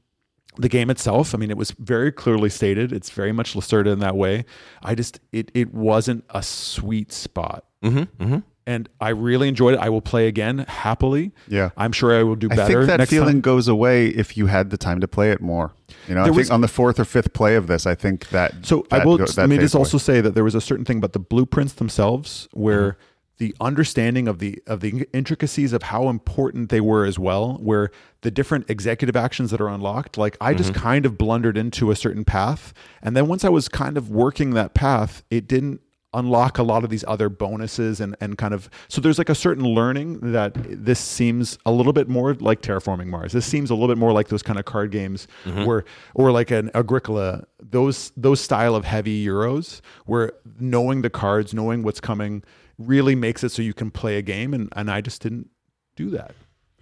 [0.57, 1.33] the game itself.
[1.33, 2.91] I mean, it was very clearly stated.
[2.91, 4.45] It's very much Lacerda in that way.
[4.83, 8.39] I just it it wasn't a sweet spot, mm-hmm, mm-hmm.
[8.65, 9.79] and I really enjoyed it.
[9.79, 11.31] I will play again happily.
[11.47, 11.69] Yeah.
[11.77, 12.61] I'm sure I will do better.
[12.61, 13.41] I think that next feeling time.
[13.41, 15.71] goes away if you had the time to play it more.
[16.07, 18.29] You know, I There think on the fourth or fifth play of this, I think
[18.29, 18.53] that.
[18.65, 19.17] So that I will.
[19.17, 19.81] go- let that me just away.
[19.81, 23.03] also say that there was a certain thing about the blueprints themselves, where Mm-hmm.
[23.39, 27.89] The understanding of the of the intricacies of how important they were as well, where
[28.21, 30.17] the different executive actions that are unlocked.
[30.17, 30.81] Like I just Mm-hmm.
[30.81, 34.51] kind of blundered into a certain path, and then once I was kind of working
[34.51, 38.67] that path, it didn't unlock a lot of these other bonuses and and kind of
[38.87, 43.05] so there's like a certain learning that this seems a little bit more like terraforming
[43.05, 45.27] mars this seems a little bit more like those kind of card games
[45.67, 45.85] where
[46.15, 51.83] or like an agricola those those style of heavy euros where knowing the cards knowing
[51.83, 52.43] what's coming
[52.80, 55.47] really makes it so you can play a game and and i just didn't
[55.95, 56.34] do that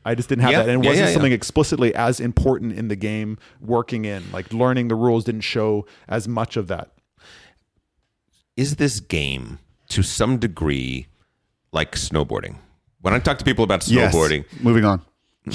[0.05, 0.59] I just didn't have Yeah.
[0.59, 1.13] that, and it Yeah, wasn't yeah, yeah.
[1.15, 3.37] something explicitly as important in the game.
[3.59, 6.91] Working in, like learning the rules, didn't show as much of that.
[8.55, 9.59] is this game
[9.89, 11.07] to some degree
[11.73, 12.55] like snowboarding?
[13.01, 14.15] When I talk to people about Yes.
[14.15, 15.01] snowboarding, Moving on.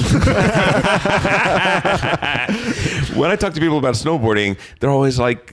[3.17, 5.53] when I talk to people about snowboarding, they're always like,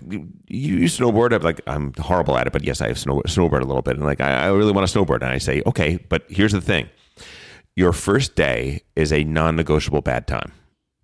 [0.49, 3.65] "You, snowboard?" I'm like, "I'm horrible at it, but yes, I have snow, snowboard a
[3.65, 6.23] little bit." And like, I, I really want to snowboard, and I say, "Okay, but
[6.30, 6.89] here's the thing:
[7.76, 10.51] your first day is a non-negotiable bad time.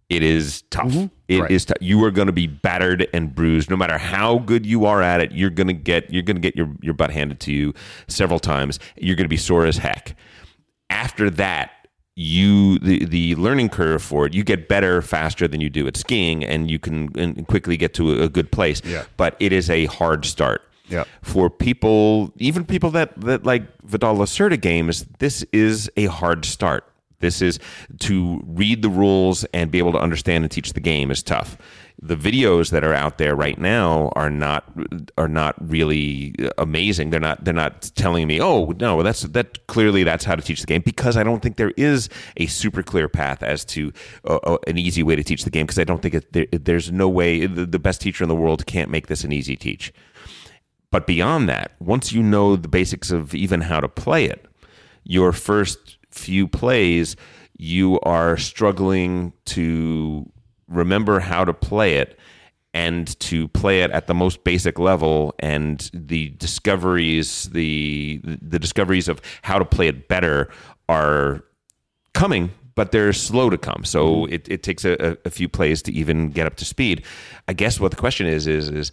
[0.10, 0.88] It is tough.
[0.88, 1.06] Mm-hmm.
[1.28, 1.68] It is Right.
[1.68, 1.78] tough.
[1.82, 5.20] You are going to be battered and bruised, no matter how good you are at
[5.22, 5.32] it.
[5.32, 7.74] You're going to get you're going to get your your butt handed to you
[8.08, 8.78] several times.
[8.98, 10.16] You're going to be sore as heck.
[10.92, 11.72] After that,
[12.16, 15.98] you the the learning curve for it you get better faster than you do at
[15.98, 19.04] skiing and you can and quickly get to a, a good place Yeah.
[19.18, 21.04] but it is a hard start Yeah.
[21.22, 26.86] for people even people that that like Vital Lacerda games this is a hard start
[27.20, 27.60] this is
[28.00, 31.58] to read the rules and be able to understand and teach the game is tough
[32.08, 34.72] the videos that are out there right now are not
[35.18, 37.10] are not really amazing.
[37.10, 40.62] They're not they're not telling me, oh no, that's that clearly that's how to teach
[40.62, 43.92] the game because I don't think there is a super clear path as to
[44.26, 46.46] uh, uh, an easy way to teach the game because I don't think it, there,
[46.52, 49.56] there's no way the, the best teacher in the world can't make this an easy
[49.56, 49.92] teach.
[50.92, 54.46] But beyond that, once you know the basics of even how to play it,
[55.04, 57.16] your first few plays,
[57.58, 60.32] you are struggling to
[60.68, 62.18] remember how to play it
[62.74, 69.08] and to play it at the most basic level and the discoveries the the discoveries
[69.08, 70.50] of how to play it better
[70.90, 71.44] are
[72.14, 73.84] coming but they're slow to come.
[73.86, 74.34] So mm-hmm.
[74.34, 77.04] it, it takes a, a few plays to even get up to speed.
[77.48, 78.92] I guess what the question is is is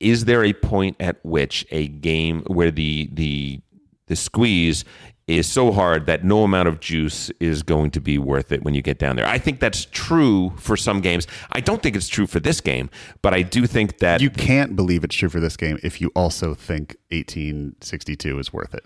[0.00, 3.60] is there a point at which a game where the the
[4.06, 4.84] the squeeze
[5.26, 8.74] is so hard that no amount of juice is going to be worth it when
[8.74, 9.26] you get down there.
[9.26, 11.26] I think that's true for some games.
[11.52, 12.90] I don't think it's true for this game,
[13.22, 16.10] but I do think that You can't believe it's true for this game if you
[16.14, 18.84] also think 1862 is worth it.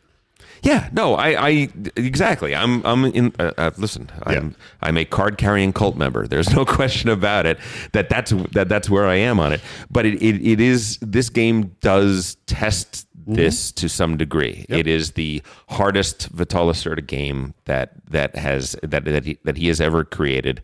[0.63, 2.55] Yeah, no, I, I exactly.
[2.55, 3.33] I'm, I'm in.
[3.39, 6.27] Uh, uh, listen, I'm, I'm a card carrying cult member.
[6.27, 7.59] There's no question about it.
[7.93, 9.61] That that's that that's where I am on it.
[9.91, 14.65] But it, it, it is this game does test this to some degree.
[14.69, 19.69] It is the hardest Vital Lacerda game that that has that that he, that he
[19.69, 20.63] has ever created,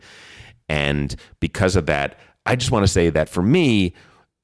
[0.69, 3.93] and because of that, I just want to say that for me,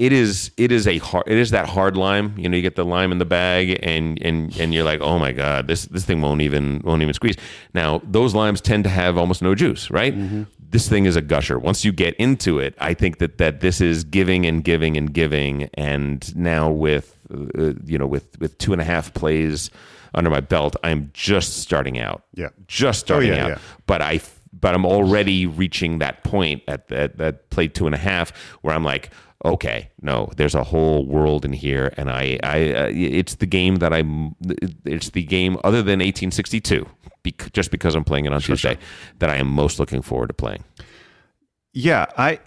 [0.01, 2.35] it is it is a hard it is that hard lime.
[2.39, 5.19] You know, you get the lime in the bag, and and and you're like, oh
[5.19, 7.37] my god, this this thing won't even won't even squeeze.
[7.75, 10.15] Now those limes tend to have almost no juice, right?
[10.59, 11.59] This thing is a gusher.
[11.59, 15.13] Once you get into it, I think that that this is giving and giving and
[15.13, 19.71] giving, and now with uh, you know with with two and a half plays
[20.15, 22.23] under my belt, I'm just starting out.
[22.33, 22.49] Yeah.
[22.67, 23.59] just starting yeah, out yeah.
[23.87, 24.21] but I
[24.59, 28.75] but I'm already reaching that point at that that play two and a half where
[28.75, 29.11] I'm like,
[29.45, 33.77] okay, no, there's a whole world in here, and I I uh, it's the game
[33.77, 34.35] that I'm
[34.85, 36.87] it's the game other than 1862,
[37.23, 38.79] bec- just because I'm playing it on Tuesday,
[39.19, 40.65] that I am most looking forward to playing.
[41.73, 42.41] Yeah, I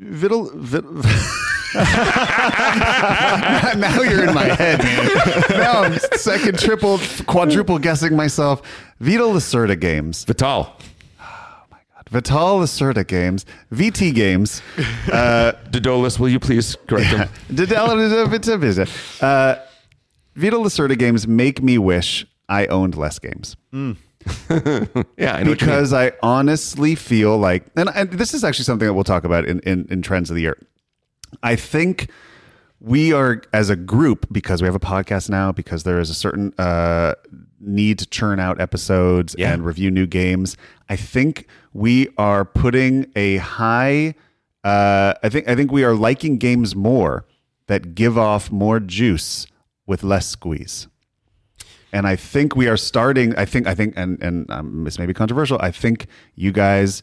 [0.00, 0.84] Vittel, Vit-
[3.78, 5.42] now you're in my head, man.
[5.50, 8.60] Now I'm second, triple, quadruple guessing myself.
[9.00, 10.74] Vital Lacerda games, Vital,
[12.12, 14.62] Vital Lacerda games, VT games.
[15.12, 17.28] Uh, Dodolis, will you please correct him?
[19.20, 19.56] uh,
[20.36, 23.56] Vital Lacerda games make me wish I owned less games.
[24.48, 25.54] Yeah, I know what you mean.
[25.56, 29.46] because I honestly feel like, and, and this is actually something that we'll talk about
[29.46, 30.56] in, in, in trends of the year.
[31.42, 32.08] I think
[32.78, 36.14] we are as a group because we have a podcast now because there is a
[36.14, 37.14] certain uh,
[37.60, 39.52] need to churn out episodes Yeah.
[39.52, 40.56] and review new games.
[40.88, 44.14] I think we are putting a high.
[44.64, 47.26] Uh, I think I think we are liking games more
[47.66, 49.46] that give off more juice
[49.86, 50.88] with less squeeze
[51.92, 53.36] and I think we are starting.
[53.36, 55.58] I think I think, and and um, this may be controversial.
[55.60, 57.02] I think you guys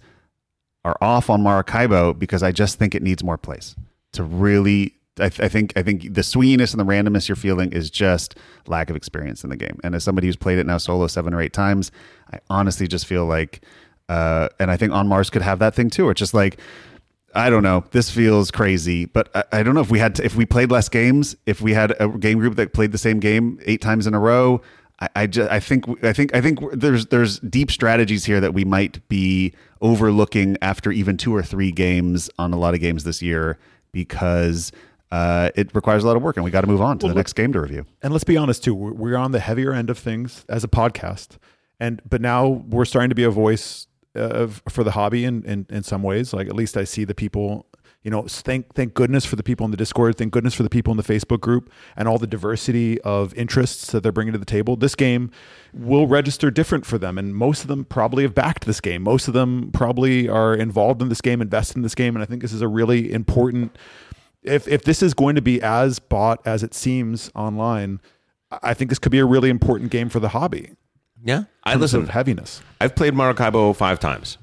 [0.84, 3.76] are off on Maracaibo because I just think it needs more place
[4.14, 4.96] to really.
[5.20, 8.36] I, th- I think I think the swinginess and the randomness you're feeling is just
[8.68, 9.78] lack of experience in the game.
[9.84, 11.92] And as somebody who's played it now solo seven or eight times,
[12.34, 13.62] I honestly just feel like,
[14.10, 16.06] uh, and I think on Mars could have that thing too.
[16.08, 16.60] Or just like
[17.36, 17.86] I don't know.
[17.92, 20.72] This feels crazy, but I, I don't know if we had to, if we played
[20.72, 24.08] less games, if we had a game group that played the same game eight times
[24.08, 24.62] in a row.
[25.00, 28.54] I, I just I think I think I think there's there's deep strategies here that
[28.54, 33.04] we might be overlooking after even two or three games on a lot of games
[33.04, 33.58] this year
[33.92, 34.72] because
[35.12, 37.14] uh, it requires a lot of work and we got to move on to the
[37.14, 37.86] next game to review.
[38.02, 40.68] And let's be honest too, we're we're on the heavier end of things as a
[40.68, 41.38] podcast,
[41.80, 43.88] and but now we're starting to be a voice
[44.20, 46.34] of, for the hobby in, in in some ways.
[46.34, 47.66] Like at least I see the people.
[48.02, 50.18] You know, thank thank goodness for the people in the Discord.
[50.18, 53.92] Thank goodness for the people in the Facebook group and all the diversity of interests
[53.92, 54.78] that they're bringing to the table.
[54.78, 55.32] This game
[55.74, 59.04] will register different for them, and most of them probably have backed this game.
[59.04, 62.26] Most of them probably are involved in this game, invested in this game, and I
[62.26, 63.78] think this is a really important
[64.44, 68.00] if if this is going to be as bought as it seems online,
[68.52, 70.74] I I think this could be a really important game for the hobby.
[71.24, 72.02] Yeah, I listen.
[72.02, 72.62] of heaviness.
[72.82, 74.38] I've played Maracaibo five times.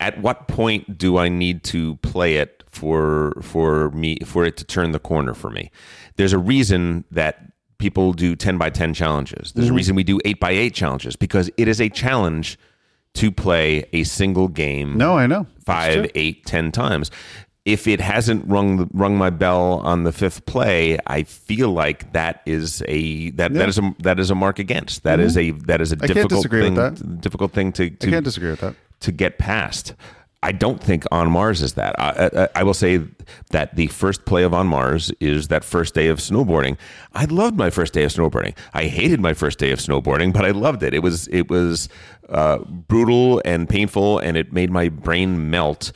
[0.00, 4.64] At what point do I need to play it for for me for it to
[4.64, 5.70] turn the corner for me?
[6.16, 9.48] There's a reason that people do 10 by 10 challenges.
[9.48, 9.58] Mm-hmm.
[9.58, 12.58] There's a reason we do 8 by 8 challenges because it is a challenge
[13.14, 15.46] to play a single game No, I know.
[15.64, 17.10] Five, eight, ten times.
[17.68, 22.12] If it hasn't rung the, rung my bell on the fifth play, I feel like
[22.14, 23.58] that is a that, Yeah.
[23.58, 25.02] that is a that is a mark against.
[25.02, 27.20] That is a that is a I can't difficult disagree thing with that.
[27.20, 28.74] difficult thing to, I can't disagree with that.
[29.00, 29.94] to get past.
[30.40, 31.92] I don't think On Mars is that.
[31.98, 33.00] I, I, I will say
[33.50, 36.76] that the first play of On Mars is that first day of snowboarding.
[37.12, 38.54] I loved my first day of snowboarding.
[38.72, 40.94] I hated my first day of snowboarding, but I loved it.
[40.94, 41.88] It was it was
[42.28, 42.58] uh,
[42.92, 45.90] brutal and painful, and it made my brain melt.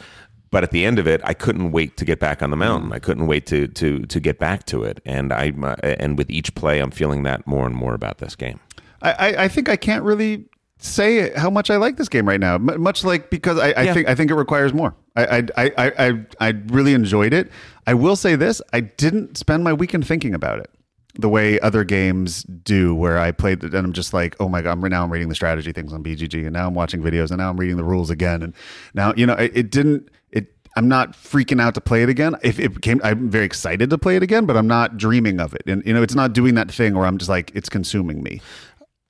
[0.53, 2.93] But at the end of it, I couldn't wait to get back on the mountain.
[2.93, 5.01] I couldn't wait to to to get back to it.
[5.05, 8.37] And I uh, and with each play, I'm feeling that more and more about this
[8.37, 8.61] game.
[9.01, 10.45] I, I, think I can't really
[10.79, 12.55] say how much I like this game right now.
[12.55, 13.95] M- much like because I, I Yeah.
[13.95, 14.95] think I think it requires more.
[15.16, 17.51] I, I, I I I really enjoyed it.
[17.87, 20.70] I will say this: I didn't spend my weekend thinking about it
[21.14, 24.62] the way other games do, where I played it and I'm just like, oh my
[24.62, 27.30] god, I'm now I'm reading the strategy things on BGG, and now I'm watching videos,
[27.30, 28.55] and now I'm reading the rules again, and
[28.94, 30.55] now you know it, it didn't it.
[30.76, 32.34] I'm not freaking out to play it again.
[32.43, 35.55] If it came, I'm very excited to play it again, but I'm not dreaming of
[35.55, 35.62] it.
[35.66, 38.40] And you know, it's not doing that thing where I'm just like it's consuming me.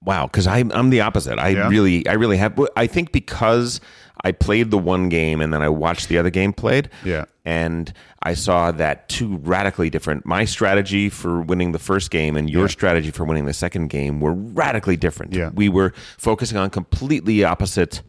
[0.04, 1.38] Wow, because I'm I'm the opposite.
[1.38, 1.68] I Yeah?
[1.68, 2.58] really I really have.
[2.76, 3.80] I think because
[4.24, 6.88] I played the one game and then I watched the other game played.
[7.04, 7.24] Yeah.
[7.44, 7.92] and
[8.22, 10.24] I saw that two radically different.
[10.24, 14.20] My strategy for winning the first game and your strategy for winning the second game
[14.20, 15.34] were radically different.
[15.34, 15.50] Yeah.
[15.52, 18.02] we were focusing on completely opposite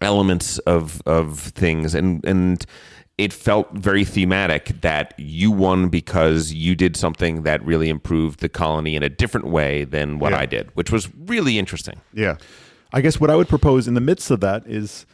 [0.00, 2.66] elements of of things and and
[3.18, 8.48] it felt very thematic that you won because you did something that really improved the
[8.48, 10.40] colony in a different way than what Yeah.
[10.40, 11.98] I did, which was really interesting.
[12.12, 12.36] Yeah.
[12.92, 15.06] I guess what I would propose in the midst of that is,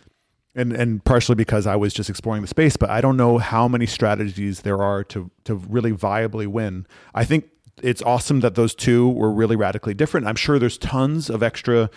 [0.54, 3.68] and and partially because I was just exploring the space, but I don't know how
[3.68, 6.86] many strategies there are to to really viably win.
[7.14, 7.48] I think
[7.82, 10.26] it's awesome that those two were really radically different.
[10.26, 11.88] I'm sure there's tons of extra,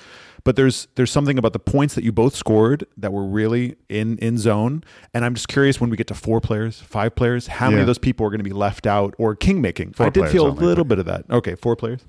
[0.45, 4.17] but there's there's something about the points that you both scored that were really in
[4.19, 4.83] in zone.
[5.13, 7.87] And I'm just curious when we get to four players, five players, how many of
[7.87, 9.93] those people are going to be left out or king making.
[9.99, 11.25] I did feel a little bit of that.
[11.29, 12.01] Okay, four players.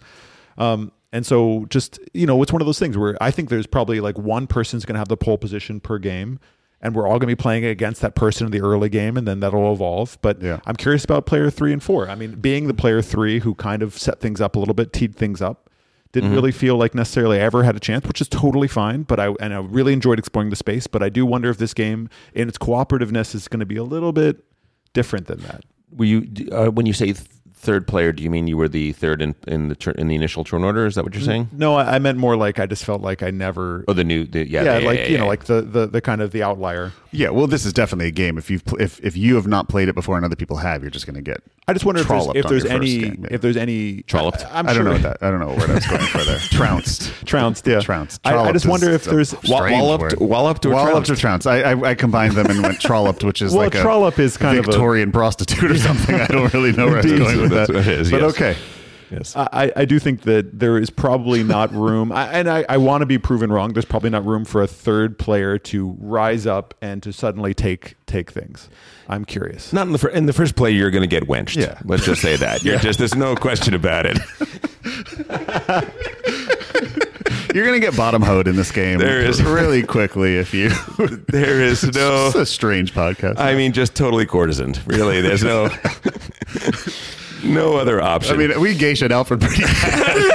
[0.58, 3.66] Um, and so just, you know, it's one of those things where I think there's
[3.66, 6.38] probably like one person's going to have the pole position per game
[6.82, 9.26] and we're all going to be playing against that person in the early game and
[9.26, 10.18] then that'll evolve.
[10.20, 10.60] But Yeah.
[10.66, 12.08] I'm curious about player three and four.
[12.08, 14.92] I mean, being the player three who kind of set things up a little bit,
[14.92, 15.70] teed things up,
[16.12, 19.02] didn't really feel like necessarily I ever had a chance, which is totally fine.
[19.02, 21.74] But I, and I really enjoyed exploring the space, but I do wonder if this
[21.74, 24.44] game in its cooperativeness is going to be a little bit
[24.92, 25.64] different than that.
[25.94, 27.28] Were you uh, when you say th-
[27.66, 28.12] third player?
[28.12, 30.64] Do you mean you were the third in in the tur- in the initial turn
[30.64, 30.86] order?
[30.86, 31.48] Is that what you're saying?
[31.52, 34.24] No, I, I meant more like I just felt like I never Oh, the new,
[34.24, 36.42] the, yeah, yeah, yeah, like yeah, you know, like the, the the kind of the
[36.42, 36.92] outlier.
[37.10, 38.38] Yeah, well, this is definitely a game.
[38.38, 40.82] If you've pl- if if you have not played it before and other people have,
[40.82, 41.42] you're just going to get.
[41.68, 43.28] I just wonder if there's, if there's any game, yeah.
[43.34, 44.44] if there's any Trolloped?
[44.44, 45.16] I, am I don't know what that.
[45.20, 46.38] I don't know what word I was going for there.
[46.50, 47.10] Trounced.
[47.26, 47.66] trounced.
[47.66, 48.20] Yeah, Trounced.
[48.24, 50.20] I, I just wonder if there's strange walloped- word.
[50.20, 51.10] walloped or walloped trounced?
[51.10, 51.46] or trounced.
[51.48, 54.36] I, I I combined them and went trolloped, which is Well, like a trollop is
[54.36, 56.14] kind of a- Victorian prostitute or something.
[56.14, 57.70] I don't really know where I was going with That's that.
[57.70, 58.30] is, but yes.
[58.30, 58.56] okay.
[59.10, 59.36] yes.
[59.36, 63.02] I, I do think that there is probably not room, I, and I, I want
[63.02, 63.72] to be proven wrong.
[63.72, 67.94] There's probably not room for a third player to rise up and to suddenly take
[68.06, 68.68] take things.
[69.08, 69.72] I'm curious.
[69.72, 71.56] Not in the fir- in the first play, you're going to get wenched.
[71.56, 71.78] Yeah.
[71.84, 72.64] let's just say that.
[72.64, 74.18] You're just there's no question about it.
[77.54, 78.98] You're going to get bottom hoed in this game.
[78.98, 80.70] There is- really quickly if you.
[81.28, 82.26] There is no.
[82.26, 83.38] It's a strange podcast.
[83.38, 84.86] I mean, just totally courtesaned.
[84.86, 85.68] Really, there's no
[87.46, 88.34] no other option.
[88.34, 90.32] I mean, we geisha Alfred pretty bad.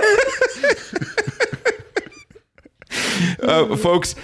[3.43, 4.15] uh, folks,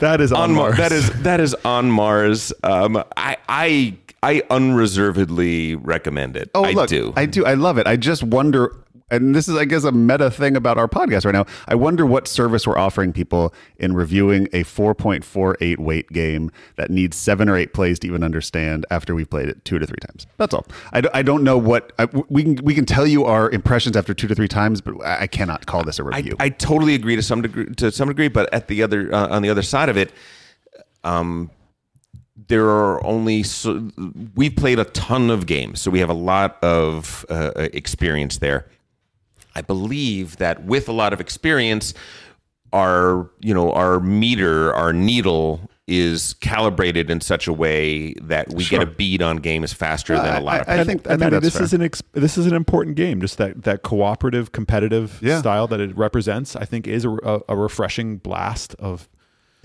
[0.00, 0.76] That is on, on Mars.
[0.76, 0.78] Mars.
[0.78, 2.52] That is that is on Mars.
[2.62, 6.50] Um, I I I unreservedly recommend it.
[6.54, 7.12] Oh, I look, do.
[7.16, 7.44] I do.
[7.46, 7.86] I love it.
[7.86, 8.74] I just wonder,
[9.10, 11.46] and this is, I guess, a meta thing about our podcast right now.
[11.68, 17.16] I wonder what service we're offering people in reviewing a 4.48 weight game that needs
[17.16, 20.26] seven or eight plays to even understand after we've played it two to three times.
[20.38, 20.66] That's all.
[20.92, 22.56] I, don't- know what I, we can.
[22.64, 25.66] We can tell you our impressions after two to three times, but I I cannot
[25.66, 26.34] call this a review.
[26.40, 27.66] I totally agree to some degree.
[27.74, 30.12] To some degree, but at the other uh, on the other side of it,
[31.04, 31.50] um,
[32.48, 33.90] there are only so,
[34.34, 38.66] we've played a ton of games, so we have a lot of uh, experience there.
[39.56, 41.94] I believe that with a lot of experience,
[42.74, 48.64] our you know our meter, our needle is calibrated in such a way that we
[48.66, 51.12] get a bead on games faster than a uh, lot of I- I think- I
[51.12, 53.20] and think Matty, that's this is an ex- this is an important game.
[53.20, 55.38] Just that that cooperative, competitive Yeah.
[55.38, 59.08] style that it represents, I think, is a, a, a refreshing blast of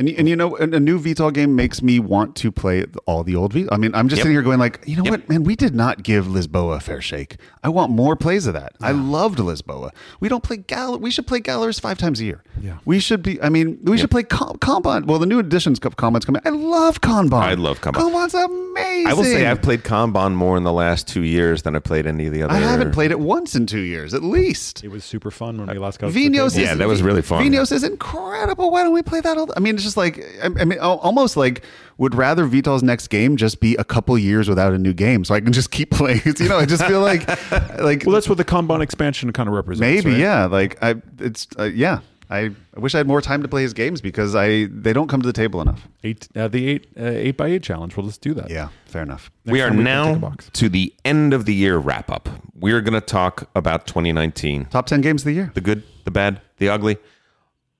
[0.02, 3.24] And, and you know, a, a new Vital game makes me want to play all
[3.24, 3.68] the old V.
[3.72, 4.24] I mean, I'm just Yep.
[4.24, 7.02] sitting here going like, you know what, man, we did not give Lisboa a fair
[7.02, 7.38] shake.
[7.64, 8.74] I want more plays of that.
[8.82, 9.92] I loved Lisboa.
[10.20, 10.98] We don't play Gal.
[10.98, 12.42] We should play Galler's five times a year.
[12.60, 12.78] Yeah.
[12.84, 13.40] We should be.
[13.44, 15.06] I mean, we should play Com- Kanban.
[15.06, 16.42] Well, the new editions of Kanban's coming.
[16.46, 17.34] I love Kanban.
[17.34, 18.02] I love Kanban.
[18.02, 19.08] Kanban's amazing.
[19.08, 22.08] I will say I've played Kanban more in the last two years than I played
[22.08, 22.54] any of the other.
[22.54, 24.84] I haven't played it once in two years, at least.
[24.84, 26.08] It was super fun when we uh, last got.
[26.08, 26.66] to the Vinos, table.
[26.66, 27.44] Yeah, that was really fun.
[27.46, 28.72] Vinos is incredible.
[28.72, 29.38] Why don't we play that?
[29.38, 31.64] All I mean, it's just like I, I mean, almost like
[31.98, 35.36] would rather Vital's next game just be a couple years without a new game, so
[35.36, 36.22] I can just keep playing.
[36.40, 37.28] You know, I just feel like
[37.80, 39.82] like Well, that's what the Kanban expansion kind of represents.
[40.04, 40.20] maybe right?
[40.20, 42.00] yeah, like I it's uh, yeah.
[42.30, 42.44] I,
[42.78, 45.22] I wish I had more time to play his games because I they don't come
[45.22, 45.90] to the table enough.
[46.02, 47.98] Eight, uh, the eight uh, eight by eight challenge.
[47.98, 48.50] We'll just do that.
[48.50, 49.30] Yeah, fair enough.
[49.44, 52.10] Next we are time can take a now to the end of the year wrap
[52.10, 52.30] up.
[52.56, 54.68] We're going to talk about 2019.
[54.68, 55.52] Top ten games of the year.
[55.56, 56.98] the good, the bad, the ugly,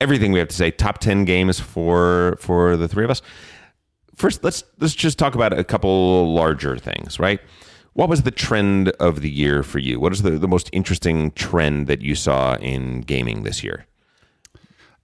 [0.02, 0.70] everything we have to say.
[0.70, 3.22] Top ten games for for the three of us.
[4.14, 7.40] First, let's let's just talk about a couple larger things, right?
[7.94, 10.00] What was the trend of the year for you?
[10.00, 13.86] What is the, the most interesting trend that you saw in gaming this year?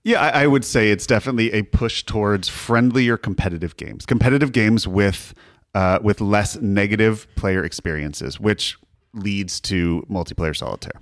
[0.04, 4.88] Yeah, I, I would say it's definitely a push towards friendlier competitive games, competitive games
[4.88, 5.34] with
[5.74, 8.78] uh, with less negative player experiences, which
[9.12, 11.00] leads to multiplayer solitaire.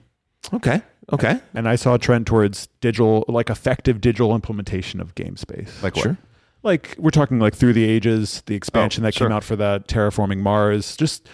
[0.52, 5.36] Okay, okay, And I saw a trend towards digital, like effective digital implementation of game
[5.36, 5.82] space.
[5.82, 6.02] Like what?
[6.02, 6.16] Sure.
[6.62, 9.86] like we're talking like through the ages the expansion Oh, that came out for that
[9.86, 11.28] terraforming mars just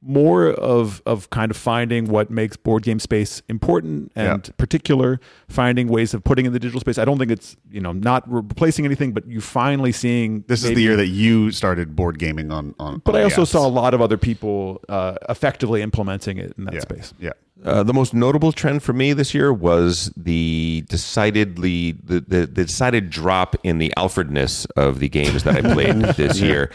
[0.00, 4.52] more of of kind of finding what makes board game space important and Yeah.
[4.58, 7.92] particular finding ways of putting in the digital space i don't think it's you know
[7.92, 12.18] not replacing anything but you finally seeing This is the year that you started board
[12.20, 13.02] gaming on on.
[13.04, 13.48] but on i also apps.
[13.48, 17.30] saw a lot of other people uh, effectively implementing it in that yeah, space Yeah,
[17.64, 22.64] Uh, the most notable trend for me this year was the decidedly the, the, the
[22.64, 26.70] decided drop in the Alfredness of the games that I played this year.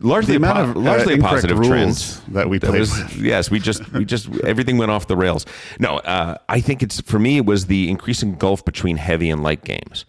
[0.00, 1.68] Largely, a po- of, uh, largely incorrect positive rules
[2.20, 3.16] trend that we played with.
[3.16, 5.44] yes, we just we just everything went off the rails.
[5.78, 9.42] No, uh, I think it's for me it was the increasing gulf between heavy and
[9.42, 10.06] light games.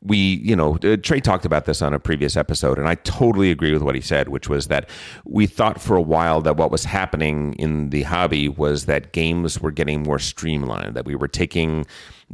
[0.00, 3.50] We, you know, uh, Trey talked about this on a previous episode, and I totally
[3.50, 4.88] agree with what he said, which was that
[5.24, 9.60] we thought for a while that what was happening in the hobby was that games
[9.60, 11.84] were getting more streamlined, that we were taking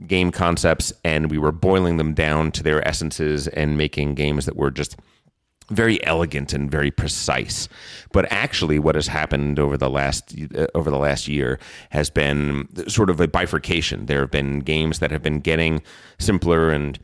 [0.07, 4.57] game concepts and we were boiling them down to their essences and making games that
[4.57, 4.97] were just
[5.71, 7.69] very elegant and very precise.
[8.13, 11.59] But actually, what has happened over the last uh, over the last year
[11.91, 14.07] has been sort of a bifurcation.
[14.07, 15.83] There have been games that have been getting
[16.19, 16.99] simpler and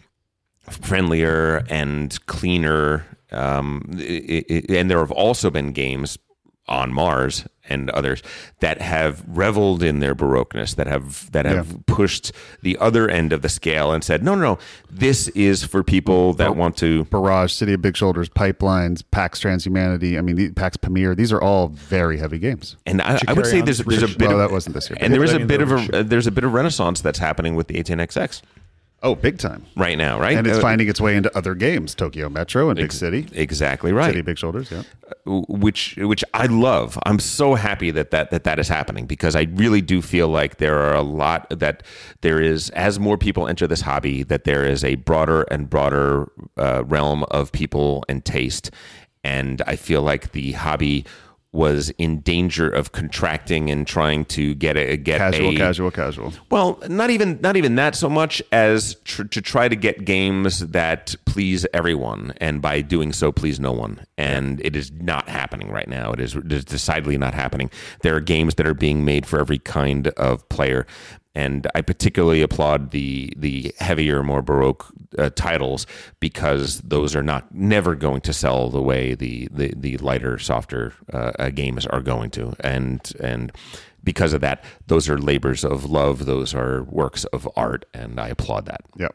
[0.71, 6.19] friendlier and cleaner, um, i- i- and there have also been games
[6.69, 8.23] on Mars and others
[8.61, 11.77] that have reveled in their baroqueness, that have that have Yeah.
[11.87, 12.33] pushed
[12.63, 14.59] the other end of the scale and said, no, no, no,
[14.91, 20.17] this is for people that want to Barrage, City of Big Shoulders, Pipelines, PAX Transhumanity.
[20.17, 21.15] I mean, the, PAX Pamir.
[21.17, 22.77] These are all very heavy games.
[22.87, 24.19] And I, I would say there's, there's a Reach.
[24.19, 24.97] bit No, of that wasn't this year.
[25.01, 25.91] and there is a bit of Reach.
[25.93, 28.43] a there's a bit of renaissance that's happening with the 18XX
[29.03, 29.65] Oh, big time.
[29.77, 30.37] right now, right?
[30.37, 33.93] And it's Uh, finding its way into other games, Tokyo Metro and Big City, exactly
[33.93, 34.11] right.
[34.11, 34.71] City Big Shoulders.
[34.71, 34.83] Yeah.
[35.27, 36.99] which which I love.
[37.07, 40.59] I'm so happy that that that that is happening because I really do feel like
[40.59, 41.83] there are a lot that
[42.21, 46.31] there is as more people enter this hobby that there is a broader and broader
[46.59, 48.71] uh, realm of people and taste,
[49.25, 51.05] and I feel like the hobby
[51.53, 56.33] was in danger of contracting and trying to get a get Casual, a casual, casual.
[56.51, 60.61] well, not even not even that so much as tr- to try to get games
[60.69, 64.07] that please everyone, and by doing so, please no one.
[64.17, 66.13] And it is not happening right now.
[66.13, 67.71] It is, it is decidedly not happening.
[68.03, 70.87] There are games that are being made for every kind of player,
[71.35, 74.87] and I particularly applaud the the heavier, more baroque
[75.19, 75.87] uh, titles
[76.19, 80.95] because those are not never going to sell the way the the, the lighter, softer
[81.13, 83.53] uh, uh, games are going to, and and
[84.03, 86.27] because of that, those are labors of love.
[86.27, 88.83] Those are works of art, and I applaud that.
[88.97, 89.15] Yep.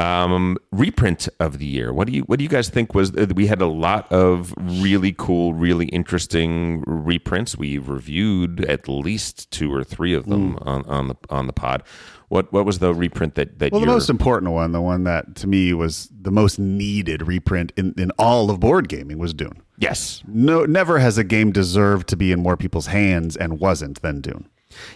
[0.00, 1.92] Um, reprint of the year.
[1.92, 3.14] What do you What do you guys think was?
[3.14, 7.58] uh, We had a lot of really cool, really interesting reprints.
[7.58, 11.82] We reviewed at least two or three of them on, on the on the pod.
[12.28, 15.34] What What was the reprint that that Well, the most important one, the one that
[15.36, 19.60] to me was the most needed reprint in, in all of board gaming was Dune.
[19.78, 24.00] Yes, No, never has a game deserved to be in more people's hands and wasn't
[24.02, 24.48] than Dune.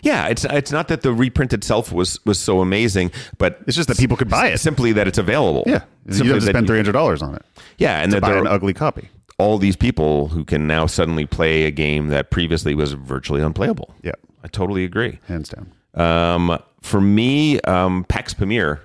[0.02, 0.26] Yeah.
[0.28, 3.98] It's it's not that the reprint itself was was so amazing, but It's just that
[3.98, 4.58] people could buy it.
[4.58, 5.64] Simply that it's available.
[5.66, 7.42] Yeah, you Simply don't have to spend three hundred dollars on it
[7.78, 9.08] Yeah, and to that buy an ugly copy.
[9.38, 13.94] all these people who can now suddenly play a game that previously was virtually unplayable.
[14.02, 15.18] Yeah, I totally agree.
[15.26, 15.72] hands down.
[15.94, 18.80] Um, for me, um, PAX Pamir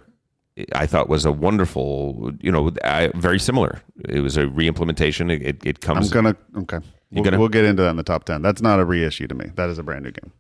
[0.75, 3.81] I thought was a wonderful, you know, I, very similar.
[4.09, 5.31] It was a reimplementation.
[5.31, 6.09] It, it, it I'm comes.
[6.11, 6.79] gonna okay.
[7.11, 8.41] We'll, gonna- we'll get into that in the top ten.
[8.41, 9.51] That's not a reissue to me.
[9.55, 10.31] That is a brand new game.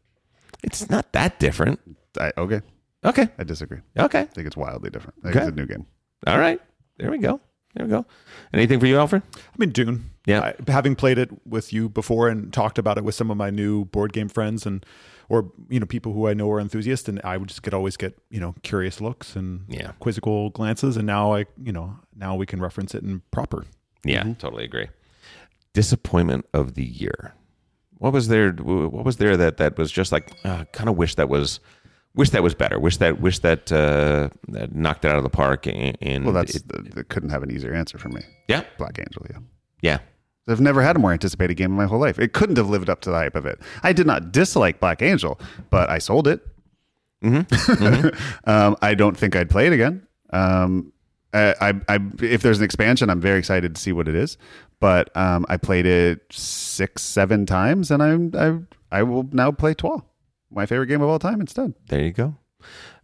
[0.63, 1.79] It's not that different.
[2.19, 2.61] I, okay,
[3.05, 3.29] Okay.
[3.37, 3.79] I disagree.
[3.97, 4.21] Okay.
[4.21, 5.15] I think it's wildly different.
[5.19, 5.47] I think Okay.
[5.47, 5.85] it's a new game.
[6.27, 6.59] All right.
[6.97, 7.39] There we go.
[7.75, 8.05] There we go.
[8.53, 9.21] Anything for you, Alfred?
[9.37, 10.09] I mean, Dune.
[10.25, 10.41] Yeah.
[10.41, 13.51] I, having played it with you before and talked about it with some of my
[13.51, 14.85] new board game friends and
[15.29, 17.95] or you know people who I know are enthusiasts, and I would just get always
[17.95, 19.91] get you know curious looks and Yeah.
[19.99, 23.63] quizzical glances, and now I you know now we can reference it in proper.
[24.03, 24.33] Yeah, mm-hmm.
[24.33, 24.89] totally agree.
[25.73, 27.33] Disappointment of the year.
[27.99, 28.51] What was there?
[28.51, 30.31] What was there that that was just like?
[30.43, 31.59] Uh, kind of wish that was,
[32.15, 32.79] wish that was better.
[32.79, 35.67] Wish that wish that, uh, that knocked it out of the park.
[35.67, 38.21] And, and Well, that's it- that couldn't have an easier answer for me.
[38.47, 39.39] yeah, Black Angel, yeah.
[39.81, 39.97] yeah.
[40.47, 42.17] I've never had a more anticipated game in my whole life.
[42.17, 43.59] It couldn't have lived up to the hype of it.
[43.83, 45.39] I did not dislike Black Angel,
[45.69, 46.41] but I sold it.
[47.21, 50.07] um, I don't think I'd play it again.
[50.31, 50.91] Um,
[51.33, 54.37] I, I, I, if there's an expansion, I'm very excited to see what it is.
[54.79, 58.31] But um, I played it six, seven times, and I'm,
[58.91, 60.03] I, I will now play Twa,
[60.51, 61.73] my favorite game of all time, instead.
[61.87, 62.35] There you go.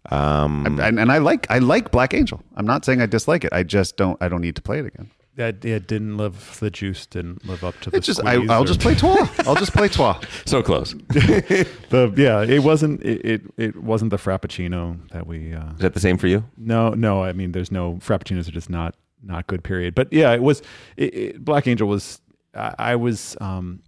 [0.09, 2.41] Um, And, and I like, I like Black Angel.
[2.55, 3.51] I'm not saying I dislike it.
[3.51, 5.11] I just don't, I don't need to play it again.
[5.37, 7.97] That it didn't live the juice didn't live up to the.
[7.97, 9.29] It's just, I, I'll or- just play Twa.
[9.45, 10.19] I'll just play Twa.
[10.45, 10.93] so close.
[11.89, 12.41] The yeah.
[12.41, 15.53] It wasn't it, it it wasn't the frappuccino that we.
[15.53, 16.43] Uh, Is that the same for you?
[16.57, 17.23] No, no.
[17.23, 19.63] I mean, there's no frappuccinos are just not not good.
[19.63, 19.93] Period.
[19.95, 20.61] But yeah, it was.
[20.97, 22.21] It, it, Black Angel was.
[22.53, 23.81] I, I was um,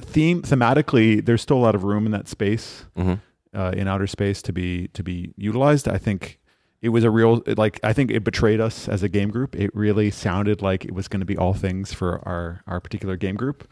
[0.00, 1.24] theme thematically.
[1.24, 3.14] There's still a lot of room in that space, Mm-hmm.
[3.58, 5.88] uh, in outer space to be to be utilized.
[5.88, 6.38] I think
[6.82, 7.80] it was a real like.
[7.82, 9.56] I think it betrayed us as a game group.
[9.56, 13.16] It really sounded like it was going to be all things for our our particular
[13.16, 13.68] game group.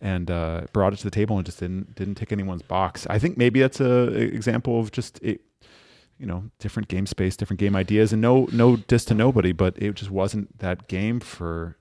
[0.00, 3.06] And uh, brought it to the table and just didn't didn't tick anyone's box.
[3.08, 5.40] I think maybe that's a, a example of just it,
[6.18, 9.74] you know different game space different game ideas and no no diss to nobody but
[9.76, 11.76] it just wasn't that game for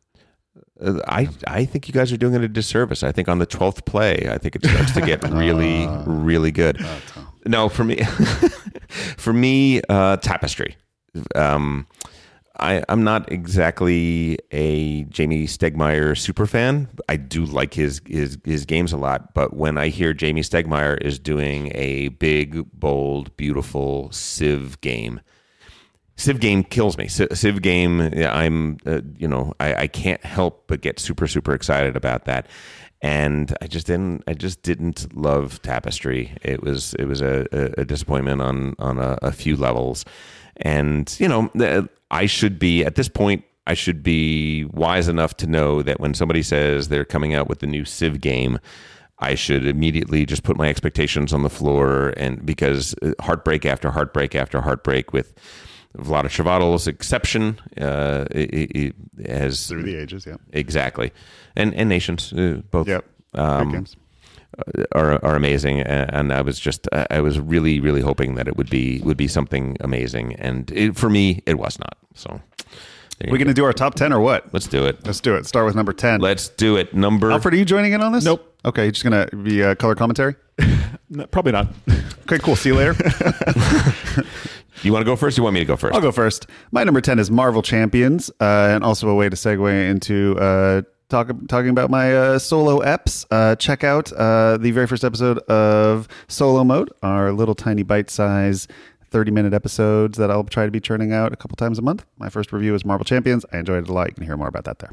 [0.79, 3.03] Uh, I I think you guys are doing it a disservice.
[3.03, 6.77] I think on the twelfth play, I think it starts to get really really good.
[7.45, 7.97] No, for me,
[9.17, 10.75] for me, uh, tapestry.
[11.35, 11.87] Um,
[12.59, 16.89] I I'm not exactly a Jamey Stegmaier super fan.
[17.09, 20.99] I do like his his his games a lot, but when I hear Jamey Stegmaier
[21.01, 25.21] is doing a big, bold, beautiful Civ game.
[26.17, 27.09] Civ game kills me.
[27.09, 31.97] Civ, game, I'm, uh, you know, I, I can't help but get super, super excited
[31.97, 32.47] about that.
[33.05, 36.35] And I just didn't, I just didn't love Tapestry.
[36.41, 37.45] It was, it was a,
[37.77, 40.05] a, disappointment on on a, a few levels.
[40.57, 43.43] And you know, I should be at this point.
[43.67, 47.59] I should be wise enough to know that when somebody says they're coming out with
[47.59, 48.57] the new Civ game,
[49.19, 53.91] I should immediately just put my expectations on the floor, and because uh, heartbreak after
[53.91, 55.35] heartbreak after heartbreak with
[55.97, 58.95] Vlaada Chvátil's exception uh, it, it
[59.29, 60.35] has Through the ages, yeah.
[60.53, 61.11] exactly,
[61.55, 63.05] and and nations uh, both Yep.
[63.35, 63.85] um,
[64.93, 68.55] are are amazing, and I was just I I was really really hoping that it
[68.57, 71.97] would be would be something amazing, and it, for me it was not.
[72.13, 72.41] So
[73.21, 73.37] We're go.
[73.37, 74.53] going to do our top 10 or what?
[74.53, 75.05] let's do it.
[75.05, 75.45] Let's do it.
[75.45, 76.21] Start with number 10.
[76.21, 76.93] Let's do it.
[76.93, 78.23] Number Alfred, are you joining in on this?
[78.23, 78.41] Nope.
[78.63, 80.35] Okay, you're just going to be uh, color commentary?
[81.09, 81.67] no, probably not
[82.27, 82.55] Okay, cool.
[82.55, 82.93] See you later.
[84.81, 85.37] you want to go first?
[85.37, 86.47] Or you want me to go 1st I'll go first.
[86.71, 90.81] My number 10 is Marvel Champions, uh, and also a way to segue into uh,
[91.09, 93.25] talk, talking about my uh, solo eps.
[93.29, 98.09] Uh, check out uh, the very first episode of Solo Mode, our little tiny bite
[98.09, 98.67] size
[99.11, 102.05] 30 minute episodes that I'll try to be churning out a couple times a month.
[102.17, 103.45] My first review is Marvel Champions.
[103.53, 104.07] I enjoyed it a lot.
[104.07, 104.91] You can hear more about that there.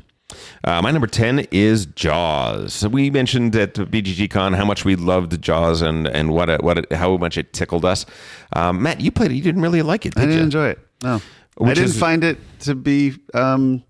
[0.64, 2.86] Uh, my number 10 is Jaws.
[2.88, 6.78] We mentioned at BGG Con how much we loved Jaws and, and what it, what
[6.78, 8.06] it, how much it tickled us.
[8.54, 9.34] Um, Matt, you played it.
[9.34, 10.44] You didn't really like it, did I didn't you?
[10.44, 10.78] enjoy it.
[11.02, 11.20] No,
[11.60, 13.82] I didn't is- find it to be um,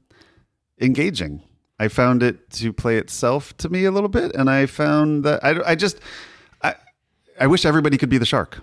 [0.80, 1.42] engaging.
[1.78, 5.42] I found it to play itself to me a little bit, and I found that
[5.44, 5.98] I, I just
[6.62, 6.74] I
[7.40, 8.58] I wish everybody could be the shark.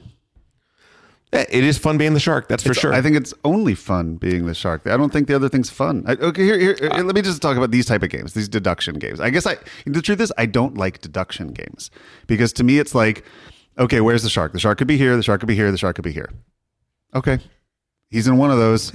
[1.31, 2.93] Eh, It is fun being the shark, that's for It's- sure.
[2.93, 4.88] I think it's only fun being the shark.
[4.88, 6.03] I don't think the other thing's fun.
[6.07, 8.49] I, okay, here, here, here, let me just talk about these type of games, these
[8.49, 9.19] deduction games.
[9.19, 11.91] I guess I the truth is I don't like deduction games
[12.27, 13.23] because to me it's like,
[13.77, 14.53] okay, where's the shark?
[14.53, 15.15] The shark could be here.
[15.15, 15.72] The shark could be here.
[15.72, 16.30] The shark could be here.
[17.14, 17.39] Okay,
[18.10, 18.91] he's in one of those.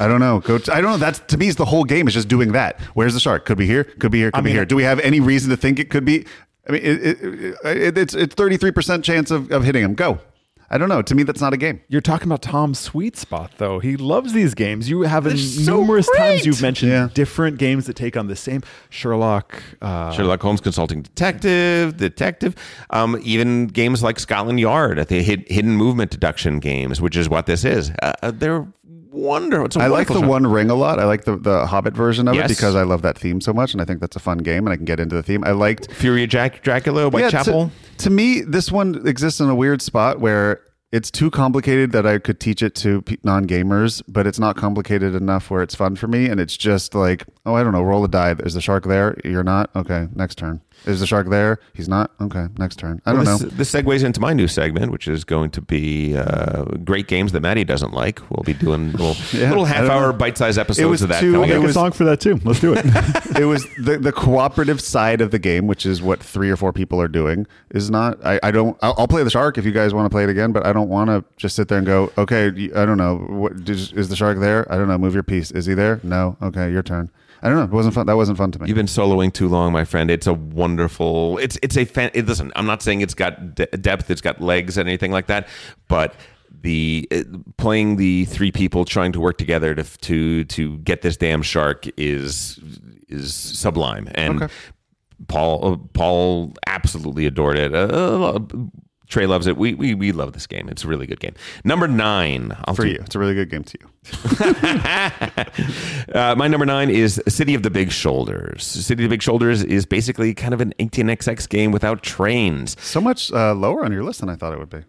[0.00, 0.40] I don't know.
[0.40, 0.56] Go.
[0.72, 0.96] I don't know.
[0.96, 2.80] That's to me is the whole game is just doing that.
[2.94, 3.44] Where's the shark?
[3.44, 3.84] Could be here.
[3.84, 4.32] Could be here.
[4.32, 4.64] Could be mean, here.
[4.64, 6.26] Do we have any reason to think it could be?
[6.68, 9.94] I mean, it, it, it, it's it's thirty three percent chance of, of hitting him.
[9.94, 10.20] Go.
[10.70, 11.00] I don't know.
[11.02, 11.80] To me, that's not a game.
[11.88, 15.76] you're talking about tom's sweet spot though he loves these games you have in so
[15.76, 17.08] numerous times you've mentioned Yeah.
[17.14, 22.54] different games that take on the same sherlock uh, Sherlock Holmes Consulting Detective, Detective,
[22.90, 27.46] um, even games like Scotland Yard, the hid, hidden movement deduction games, which is what
[27.46, 27.90] this is.
[28.02, 28.66] Uh, uh, they're
[29.10, 29.66] wonderful.
[29.66, 30.28] It's a I like the genre.
[30.28, 30.98] One Ring a lot.
[30.98, 32.50] I like the, the Hobbit version of Yes.
[32.50, 34.66] it because I love that theme so much, and I think that's a fun game,
[34.66, 35.44] and I can get into the theme.
[35.44, 37.70] I liked Fury of Jack, Dracula, Whitechapel.
[37.96, 40.60] To, to me, this one exists in a weird spot where
[40.90, 45.14] it's too complicated that I could teach it to non gamers, but it's not complicated
[45.14, 46.26] enough where it's fun for me.
[46.26, 48.34] And it's just like, oh, I don't know, roll a die.
[48.38, 49.18] Is the shark there?
[49.24, 49.68] You're not?
[49.76, 50.62] Okay, next turn.
[50.86, 51.58] Is the shark there?
[51.74, 52.12] He's not?
[52.20, 53.02] Okay, next turn.
[53.04, 53.48] I don't this, know.
[53.48, 57.40] this segues into my new segment, which is going to be uh, great games that
[57.40, 58.20] Maddie doesn't like.
[58.30, 61.32] We'll be doing little, Yeah, little half hour bite sized episodes was of that too-
[61.32, 62.40] coming I'll it make was- a song for that too.
[62.44, 62.84] Let's do it.
[63.38, 66.72] it was the, the cooperative side of the game, which is what three or four
[66.72, 68.24] people are doing, is not.
[68.24, 68.76] I, I don't.
[68.80, 70.72] I'll, I'll play the shark if you guys want to play it again, but I
[70.72, 73.16] don't want to just sit there and go, okay, I don't know.
[73.16, 74.70] What, is, is the shark there?
[74.72, 74.96] I don't know.
[74.98, 75.50] Move your piece.
[75.50, 76.00] Is he there?
[76.02, 76.36] No.
[76.40, 77.10] Okay, your turn.
[77.42, 77.64] I don't know.
[77.64, 78.06] It wasn't fun.
[78.06, 78.68] That wasn't fun to me.
[78.68, 80.10] You've been soloing too long, my friend.
[80.10, 81.38] It's a wonderful.
[81.38, 82.10] It's it's a fan.
[82.14, 85.26] It, listen, I'm not saying it's got de- depth, it's got legs, and anything like
[85.28, 85.46] that,
[85.86, 86.14] but
[86.62, 87.22] the uh,
[87.56, 91.86] playing the three people trying to work together to to to get this damn shark
[91.96, 92.58] is
[93.08, 94.08] is sublime.
[94.14, 94.52] And Okay.
[95.28, 97.74] Paul uh, Paul absolutely adored it.
[97.74, 98.38] Uh,
[99.08, 99.56] Trey loves it.
[99.56, 100.68] We, we we love this game.
[100.68, 101.34] It's a really good game.
[101.64, 102.98] Number nine I'll for do- you.
[103.00, 103.88] It's a really good game to you.
[106.14, 108.64] uh, my number nine is City of the Big Shoulders.
[108.64, 112.76] City of the Big Shoulders is basically kind of an 18xx game without trains.
[112.80, 114.82] So much uh, lower on your list than I thought it would be.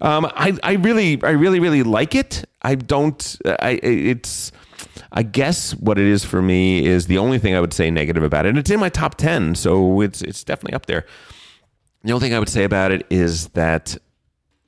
[0.00, 2.44] Um, I, I really, I really, really like it.
[2.62, 3.36] I don't.
[3.44, 4.52] I it's.
[5.12, 8.22] I guess what it is for me is the only thing I would say negative
[8.22, 8.50] about it.
[8.50, 11.04] And it's in my top ten, so it's it's definitely up there.
[12.06, 13.96] The only thing I would say about it is that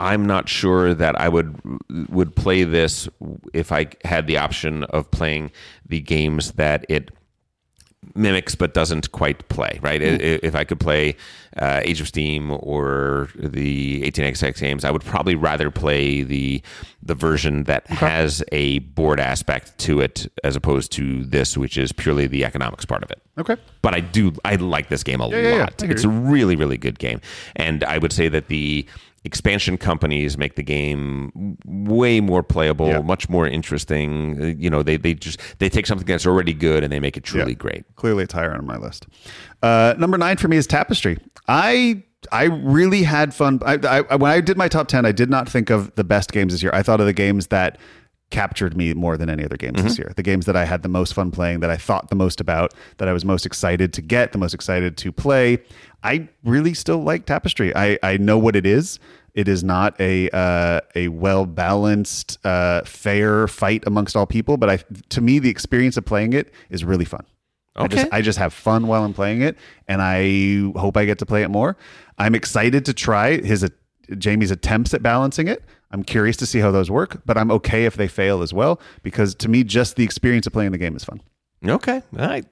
[0.01, 1.61] I'm not sure that I would
[2.09, 3.09] would play this
[3.55, 5.53] if I had the option of playing
[5.87, 7.13] the games that it
[8.17, 9.79] mimics but doesn't quite play.
[9.83, 10.03] Right?
[10.03, 11.15] I- If I could play
[11.57, 16.61] uh, Age of Steam or the 18xx games, I would probably rather play the
[17.05, 21.93] the version that has a board aspect to it as opposed to this, which is
[21.93, 23.57] purely the economics part of it Okay.
[23.83, 25.55] but I do I like this game a yeah, yeah.
[25.61, 25.83] lot.
[25.83, 27.21] I hear It's a really really good game,
[27.57, 28.87] and I would say that the
[29.25, 33.01] expansion companies make the game way more playable, Yeah.
[33.01, 34.41] much more interesting.
[34.41, 37.17] Uh, You know, they they just they take something that's already good and they make
[37.17, 37.59] it truly Yeah.
[37.59, 37.85] great.
[37.97, 39.07] Clearly, it's higher on my list.
[39.63, 41.19] Uh, number nine for me is Tapestry.
[41.49, 42.03] I
[42.33, 43.61] I really had fun.
[43.65, 43.75] I,
[44.11, 46.53] I, when I did my top ten, I did not think of the best games
[46.53, 46.73] this year.
[46.75, 47.79] I thought of the games that
[48.31, 50.13] captured me more than any other games this year.
[50.17, 52.75] The games that I had the most fun playing, that I thought the most about,
[52.99, 55.59] that I was most excited to get, the most excited to play.
[56.03, 57.75] I really still like Tapestry.
[57.75, 58.99] I, I know what it is.
[59.35, 64.57] It is not a uh, a well balanced, uh, fair fight amongst all people.
[64.57, 64.77] But I,
[65.11, 67.25] to me, the experience of playing it is really fun.
[67.77, 68.17] I just Okay.
[68.17, 69.57] I just have fun while I'm playing it,
[69.87, 71.77] and I hope I get to play it more.
[72.19, 73.69] I'm excited to try his uh,
[74.17, 75.63] Jamey's attempts at balancing it.
[75.91, 78.81] I'm curious to see how those work, but I'm okay if they fail as well
[79.03, 81.21] because to me, just the experience of playing the game is fun.
[81.67, 82.43] Okay, I.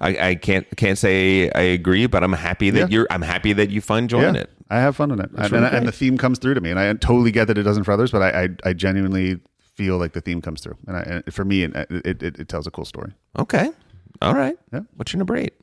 [0.00, 2.86] I, I can't can't say I agree, but I'm happy that Yeah.
[2.90, 3.06] you're.
[3.10, 4.50] I'm happy that you find joy in it.
[4.68, 6.70] I have fun in it, and, really and, and the theme comes through to me,
[6.70, 9.38] and I totally get that it doesn't for others, but I I, I genuinely
[9.76, 12.48] feel like the theme comes through, and, I, and for me, it, it, it, it
[12.48, 13.12] tells a cool story.
[13.38, 13.70] Okay,
[14.20, 14.56] all right.
[14.72, 14.80] Yeah.
[14.96, 15.54] What's your number eight?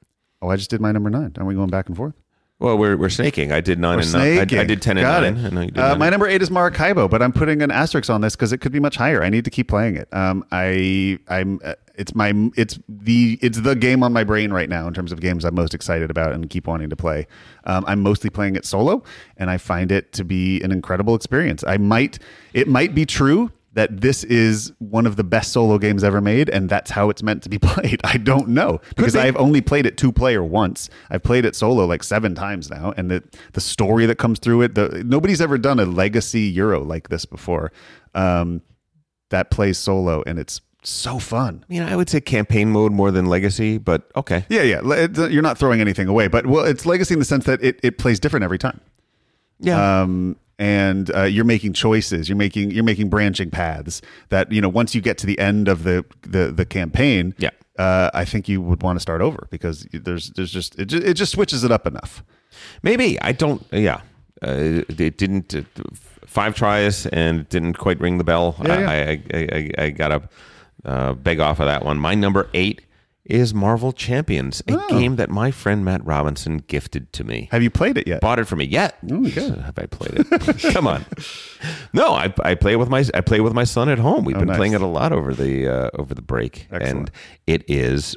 [0.42, 1.34] Oh, I just did my number nine.
[1.38, 2.14] Aren't we going back and forth?
[2.60, 3.54] Well, we're we're snaking.
[3.54, 4.38] I did 9 We're and nine.
[4.58, 5.38] I, I did ten and Got nine.
[5.38, 5.46] it.
[5.46, 8.10] I know you did Uh, my number eight is Maracaibo, but I'm putting an asterisk
[8.10, 9.24] on this because it could be much higher.
[9.24, 10.10] I need to keep playing it.
[10.14, 14.68] Um, I I'm uh, it's my it's the it's the game on my brain right
[14.68, 17.28] now in terms of games I'm most excited about and keep wanting to play.
[17.64, 19.04] Um, I'm mostly playing it solo,
[19.38, 21.64] and I find it to be an incredible experience.
[21.66, 22.20] I might
[22.54, 26.50] it might be true that this is one of the best solo games ever made,
[26.50, 28.02] and that's how it's meant to be played.
[28.04, 29.16] I don't know because.
[29.16, 30.90] I've only played it two player once.
[31.10, 33.24] I've played it solo like seven times now, and the
[33.54, 34.76] the story that comes through it.
[34.76, 37.72] The nobody's ever done a legacy Euro like this before.
[38.16, 38.62] Um,
[39.30, 41.64] that plays solo, and it's so fun.
[41.70, 44.46] I mean, I would say campaign mode more than legacy, but okay.
[44.50, 45.08] Yeah, yeah.
[45.28, 47.98] You're not throwing anything away, but well, it's legacy in the sense that it, it
[47.98, 48.80] plays different every time.
[49.60, 50.02] Yeah.
[50.02, 52.30] um, and uh, you're making choices.
[52.30, 55.68] You're making you're making branching paths that you know once you get to the end
[55.68, 57.34] of the the, the campaign.
[57.38, 57.50] Yeah.
[57.80, 61.04] uh, I think you would want to start over because there's there's just it, just
[61.04, 62.24] it just switches it up enough.
[62.84, 63.66] Maybe I don't.
[63.72, 64.02] Yeah,
[64.42, 65.56] uh, it didn't.
[65.56, 65.62] Uh,
[66.26, 68.56] five tries and didn't quite ring the bell.
[68.64, 68.90] Yeah, yeah.
[68.90, 69.48] I, I, I,
[69.80, 70.30] I, I gotta
[70.86, 71.98] uh, beg off of that one.
[71.98, 72.82] My number eight
[73.30, 74.88] is Marvel Champions, a Oh.
[74.90, 77.48] game that my friend Matt Robinson gifted to me.
[77.52, 78.22] Have you played it yet?
[78.22, 78.98] Bought it for me yet?
[79.08, 79.36] good.
[79.66, 80.60] Have I played it?
[80.74, 81.06] Come on.
[81.94, 84.26] No, I, I play with my I play with my son at home.
[84.26, 84.58] We've Oh, been nice.
[84.58, 86.82] playing it a lot over the uh, over the break, Excellent.
[87.10, 87.12] and
[87.48, 88.16] it is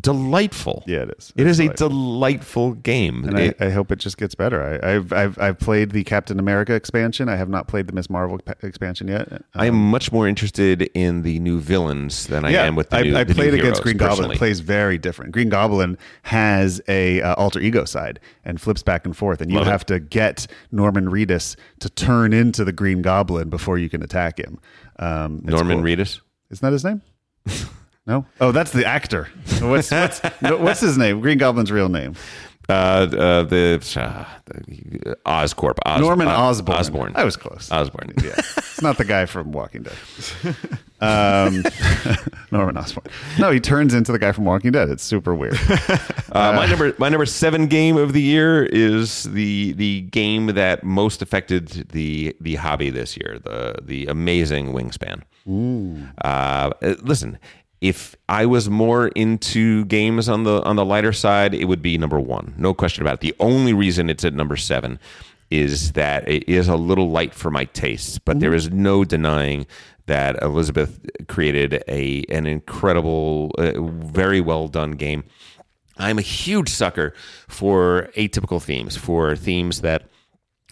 [0.00, 0.82] delightful.
[0.86, 1.32] Yeah, it is.
[1.36, 1.88] It It's is a delightful.
[1.88, 3.24] delightful game.
[3.24, 4.80] And It- I, I hope it just gets better.
[4.82, 7.28] I, I've, I've I've played the Captain America expansion.
[7.28, 9.42] I have not played the Miss Marvel pa- expansion yet.
[9.54, 13.02] I am much more interested in the new villains than I am with the I,
[13.02, 13.16] new.
[13.16, 14.30] I the new played against heroes, Green Goblin.
[14.32, 15.32] It plays very different.
[15.32, 19.58] Green Goblin has a uh, alter ego side and flips back and forth, and you
[19.58, 19.70] Love it.
[19.70, 24.38] have to get Norman Reedus to turn into the Green Goblin before you can attack
[24.38, 24.58] him.
[24.98, 25.84] Um, Norman cool.
[25.86, 26.20] Reedus.
[26.50, 27.02] Isn't that his name?
[28.06, 28.26] no.
[28.40, 29.28] Oh, that's the actor.
[29.60, 31.20] What's what's, what's his name?
[31.20, 32.14] Green Goblin's real name.
[32.68, 34.24] Uh, uh, the, uh,
[35.26, 35.78] Oscorp.
[35.84, 36.78] Os, Norman uh, Osborn.
[36.78, 37.12] Osborn.
[37.14, 37.70] I was close.
[37.70, 38.12] Osborn.
[38.22, 40.56] Yeah, it's not the guy from Walking Dead.
[41.00, 41.62] Um,
[42.50, 43.06] Norman Osborn.
[43.38, 44.88] No, he turns into the guy from Walking Dead.
[44.88, 45.58] It's super weird.
[46.34, 50.82] Uh, my number my number seven game of the year is the the game that
[50.82, 53.38] most affected the the hobby this year.
[53.44, 55.22] The the amazing Wingspan.
[55.46, 57.38] Uh, uh, listen,
[57.80, 61.98] if I was more into games on the on the lighter side, it would be
[61.98, 63.20] number one, no question about it.
[63.20, 64.98] The only reason it's at number seven
[65.50, 69.66] is that it is a little light for my tastes, but there is no denying
[70.06, 75.24] that Elizabeth created a an incredible, uh, very well done game.
[75.96, 77.14] I'm a huge sucker
[77.48, 80.08] for atypical themes, for themes that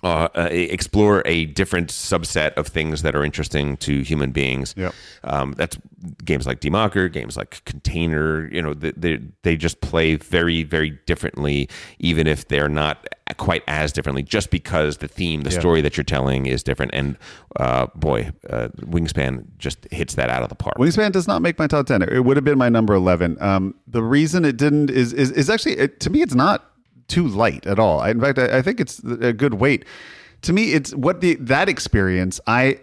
[0.02, 4.74] uh, uh, explore a different subset of things that are interesting to human beings.
[4.76, 4.94] Yep.
[5.24, 5.78] Um, that's
[6.24, 8.48] games like Democker, games like Container.
[8.52, 11.68] You know, they, they they just play very very differently,
[12.00, 13.06] even if they're not
[13.36, 14.24] quite as differently.
[14.24, 16.92] Just because the theme, the story that you're telling is different.
[16.94, 17.16] And
[17.56, 20.78] uh, boy, uh, Wingspan just hits that out of the park.
[20.78, 22.02] Wingspan does not make my top ten.
[22.02, 23.40] It would have been my number eleven.
[23.40, 26.71] Um, the reason it didn't is is, is actually it, to me it's not
[27.12, 28.00] too light at all.
[28.00, 29.84] I, in fact, I, I think it's a good weight.
[30.42, 32.80] To me, it's what the that experience I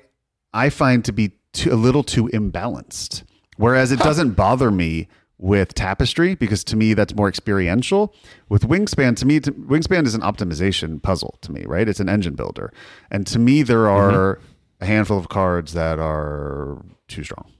[0.53, 3.23] I find to be too, a little too imbalanced.
[3.57, 8.13] Whereas it doesn't bother me with Tapestry because to me that's more experiential.
[8.47, 11.89] With Wingspan, to me, to, Wingspan is an optimization puzzle to me, right?
[11.89, 12.71] It's an engine builder,
[13.09, 14.15] and to me there mm-hmm.
[14.15, 14.39] are
[14.79, 17.51] a handful of cards that are too strong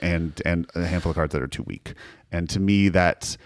[0.00, 1.94] and and a handful of cards that are too weak.
[2.32, 3.38] And to me, that's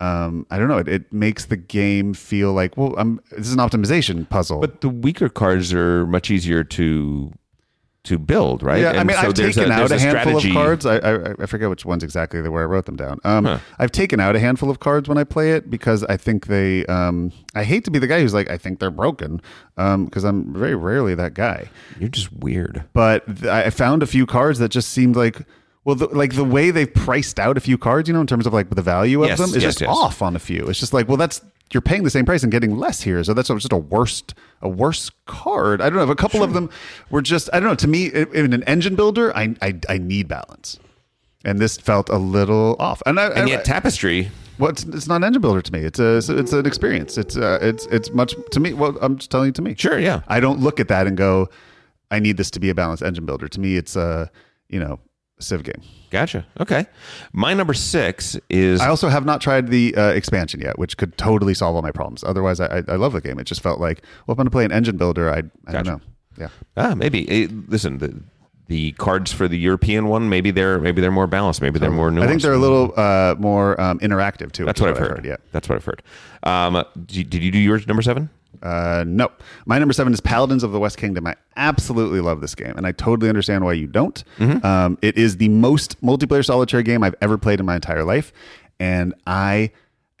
[0.00, 0.78] um, I don't know.
[0.78, 4.60] It, it makes the game feel like well, I'm, this is an optimization puzzle.
[4.60, 7.32] But the weaker cards are much easier to
[8.02, 8.80] to build, right?
[8.80, 10.86] yeah, I mean, so I've taken out there's a handful strategy- of cards.
[10.86, 13.20] I, I I forget which ones exactly where I wrote them down.
[13.24, 16.46] Um, I've taken out a handful of cards when I play it because I think
[16.46, 16.86] they.
[16.86, 19.42] Um, I hate to be the guy who's like, I think they're broken,
[19.76, 21.68] because I'm very rarely that guy.
[21.98, 22.84] You're just weird.
[22.94, 25.42] but th- I found a few cards that just seemed like
[25.84, 28.46] well the, like the way they've priced out a few cards you know in terms
[28.46, 29.90] of like the value of Yes, them is yes, just yes.
[29.90, 31.40] off on a few it's just like well that's
[31.72, 34.68] you're paying the same price and getting less here so that's just a worst a
[34.68, 36.68] worse card i don't know a couple of them
[37.10, 40.26] were just i don't know to me in an engine builder i i, I need
[40.28, 40.78] balance
[41.44, 44.30] and this felt a little off and I, And I- yet, Tapestry.
[44.58, 45.78] well, it's, it's not an engine builder to me.
[45.80, 47.16] It's a it's an experience.
[47.16, 48.74] It's uh, it's it's much to me.
[48.74, 49.74] Well, I'm just telling you to me.
[49.74, 50.20] Sure, yeah.
[50.28, 51.48] I don't look at that and go,
[52.10, 53.48] I need this to be a balanced engine builder.
[53.48, 54.30] To me, it's a
[54.68, 55.00] you know
[55.40, 55.82] Civ game.
[56.10, 56.44] Gotcha.
[56.58, 56.86] Okay.
[57.32, 61.16] My number six is I also have not tried the uh, expansion yet, which could
[61.16, 62.24] totally solve all my problems.
[62.24, 63.38] Otherwise, I, I, love the game.
[63.38, 65.40] It just felt like, well, if I'm going to play an engine builder, I I
[65.40, 65.72] Gotcha.
[65.72, 66.00] don't know.
[66.38, 66.48] Yeah.
[66.76, 67.28] ah maybe.
[67.28, 68.22] Eh, listen, the
[68.66, 71.60] the cards for the European one maybe they're maybe they're more balanced.
[71.60, 72.22] Maybe they're more nuanced.
[72.22, 74.64] I think they're a little uh, more um, interactive too.
[74.64, 75.24] That's what, what I've heard.
[75.24, 75.36] Yeah.
[75.52, 76.02] That's what I've heard.
[76.42, 78.30] Um, did, did you do yours number seven?
[78.62, 79.30] Uh, no.
[79.66, 81.26] My number seven is Paladins of the West Kingdom.
[81.26, 84.22] I absolutely love this game, and I totally understand why you don't.
[84.64, 88.32] Um, it is the most multiplayer solitaire game I've ever played in my entire life,
[88.78, 89.70] and I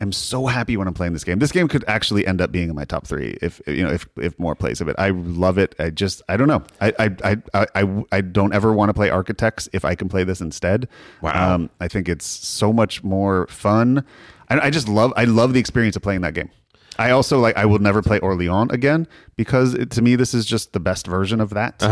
[0.00, 1.38] am so happy when I'm playing this game.
[1.38, 4.08] This game could actually end up being in my top three if you know if
[4.16, 4.96] if more plays of it.
[4.98, 5.74] I love it.
[5.78, 6.62] I just I don't know.
[6.80, 10.08] I I I I, I, I don't ever want to play Architects if I can
[10.08, 10.88] play this instead.
[11.20, 11.54] Wow.
[11.54, 14.04] Um, I think it's so much more fun.
[14.48, 16.50] I, I just love I love the experience of playing that game.
[16.98, 19.06] I also like I will never play Orleans again
[19.36, 21.82] because it, to me this is just the best version of that.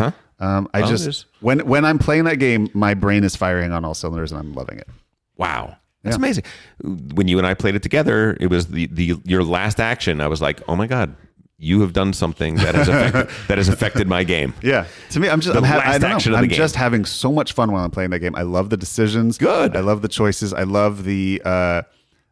[0.41, 3.85] Um, I Oh, just when when I'm playing that game, my brain is firing on
[3.85, 4.89] all cylinders and I'm loving it.
[5.37, 5.77] Wow.
[6.05, 6.19] That's Yeah.
[6.19, 6.45] amazing.
[6.83, 10.21] When you and I played it together, it was the, the your last action.
[10.21, 11.17] I was like, oh my god,
[11.59, 14.55] you have done something that has affected, that has affected my game.
[14.63, 16.39] Yeah, to me, I'm just The I'm, ha- last I don't action know.
[16.39, 18.37] of the I'm just having so much fun while I'm playing that game.
[18.37, 19.39] I love the decisions.
[19.39, 19.77] Good.
[19.77, 20.53] I love the choices.
[20.53, 21.83] I love the uh,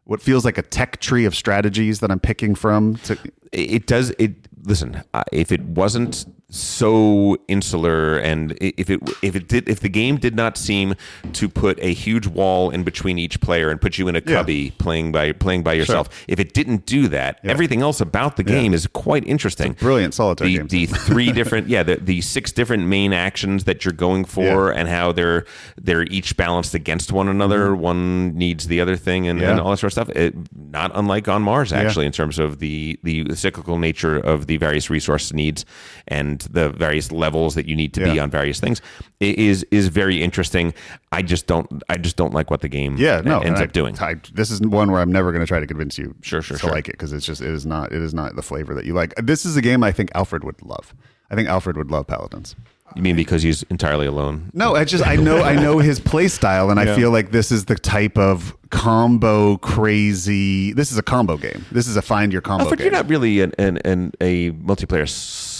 [0.07, 2.95] what feels like a tech tree of strategies that I'm picking from.
[3.03, 3.17] To
[3.51, 4.31] it does it
[4.63, 9.89] listen uh, if it wasn't so insular and if it if it did if the
[9.89, 10.95] game did not seem
[11.33, 14.71] to put a huge wall in between each player and put you in a cubby
[14.71, 18.73] playing by playing by yourself if it didn't do that everything else about the game
[18.73, 19.73] is quite interesting.
[19.73, 20.67] Brilliant solitaire the, game.
[20.67, 24.87] the three different yeah the, the six different main actions that you're going for and
[24.87, 25.45] how they're
[25.77, 27.75] they're each balanced against one another.
[27.75, 29.43] One needs the other thing and, Mm-hmm.
[29.43, 29.51] Yeah.
[29.51, 30.09] and all that sort of stuff.
[30.15, 34.57] It, not unlike on mars actually in terms of the the cyclical nature of the
[34.57, 35.65] various resource needs
[36.07, 38.81] and the various levels that you need to be on various things
[39.19, 40.73] it is is very interesting
[41.11, 43.71] i just don't i just don't like what the game Yeah, no, ends I- up
[43.71, 46.41] doing I, this is one where I'm never going to try to convince you Sure,
[46.41, 46.71] sure, to sure.
[46.71, 48.93] like it because it's just it is not it is not the flavor that you
[48.93, 49.13] like.
[49.15, 50.93] This is a game I think Alfred would love.
[51.31, 52.55] I think Alfred would love Paladins.
[52.95, 56.27] you mean because he's entirely alone No, I just I know I know his play
[56.27, 60.73] style, and I feel like this is the type of combo crazy.
[60.73, 61.65] This is a combo game.
[61.71, 62.85] This is a find your combo Alfred, game.
[62.85, 65.07] you're not really an, an, an a multiplayer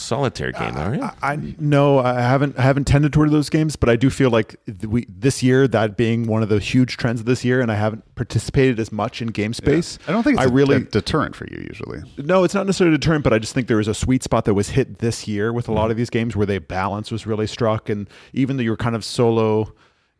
[0.07, 1.09] solitaire game, are you?
[1.21, 4.55] I no, I haven't I haven't tended toward those games, but I do feel like
[4.87, 7.75] we this year that being one of the huge trends of this year, and I
[7.75, 9.99] haven't participated as much in game space.
[10.07, 11.99] I don't think it's I a- really a deterrent for you usually.
[12.17, 14.45] no, it's not necessarily a deterrent, but I just think there was a sweet spot
[14.45, 15.77] that was hit this year with a Mm-hmm.
[15.79, 18.95] lot of these games where they balance was really struck, and even though you're kind
[18.95, 19.73] of solo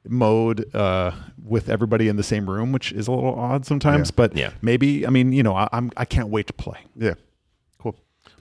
[0.10, 1.12] mode uh,
[1.44, 4.14] with everybody in the same room, which is a little odd sometimes, Yeah.
[4.16, 4.50] but Yeah.
[4.62, 6.78] maybe I mean you know I, I'm I can't wait to play.
[6.96, 7.24] Yeah, cool.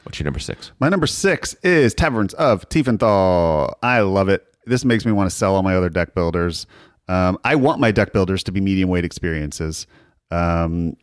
[0.07, 0.71] What's your number six?
[0.79, 3.75] My number six is Taverns of Tiefenthal.
[3.83, 4.47] I love it.
[4.65, 6.69] This makes me want to sell all my other deck builders.
[7.09, 9.89] Um, I want my deck builders to be medium weight experiences.
[10.31, 10.97] Um,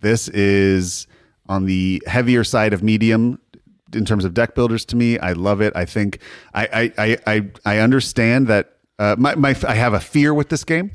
[0.00, 1.06] this is
[1.48, 3.40] on the heavier side of medium
[3.94, 5.18] in terms of deck builders to me.
[5.18, 5.74] I love it.
[5.74, 6.18] I think
[6.52, 10.50] I I I I, I understand that uh, my, my I have a fear with
[10.50, 10.90] this game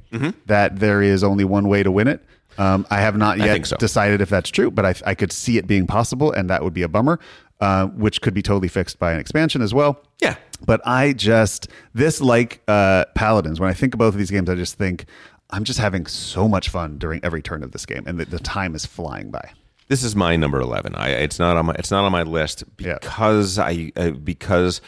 [0.46, 2.24] that there is only one way to win it.
[2.58, 3.78] Um, I have not yet so.
[3.78, 6.74] decided if that's true, but I, I could see it being possible, and that would
[6.74, 7.20] be a bummer,
[7.62, 10.02] uh, which could be totally fixed by an expansion as well.
[10.22, 10.36] Yeah.
[10.66, 13.60] But I just this like uh, Paladins.
[13.60, 15.06] When I think of both of these games, I just think
[15.52, 18.40] I'm just having so much fun during every turn of this game, and the, the
[18.40, 19.52] time is flying by.
[19.88, 20.96] This is my number eleven.
[20.96, 22.98] I it's not on my it's not on my list Yeah.
[23.02, 24.82] because I uh, because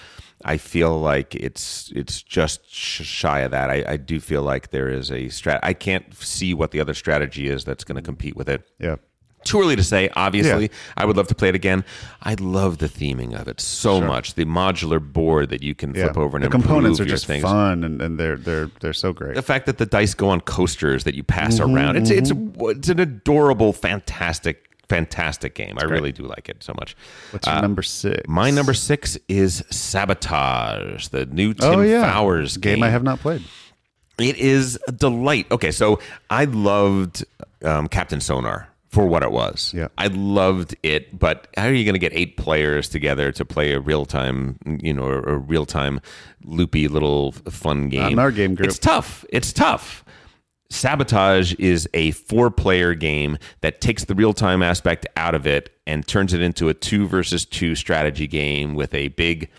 [0.44, 3.70] I feel like it's it's just shy of that.
[3.70, 5.60] I, I do feel like there is a strat.
[5.62, 8.64] I can't see what the other strategy is that's going to compete with it.
[8.80, 8.96] Yeah.
[9.48, 10.10] Too early to say.
[10.16, 10.78] Obviously, Yeah.
[10.98, 11.84] I would love to play it again.
[12.22, 14.34] I love the theming of it so much.
[14.36, 16.04] The modular board that you can Yeah.
[16.04, 17.44] flip over and the components are just things.
[17.44, 19.36] fun, and, and they're they're they're so great.
[19.36, 22.32] the fact that the dice go on coasters that you pass Mm-hmm, around it's it's
[22.60, 26.96] it's an adorable fantastic fantastic game i really do like it so much
[27.32, 28.22] What's your Uh, number six?
[28.28, 33.04] my number six is sabotage the new tim oh yeah, fowers game, game I have
[33.04, 33.44] not played.
[34.18, 36.00] it is a delight okay so
[36.30, 37.26] i loved
[37.64, 39.90] um, captain sonar for what it was Yeah.
[39.98, 43.74] i loved it but how are you going to get eight players together to play
[43.74, 46.02] a real-time you know a, a real-time
[46.44, 48.68] loopy little fun game in our game group.
[48.68, 50.04] it's tough it's tough
[50.70, 55.70] Sabotage is a four player game that takes the real time aspect out of it
[55.86, 59.50] and turns it into a two versus two strategy game with a big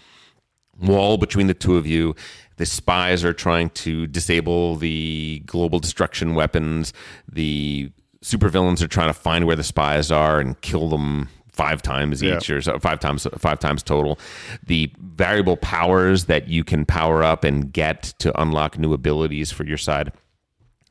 [0.81, 2.15] wall between the two of you.
[2.57, 6.93] The spies are trying to disable the global destruction weapons.
[7.27, 7.91] The
[8.23, 12.37] supervillains are trying to find where the spies are and kill them five times Yeah.
[12.37, 14.19] each or so, five times five times total.
[14.67, 19.65] The variable powers that you can power up and get to unlock new abilities for
[19.65, 20.13] your side.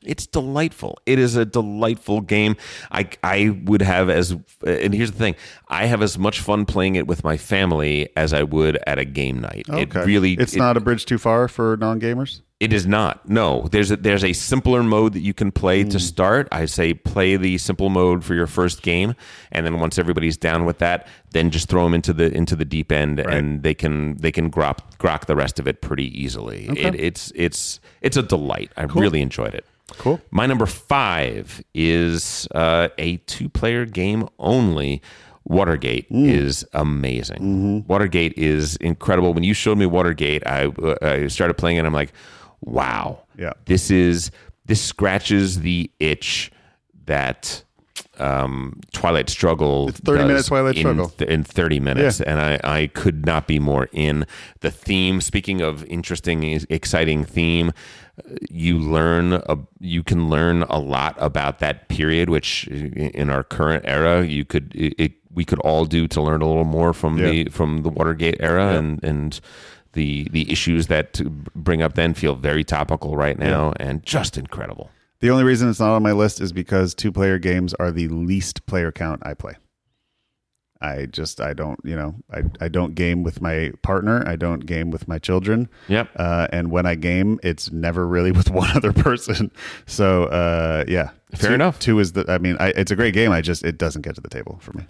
[0.08, 0.98] It's delightful.
[1.06, 2.56] It is a delightful game.
[2.90, 4.32] I I would have as
[4.66, 5.36] and here's the thing.
[5.68, 9.04] I have as much fun playing it with my family as I would at a
[9.04, 9.66] game night.
[9.68, 9.82] Okay.
[9.82, 12.40] It really it's it- not a bridge too far for non gamers.
[12.60, 13.28] it is not.
[13.28, 15.90] No, there's a, there's a simpler mode that you can play Hmm.
[15.90, 16.48] to start.
[16.50, 19.14] I say play the simple mode for your first game,
[19.52, 22.64] and then once everybody's down with that, then just throw them into the into the
[22.64, 26.66] deep end, and they can they can grok grok the rest of it pretty easily.
[26.76, 28.72] It, it's it's it's a delight.
[28.76, 29.64] I really enjoyed it.
[29.96, 30.20] Cool.
[30.30, 35.00] My number five is uh, a two player game only.
[35.44, 37.84] Watergate is amazing.
[37.88, 39.32] Watergate is incredible.
[39.32, 41.80] When you showed me Watergate, I, uh, I started playing it.
[41.80, 42.12] and I'm like,
[42.60, 43.52] wow, Yeah.
[43.64, 44.30] this is
[44.66, 46.52] this scratches the itch
[47.06, 47.62] that
[48.18, 49.88] um, Twilight Struggle.
[49.88, 51.08] It's 30 minute does Twilight in Struggle.
[51.08, 52.30] th- in 30 minutes, Yeah.
[52.32, 54.26] and I, I could not be more in
[54.60, 55.22] the theme.
[55.22, 57.72] Speaking of interesting, exciting theme,
[58.50, 63.84] you learn a, you can learn a lot about that period, which in our current
[63.86, 67.18] era, you could it, it, we could all do to learn a little more from
[67.18, 67.30] Yeah.
[67.30, 69.40] the from the Watergate era and and.
[69.94, 71.18] The, the issues that
[71.54, 74.90] bring up then feel very topical right now and just incredible.
[75.20, 78.06] The only reason it's not on my list is because two player games are the
[78.06, 79.54] least player count I play.
[80.80, 84.22] I just I don't you know I I don't game with my partner.
[84.26, 85.68] I don't game with my children.
[85.88, 86.10] Yep.
[86.16, 89.50] Uh, and when I game, it's never really with one other person.
[89.86, 91.78] So uh, yeah, Fair Two- enough.
[91.78, 92.24] Two is the.
[92.28, 93.32] I mean, I, it's a great game.
[93.32, 94.84] I just it doesn't get to the table for me.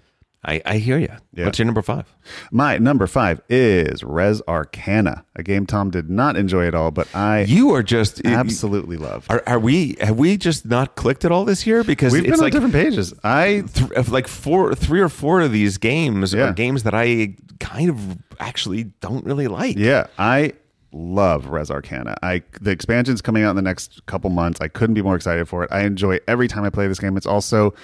[0.44, 1.09] I, I hear you.
[1.35, 1.47] Yeah.
[1.47, 2.06] What's your number five?
[2.52, 7.09] My number five is Res Arcana, a game Tom did not enjoy at all, but
[7.15, 9.27] I You are just absolutely love.
[9.28, 9.97] Are, are we?
[10.01, 11.82] Have we just not clicked at all this year?
[11.82, 13.12] Because We've been on like different pages.
[13.24, 16.51] I th- like four, three or four of these games Yeah.
[16.51, 19.77] are games that I kind of actually don't really like.
[19.77, 20.52] Yeah, I
[20.93, 22.15] love Res Arcana.
[22.23, 24.60] I the expansion's coming out in the next couple months.
[24.60, 25.70] I couldn't be more excited for it.
[25.73, 27.16] I enjoy every time I play this game.
[27.16, 27.74] It's also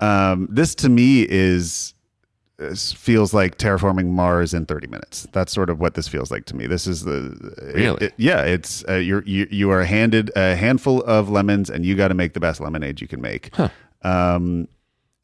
[0.00, 1.94] um, this to me is
[2.94, 5.26] feels like terraforming Mars in 30 minutes.
[5.32, 6.66] That's sort of what this feels like to me.
[6.66, 8.06] This is the Really?
[8.08, 8.42] it- yeah.
[8.42, 12.14] It's uh, you're you, you are handed a handful of lemons and you got to
[12.14, 13.50] make the best lemonade you can make.
[14.02, 14.68] Um,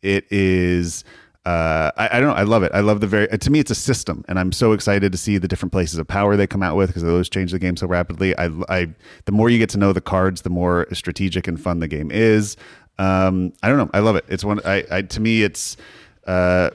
[0.02, 1.04] it is.
[1.44, 2.34] Uh, I, I don't know.
[2.34, 2.72] I love it.
[2.74, 3.28] I love the very.
[3.28, 6.08] To me, it's a system, and I'm so excited to see the different places of
[6.08, 8.36] power they come out with because those change the game so rapidly.
[8.36, 8.88] I, I,
[9.26, 12.10] the more you get to know the cards, the more strategic and fun the game
[12.10, 12.56] is.
[12.98, 13.90] Um, I don't know.
[13.92, 14.24] I love it.
[14.28, 14.60] It's one.
[14.64, 15.76] I, I to me, it's
[16.26, 16.70] uh,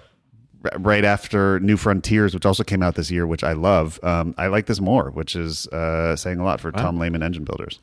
[0.78, 4.00] right after New Frontiers, which also came out this year, which I love.
[4.04, 7.44] Um, I like this more, which is uh, saying a lot for Tom Lehmann engine
[7.44, 7.80] builders.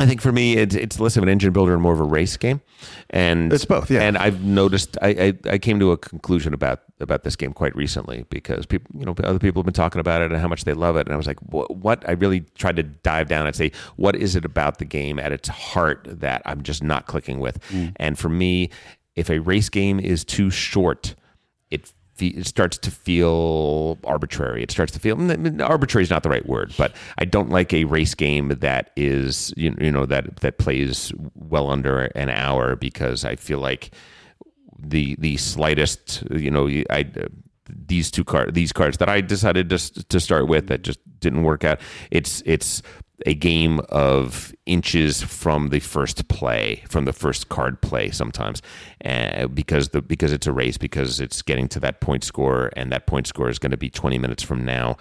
[0.00, 2.04] I think for me, it's, it's less of an engine builder and more of a
[2.04, 2.62] race game.
[3.10, 4.00] And It's both, yeah.
[4.00, 7.76] And I've noticed, I, I, I came to a conclusion about about this game quite
[7.76, 10.64] recently because people, you know, other people have been talking about it and how much
[10.64, 11.06] they love it.
[11.06, 11.76] And I was like, what?
[11.76, 12.08] what?
[12.08, 15.32] I really tried to dive down and say, what is it about the game at
[15.32, 17.60] its heart that I'm just not clicking with?
[17.68, 17.92] Mm.
[17.96, 18.70] And for me,
[19.16, 21.14] if a race game is too short,
[21.70, 24.62] it fe- it starts to feel arbitrary.
[24.62, 27.72] It starts to feel mm, arbitrary is not the right word, but I don't like
[27.72, 32.76] a race game that is you you know that that plays well under an hour
[32.76, 33.90] because I feel like
[34.78, 37.10] the the slightest you know I
[37.68, 41.42] these two cards these cards that I decided to to start with that just didn't
[41.42, 41.80] work out.
[42.10, 42.82] It's it's
[43.26, 48.62] a game of inches from the first play, from the first card play sometimes,
[49.04, 52.90] uh, because the because it's a race, because it's getting to that point score, and
[52.92, 54.96] that point score is going to be twenty minutes from now.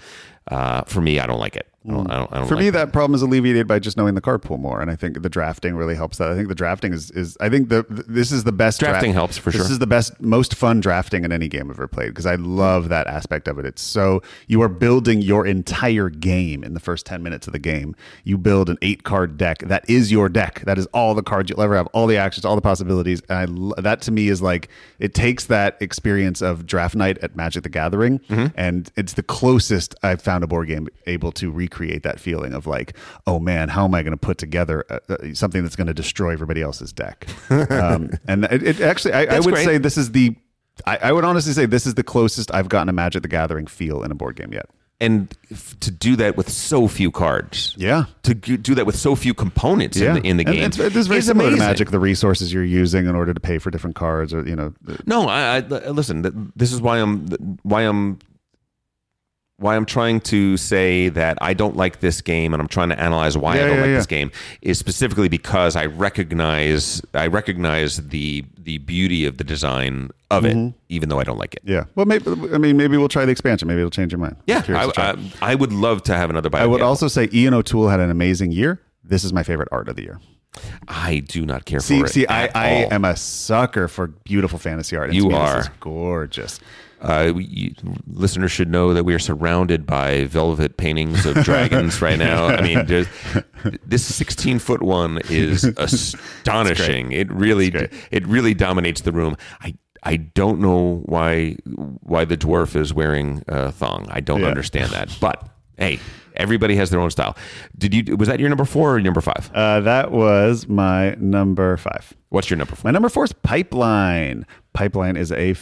[0.49, 1.67] Uh, for me, I don't like it.
[1.87, 2.71] I don't, I don't, I don't For like me, it.
[2.71, 5.29] that problem is alleviated by just knowing the card pool more, and I think the
[5.29, 6.27] drafting really helps that.
[6.29, 9.15] I think the drafting is is I think the this is the best Drafting draft-
[9.15, 9.63] helps, for This sure.
[9.65, 12.35] This is the best, most fun drafting in any game I've ever played because I
[12.35, 13.65] love that aspect of it.
[13.65, 17.59] It's so you are building your entire game in the first ten minutes of the
[17.59, 17.95] game.
[18.23, 20.61] You build an eight card deck that is your deck.
[20.65, 23.21] That is all the cards you'll ever have, all the actions, all the possibilities.
[23.29, 24.69] And I that to me is like
[24.99, 28.47] it takes that experience of draft night at Magic the Gathering, Mm-hmm.
[28.55, 32.67] and it's the closest I've found a board game able to recreate that feeling of
[32.67, 32.95] like,
[33.27, 35.93] oh man, how am I going to put together uh, uh, something that's going to
[35.93, 37.27] destroy everybody else's deck?
[37.49, 39.65] um, and it, it actually, I, I would great.
[39.65, 40.35] say this is the.
[40.85, 43.67] I, I would honestly say this is the closest I've gotten a Magic the Gathering
[43.67, 44.69] feel in a board game yet.
[45.01, 48.05] And f- to do that with so few cards, Yeah.
[48.23, 50.77] to g- do that with so few components in the, in the And game, it's,
[50.79, 51.61] it's very similar amazing.
[51.65, 51.91] to Magic.
[51.91, 54.73] The resources you're using in order to pay for different cards, or you know,
[55.05, 55.59] No, I, I
[55.89, 56.51] listen.
[56.55, 57.27] This is why I'm
[57.63, 58.19] why I'm
[59.59, 62.99] why I'm trying to say that I don't like this game, and I'm trying to
[62.99, 63.95] analyze why Yeah, I don't yeah, like yeah.
[63.97, 64.31] this game
[64.61, 70.67] is specifically because I recognize I recognize the the beauty of the design of Mm-hmm.
[70.67, 71.61] it, even though I don't like it.
[71.65, 71.85] yeah.
[71.95, 73.67] Well, maybe I mean maybe we'll try the expansion.
[73.67, 74.35] Maybe it'll change your mind.
[74.47, 75.09] Yeah, curious to try.
[75.09, 75.11] I,
[75.41, 76.49] I, I would love to have another.
[76.49, 76.61] Bike.
[76.61, 78.79] I would also say Ian O'Toole had an amazing year.
[79.03, 80.19] This is my favorite art of the year.
[80.87, 82.09] I do not care See, for it.
[82.09, 82.93] see, I, I all.
[82.93, 85.07] am a sucker for beautiful fantasy art.
[85.09, 85.59] and You to me, this are.
[85.59, 86.59] is gorgeous.
[87.01, 87.73] Uh, we- you,
[88.07, 92.47] listeners should know that we are surrounded by velvet paintings of dragons right now.
[92.47, 92.85] I mean,
[93.85, 97.11] this 16 foot one is astonishing.
[97.11, 97.67] It really,
[98.11, 99.35] it really dominates the room.
[99.61, 104.07] I, I don't know why, why the dwarf is wearing a thong.
[104.09, 104.47] I don't Yeah.
[104.47, 105.15] understand that.
[105.19, 105.47] But
[105.77, 105.99] hey,
[106.35, 107.35] everybody has their own style.
[107.77, 108.15] Did you?
[108.17, 109.49] Was that your number four or number five?
[109.53, 112.13] Uh, that was my number five.
[112.29, 112.87] What's your number four?
[112.87, 114.45] My number four is Pipeline.
[114.73, 115.53] Pipeline is a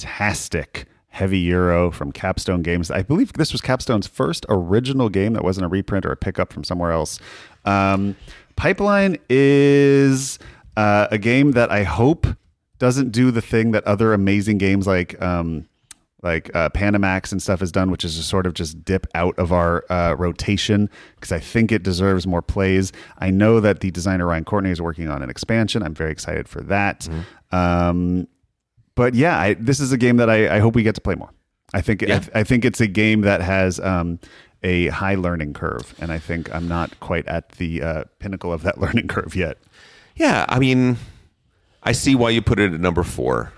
[0.00, 2.90] fantastic heavy euro from Capstone Games.
[2.90, 6.52] I believe this was Capstone's first original game that wasn't a reprint or a pickup
[6.52, 7.18] from somewhere else.
[7.64, 8.16] Um,
[8.56, 10.38] Pipeline is
[10.76, 12.26] uh, a game that I hope
[12.78, 15.20] doesn't do the thing that other amazing games like.
[15.20, 15.66] Um,
[16.22, 19.38] like uh, Panamax and stuff has done, which is to sort of just dip out
[19.38, 22.92] of our uh, rotation because I think it deserves more plays.
[23.20, 25.82] I know that the designer Ryan Courtney is working on an expansion.
[25.82, 27.08] I'm very excited for that.
[27.52, 28.28] Um,
[28.94, 31.14] but yeah, I, this is a game that I, I hope we get to play
[31.14, 31.30] more.
[31.72, 32.22] I think Yeah.
[32.34, 34.18] I, I think it's a game that has um,
[34.62, 38.62] a high learning curve, and I think I'm not quite at the uh, pinnacle of
[38.62, 39.58] that learning curve yet.
[40.16, 40.96] Yeah, I mean,
[41.82, 43.52] I see why you put it at number four.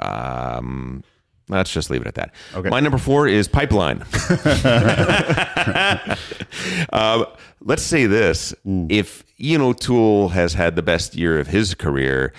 [0.00, 1.04] Um,
[1.50, 2.34] Let's just leave it at that.
[2.54, 2.68] Okay.
[2.68, 4.04] My number four is Pipeline.
[6.92, 7.26] um,
[7.62, 8.90] let's say this: Mm.
[8.90, 12.32] if Ian O'Toole has had the best year of his career,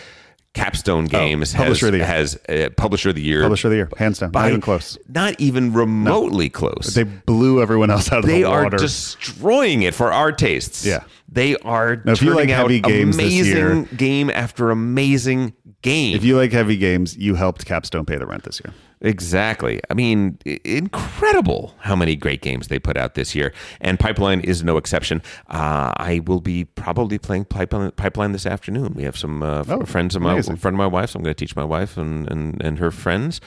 [0.54, 3.44] Capstone Games Oh, Publisher has, of has uh, Publisher of the Year.
[3.44, 4.32] Publisher of the year, hands down.
[4.32, 4.98] Not even close.
[5.08, 6.94] Not even remotely close.
[6.96, 8.70] They blew everyone else out of they the water.
[8.72, 10.86] They are destroying it for our tastes.
[10.86, 11.04] Yeah.
[11.32, 15.54] They are Now, if you like out heavy games amazing year- game after amazing
[15.84, 16.16] game.
[16.16, 18.74] if you like heavy games, you helped Capstone pay the rent this year.
[19.02, 19.80] Exactly.
[19.90, 24.64] I mean, incredible how many great games they put out this year, and Pipeline is
[24.64, 25.22] no exception.
[25.48, 28.94] Uh, I will be probably playing Pipeline, Pipeline this afternoon.
[28.96, 30.58] We have some uh, Oh, friends of my amazing.
[30.58, 31.16] friend of my wife's.
[31.16, 33.40] I'm going to teach my wife and and, and her friends.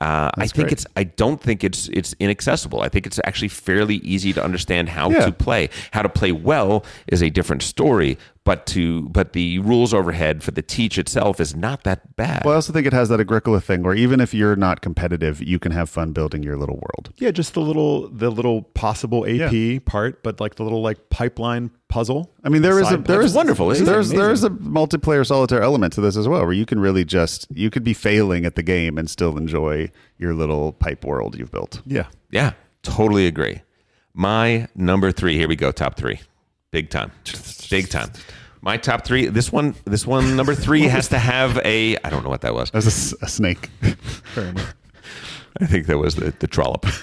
[0.00, 0.72] Uh, I think great.
[0.72, 0.86] it's.
[0.96, 2.80] I don't think it's it's inaccessible.
[2.80, 5.26] I think it's actually fairly easy to understand how Yeah.
[5.26, 5.68] to play.
[5.92, 10.50] How to play well is a different story, but to but the rules overhead for
[10.50, 12.44] the teach itself is not that bad.
[12.44, 15.42] Well, I also think it has that Agricola thing where even if you're not competitive,
[15.42, 17.12] you can have fun building your little world.
[17.16, 21.70] Yeah, just the little the little possible AP part, but like the little like pipeline
[21.88, 22.30] puzzle.
[22.42, 23.24] I mean, there is a Side there puzzle.
[23.26, 23.86] is wonderful, isn't?
[23.86, 27.04] There's there is a multiplayer solitaire element to this as well, where you can really
[27.04, 31.38] just you could be failing at the game and still enjoy your little pipe world
[31.38, 31.80] you've built.
[31.86, 32.06] Yeah.
[32.30, 32.52] Yeah,
[32.82, 33.62] totally agree.
[34.12, 35.36] My number three.
[35.38, 35.72] Here we go.
[35.72, 36.20] Top three.
[36.74, 37.12] Big time.
[37.70, 38.10] Big time.
[38.60, 39.28] My top three.
[39.28, 39.76] This one.
[39.84, 40.34] This one.
[40.34, 41.96] Number three has to have a.
[41.98, 42.72] I don't know what that was.
[42.72, 43.70] As a snake.
[43.82, 46.84] I think that was the the trollop.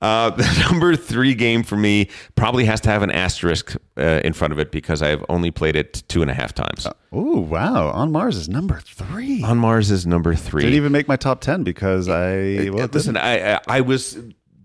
[0.00, 4.32] Uh, the number three game for me probably has to have an asterisk uh, in
[4.32, 6.86] front of it because I've only played it two and a half times.
[7.10, 7.90] Oh wow!
[7.90, 9.42] On Mars is number three.
[9.42, 10.62] On Mars is number three.
[10.62, 14.16] Didn't even make my top ten because I well, Listen, I I was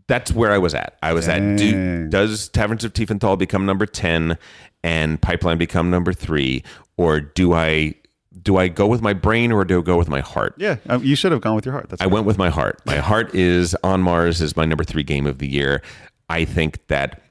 [0.08, 0.98] that's where I was at.
[1.02, 4.38] I was at do, does Taverns of Tiefenthal become number ten
[4.84, 6.64] and Pipeline become number three,
[6.98, 7.96] or do I
[8.42, 10.56] do I go with my brain or do I go with my heart?
[10.58, 11.90] yeah, um, you should have gone with your heart.
[11.90, 12.82] That's I went with my heart.
[12.86, 15.82] My heart is on Mars is my number three game of the year.
[16.30, 17.22] I think that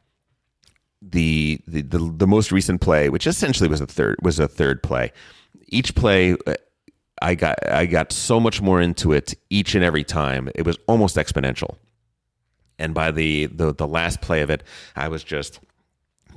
[1.01, 4.83] the the the, the most recent play, which essentially was a third was a third
[4.83, 5.13] play.
[5.69, 6.55] Each play, uh,
[7.21, 10.49] I got I got so much more into it each and every time.
[10.55, 11.77] It was almost exponential.
[12.83, 14.63] And by the the, the last play of it,
[14.97, 15.61] I was just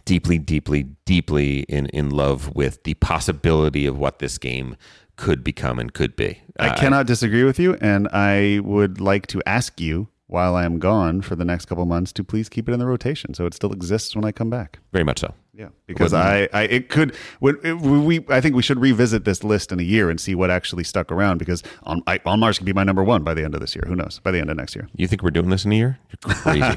[0.06, 4.76] deeply, deeply, deeply in, in love with the possibility of what this game
[5.16, 6.42] could become and could be.
[6.60, 10.66] I Uh, cannot disagree with you, and I would like to ask you while I
[10.66, 13.46] am gone for the next couple months to please keep it in the rotation so
[13.46, 14.80] it still exists when I come back.
[14.92, 15.34] very much so.
[15.58, 17.16] Yeah, because I, I, it could.
[17.40, 20.36] When it, we, I think we should revisit this list in a year and see
[20.36, 21.38] what actually stuck around.
[21.38, 23.74] Because on, I, on Mars could be my number one by the end of this
[23.74, 23.86] year.
[23.88, 24.20] Who knows?
[24.20, 24.90] By the end of next year.
[24.98, 26.00] You think we're doing this in a year?
[26.26, 26.76] You're crazy.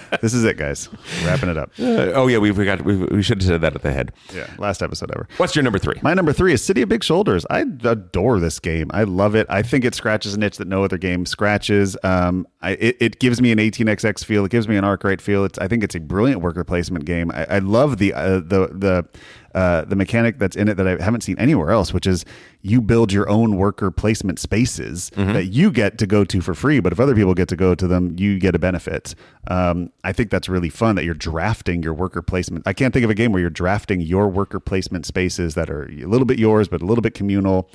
[0.20, 0.88] This is it, guys.
[1.24, 1.70] Wrapping it up.
[1.78, 2.82] Uh, oh yeah, we forgot.
[2.82, 4.12] We, we should have said that at the head.
[4.34, 5.26] Yeah, last episode ever.
[5.38, 5.98] What's your number three?
[6.02, 7.46] My number three is City of Big Shoulders.
[7.48, 8.90] I adore this game.
[8.92, 9.46] I love it.
[9.48, 11.96] I think it scratches an itch that no other game scratches.
[12.02, 14.44] Um, I, it, it gives me an 18XX feel.
[14.44, 15.44] It gives me an Arkwright feel.
[15.44, 17.30] It's, I think it's a brilliant worker placement game.
[17.30, 19.08] I, I love the uh, the the
[19.54, 22.24] uh, the mechanic that's in it that I haven't seen anywhere else, which is
[22.62, 26.78] you build your own worker placement spaces that you get to go to for free.
[26.78, 29.14] But if other people get to go to them, you get a benefit.
[29.48, 32.66] Um, I think that's really fun that you're drafting your worker placement.
[32.66, 35.84] I can't think of a game where you're drafting your worker placement spaces that are
[35.84, 37.68] a little bit yours, but a little bit communal.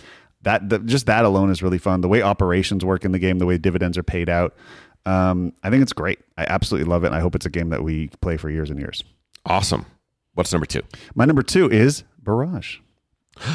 [0.43, 2.01] That the, just that alone is really fun.
[2.01, 4.55] The way operations work in the game, the way dividends are paid out.
[5.05, 6.19] Um, I think it's great.
[6.37, 7.07] I absolutely love it.
[7.07, 9.03] And I hope it's a game that we play for years and years.
[9.45, 9.85] Awesome.
[10.33, 10.81] What's number two?
[11.15, 12.77] My number two is Barrage.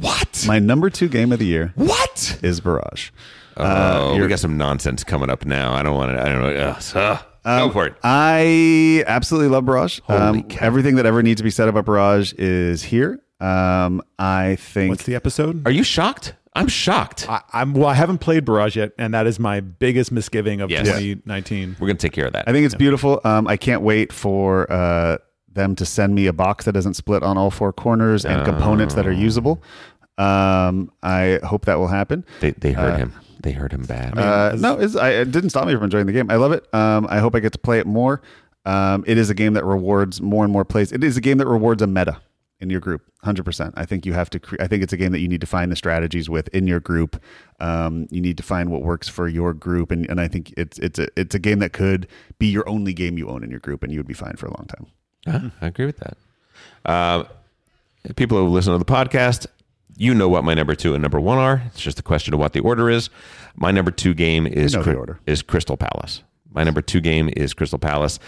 [0.00, 0.44] What?
[0.48, 2.38] My number two game of the year what?
[2.42, 3.10] is Barrage.
[3.56, 5.74] Oh, we you're- got some nonsense coming up now.
[5.74, 6.20] I don't want to.
[6.20, 6.48] I don't know.
[6.56, 7.24] Ugh, ugh.
[7.44, 7.94] go for it.
[8.02, 10.00] I absolutely love Barrage.
[10.04, 10.64] Holy Um, cow.
[10.66, 13.20] everything that ever needs to be said about Barrage is here.
[13.38, 15.64] Um, I think What's the episode?
[15.66, 16.34] Are you shocked?
[16.54, 17.28] I'm shocked.
[17.28, 17.88] I, I'm well.
[17.88, 20.86] I haven't played Barrage yet, and that is my biggest misgiving of Yes.
[20.86, 21.76] 2019.
[21.80, 22.46] We're gonna take care of that.
[22.48, 23.20] I think it's beautiful.
[23.24, 25.16] Um, I can't wait for uh,
[25.50, 28.94] them to send me a box that doesn't split on all four corners and components
[28.94, 29.62] that are usable.
[30.18, 32.24] Um, I hope that will happen.
[32.40, 33.14] they they hurt him.
[33.42, 34.16] They hurt him bad.
[34.16, 36.30] Uh, no, it's, I, it didn't stop me from enjoying the game.
[36.30, 36.72] I love it.
[36.72, 38.22] Um, I hope I get to play it more.
[38.64, 40.92] Um, it is a game that rewards more and more plays.
[40.92, 42.20] It is a game that rewards a meta
[42.62, 43.74] in your group, hundred percent.
[43.76, 44.40] I think you have to.
[44.40, 46.66] Cre- I think it's a game that you need to find the strategies with in
[46.66, 47.22] your group.
[47.60, 50.78] Um, you need to find what works for your group, and, and I think it's
[50.78, 52.06] it's a it's a game that could
[52.38, 54.46] be your only game you own in your group, and you would be fine for
[54.46, 54.86] a long time.
[55.26, 56.16] Uh, I agree with that.
[56.84, 57.24] Uh,
[58.16, 59.46] people who listen to the podcast,
[59.96, 61.62] you know what my number two and number one are.
[61.66, 63.10] It's just a question of what the order is.
[63.56, 65.20] My number two game is know the Cry- order.
[65.26, 66.22] is Crystal Palace.
[66.52, 68.18] My number two game is Crystal Palace.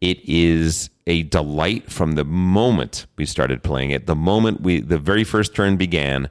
[0.00, 4.06] It is a delight from the moment we started playing it.
[4.06, 6.30] The moment we, the very first turn began,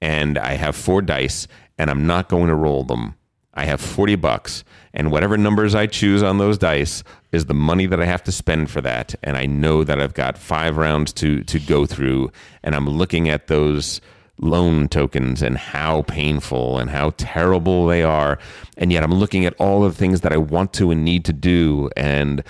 [0.00, 3.16] and I have four dice, and I'm not going to roll them.
[3.52, 4.62] I have 40 bucks,
[4.94, 8.32] and whatever numbers I choose on those dice is the money that I have to
[8.32, 9.16] spend for that.
[9.24, 12.30] And I know that I've got five rounds to, to go through,
[12.62, 14.00] and I'm looking at those
[14.38, 18.38] loan tokens and how painful and how terrible they are.
[18.76, 21.32] And yet I'm looking at all the things that I want to and need to
[21.32, 21.90] do.
[21.96, 22.44] And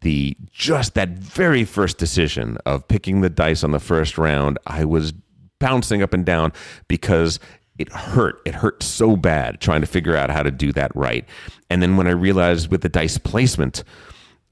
[0.00, 4.84] the just that very first decision of picking the dice on the first round, I
[4.84, 5.12] was
[5.58, 6.52] bouncing up and down
[6.86, 7.40] because
[7.78, 8.40] it hurt.
[8.44, 11.24] It hurt so bad trying to figure out how to do that right.
[11.70, 13.84] And then when I realized with the dice placement,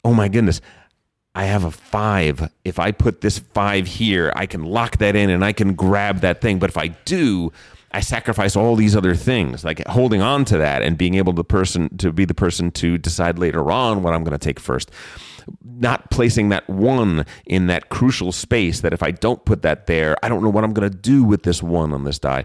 [0.04, 0.60] oh my goodness,
[1.34, 2.50] I have a five.
[2.64, 6.20] If I put this five here, I can lock that in and I can grab
[6.20, 6.58] that thing.
[6.58, 7.52] But if I do,
[7.92, 11.44] I sacrifice all these other things, like holding on to that and being able to
[11.44, 14.90] person to be the person to decide later on what I'm going to take first.
[15.64, 20.16] Not placing that one in that crucial space that if I don't put that there,
[20.22, 22.44] I don't know what I'm going to do with this one on this die.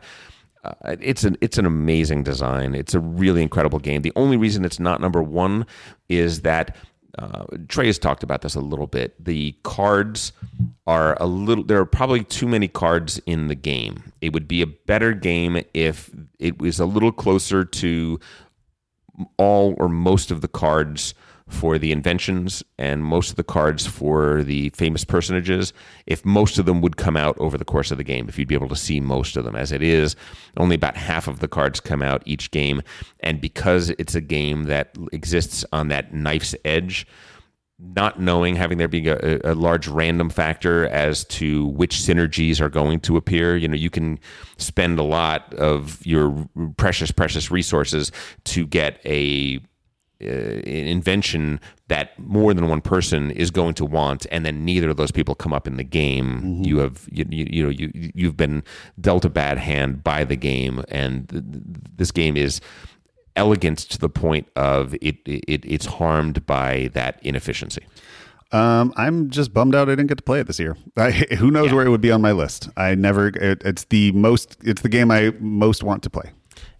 [0.63, 2.75] Uh, it's an it's an amazing design.
[2.75, 4.03] It's a really incredible game.
[4.03, 5.65] The only reason it's not number one
[6.07, 6.75] is that
[7.17, 9.23] uh, Trey has talked about this a little bit.
[9.23, 10.33] The cards
[10.87, 11.63] are a little.
[11.63, 14.13] There are probably too many cards in the game.
[14.21, 18.19] It would be a better game if it was a little closer to
[19.37, 21.13] all or most of the cards
[21.51, 25.73] for the inventions and most of the cards for the famous personages
[26.07, 28.47] if most of them would come out over the course of the game if you'd
[28.47, 29.55] be able to see most of them.
[29.55, 30.15] As it is
[30.57, 32.81] only about half of the cards come out each game.
[33.19, 37.05] And because it's a game that exists on that knife's edge
[37.81, 42.69] not knowing having there being a, a large random factor as to which synergies are
[42.69, 44.19] going to appear you know you can
[44.57, 46.47] spend a lot of your
[46.77, 48.11] precious precious resources
[48.43, 49.59] to get a
[50.21, 54.97] uh, invention that more than one person is going to want, and then neither of
[54.97, 56.61] those people come up in the game.
[56.63, 58.63] You have you, you, you know you you've been
[58.99, 61.63] dealt a bad hand by the game, and th- th-
[61.97, 62.61] this game is
[63.35, 67.85] elegant to the point of it, it it's harmed by that inefficiency.
[68.51, 70.75] Um, I'm just bummed out I didn't get to play it this year.
[70.97, 72.69] I, who knows where it would be on my list?
[72.75, 73.27] I never.
[73.27, 74.57] It, it's the most.
[74.61, 76.31] It's the game I most want to play.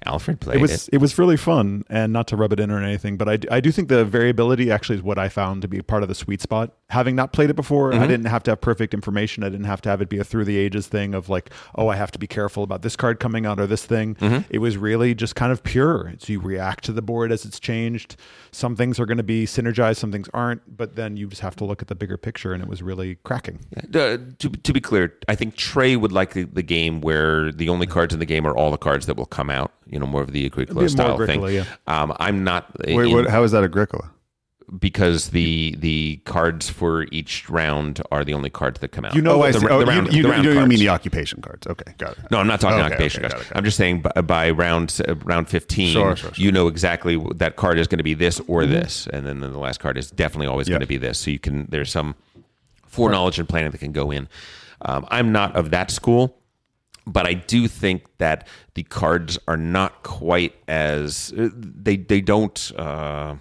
[0.05, 0.61] Alfred played it it.
[0.61, 3.59] was it was really fun and not to rub it in or anything but I
[3.59, 6.41] do think the variability actually is what i found to be part of the sweet
[6.41, 9.65] spot having not played it before i didn't have to have perfect information i didn't
[9.65, 12.11] have to have it be a through the ages thing of like oh i have
[12.11, 14.15] to be careful about this card coming out or this thing
[14.49, 17.59] it was really just kind of pure so you react to the board as it's
[17.59, 18.15] changed
[18.51, 21.55] some things are going to be synergized some things aren't but then you just have
[21.55, 23.59] to look at the bigger picture and it was really cracking
[23.93, 27.69] Uh, to, to be clear, I think Trey would like the, the game where the
[27.69, 29.71] only cards in the game are all the cards that will come out.
[29.87, 31.41] You know, more of the Agricola more style thing.
[31.49, 31.65] Yeah.
[31.87, 34.11] Um, I'm not Wait, in- what, how is that Agricola?
[34.79, 39.13] Because the the cards for each round are the only cards that come out.
[39.15, 39.65] You know Oh, I the, see.
[39.67, 41.67] the Oh, round, you, you, the round you don't mean the occupation cards.
[41.67, 42.19] Okay, got it.
[42.31, 43.43] No, I'm not talking Okay, occupation okay, cards.
[43.43, 46.43] got it, got I'm just saying by, by round uh, round 15, Sure, sure, sure.
[46.43, 49.39] you know exactly w- that card is going to be this or this, and then
[49.41, 50.73] the last card is definitely always Yeah.
[50.73, 51.19] going to be this.
[51.19, 52.15] So you can there's some
[52.87, 54.27] foreknowledge and planning that can go in.
[54.83, 56.37] Um, I'm not of that school,
[57.05, 62.71] but I do think that the cards are not quite as uh, they they don't.
[62.77, 63.35] Uh,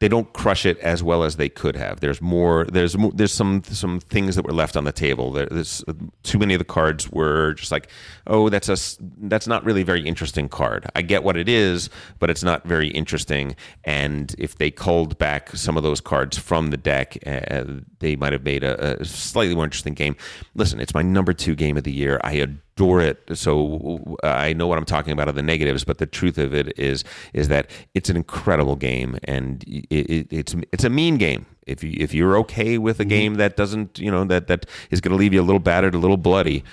[0.00, 2.00] they don't crush it as well as they could have.
[2.00, 2.64] There's more.
[2.64, 5.30] There's mo- there's some some things that were left on the table.
[5.30, 5.84] There, there's
[6.22, 7.88] too many of the cards were just like,
[8.26, 8.76] oh, that's a
[9.18, 10.90] that's not really a very interesting card.
[10.94, 13.54] I get what it is, but it's not very interesting.
[13.84, 17.64] And if they culled back some of those cards from the deck, uh,
[17.98, 20.16] they might have made a, a slightly more interesting game.
[20.54, 22.18] Listen, it's my number two game of the year.
[22.24, 23.22] I adore it.
[23.34, 26.78] So I know what I'm talking about of the negatives, but the truth of it
[26.78, 31.46] is is that it's an incredible game, and it, it, it's it's a mean game.
[31.66, 33.08] If you if you're okay with a mm-hmm.
[33.08, 35.94] game that doesn't you know that that is going to leave you a little battered,
[35.94, 36.64] a little bloody,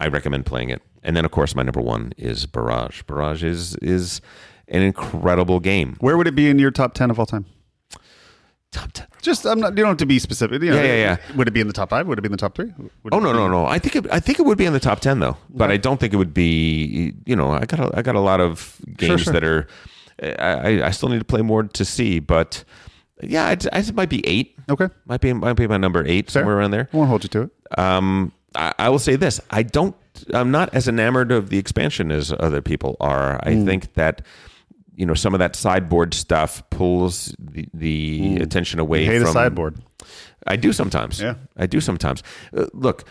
[0.00, 0.82] I recommend playing it.
[1.02, 3.02] And then of course my number one is Barrage.
[3.02, 4.20] Barrage is is
[4.68, 5.96] an incredible game.
[6.00, 7.46] Where would it be in your top ten of all time?
[8.70, 9.06] Top ten.
[9.22, 9.70] Just I'm not.
[9.70, 10.62] You don't have to be specific.
[10.62, 11.36] You know, Yeah, yeah, yeah.
[11.36, 12.06] Would it be in the top five?
[12.06, 12.72] Would it be in the top three?
[13.02, 13.66] Would Oh no no no!
[13.66, 15.78] I think it, I think it would be in the top ten though, but I
[15.78, 17.14] don't think it would be.
[17.24, 19.32] You know, I got a, I got a lot of games sure.
[19.32, 19.66] that are.
[20.20, 22.64] I, I still need to play more to see, but
[23.22, 24.56] yeah, I'd, it might be eight.
[24.68, 26.40] Okay, Might be might be my number eight Fair.
[26.42, 26.88] somewhere around there.
[26.92, 27.78] I won't hold you to it.
[27.78, 29.96] Um, I, I will say this: I don't.
[30.34, 33.40] I'm not as enamored of the expansion as other people are.
[33.44, 34.22] I think that
[34.98, 39.32] you know some of that sideboard stuff pulls the, the attention away Hate from a
[39.32, 39.76] sideboard.
[40.46, 41.20] I do sometimes.
[41.20, 41.34] Yeah.
[41.56, 42.22] I do sometimes.
[42.56, 43.04] Uh, look,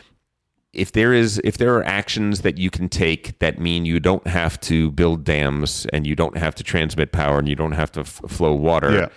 [0.73, 4.27] if there is if there are actions that you can take that mean you don't
[4.27, 7.91] have to build dams and you don't have to transmit power and you don't have
[7.93, 9.07] to f- flow water, Yeah.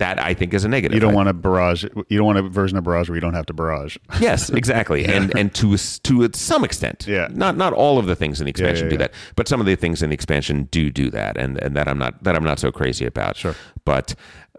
[0.00, 0.94] That I think is a negative.
[0.94, 1.84] You don't I- want a barrage.
[2.08, 3.96] You don't want a version of barrage where you don't have to barrage.
[4.18, 7.28] Yes, exactly, and and to to some extent, Yeah.
[7.30, 9.06] Not not all of the things in the expansion yeah, do yeah.
[9.06, 11.86] that, but some of the things in the expansion do do that, and and that
[11.88, 13.36] I'm not that I'm not so crazy about.
[13.36, 13.54] Sure.
[13.84, 14.14] but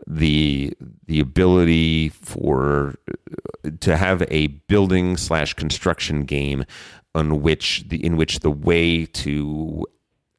[0.08, 0.74] the
[1.06, 2.96] the ability for
[3.82, 6.66] to have a building slash construction game
[7.14, 9.86] on which the in which the way to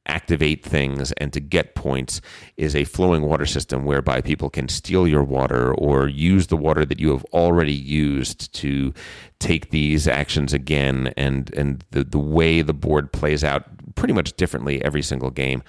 [0.07, 2.21] activate things and to get points
[2.57, 6.85] is a flowing water system whereby people can steal your water or use the water
[6.85, 8.93] that you have already used to
[9.39, 13.65] take these actions again and and the, the way the board plays out
[13.95, 15.63] pretty much differently every single game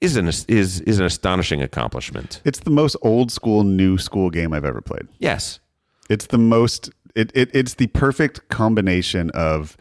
[0.00, 2.40] is an is is an astonishing accomplishment.
[2.44, 5.08] It's the most old school, new school game I've ever played.
[5.18, 5.60] Yes.
[6.08, 6.90] It's the most.
[7.14, 9.76] It, it it's the perfect combination of.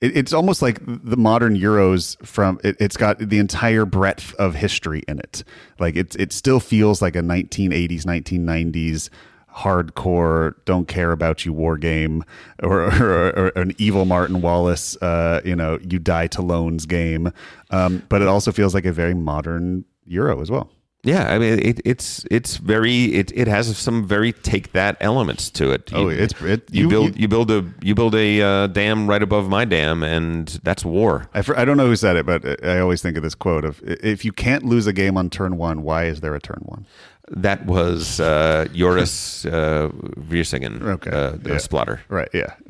[0.00, 2.60] It, it's almost like the modern Euros from.
[2.62, 5.42] It, it's got the entire breadth of history in it.
[5.78, 9.10] Like it it still feels like a 1980s, 1990s
[9.56, 12.22] hardcore don't care about you war game
[12.62, 17.32] or, or, or an evil martin wallace uh, you know you die to loans game
[17.70, 20.70] um, but it also feels like a very modern euro as well
[21.06, 25.50] Yeah, I mean it, it's it's very it, it has some very take that elements
[25.52, 25.90] to it.
[25.94, 29.06] Oh, it's- it- you, you- build you- you, build a you build a uh, dam
[29.08, 31.28] right above my dam, and that's war.
[31.32, 33.80] I, I don't know who said it, but I always think of this quote of
[33.84, 36.86] if you can't lose a game on turn one, why is there a turn one?
[37.30, 39.88] That was uh, Joris uh,
[40.30, 41.10] Wiersinga, Okay.
[41.10, 41.56] uh, the Yeah.
[41.56, 41.98] Splotter.
[42.08, 42.28] Right.
[42.32, 42.54] Yeah.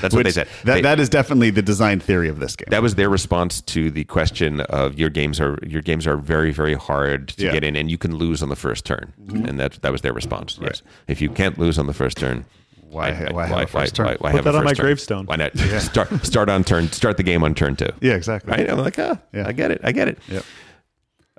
[0.00, 0.48] That's what they said.
[0.64, 2.68] That, They- that is definitely the design theory of this game.
[2.70, 6.52] That was their response to the question of your games are your games are very
[6.52, 7.48] very hard to Yeah.
[7.48, 7.54] Mm-hmm.
[7.54, 10.14] get in, and you can lose on the first turn, and that that was their
[10.14, 10.58] response.
[10.60, 12.46] Yes, if you can't lose on the first turn.
[12.88, 14.06] Why- why have a first turn?
[14.06, 14.84] Why, why Put have a that on my turn?
[14.86, 15.26] gravestone.
[15.26, 17.88] Why not start start on turn start the game on turn two?
[18.00, 18.50] yeah, exactly.
[18.52, 18.70] Right?
[18.70, 19.46] I'm like, ah, Yeah.
[19.48, 19.80] I get it.
[19.84, 20.18] I get it.
[20.28, 20.44] Yep.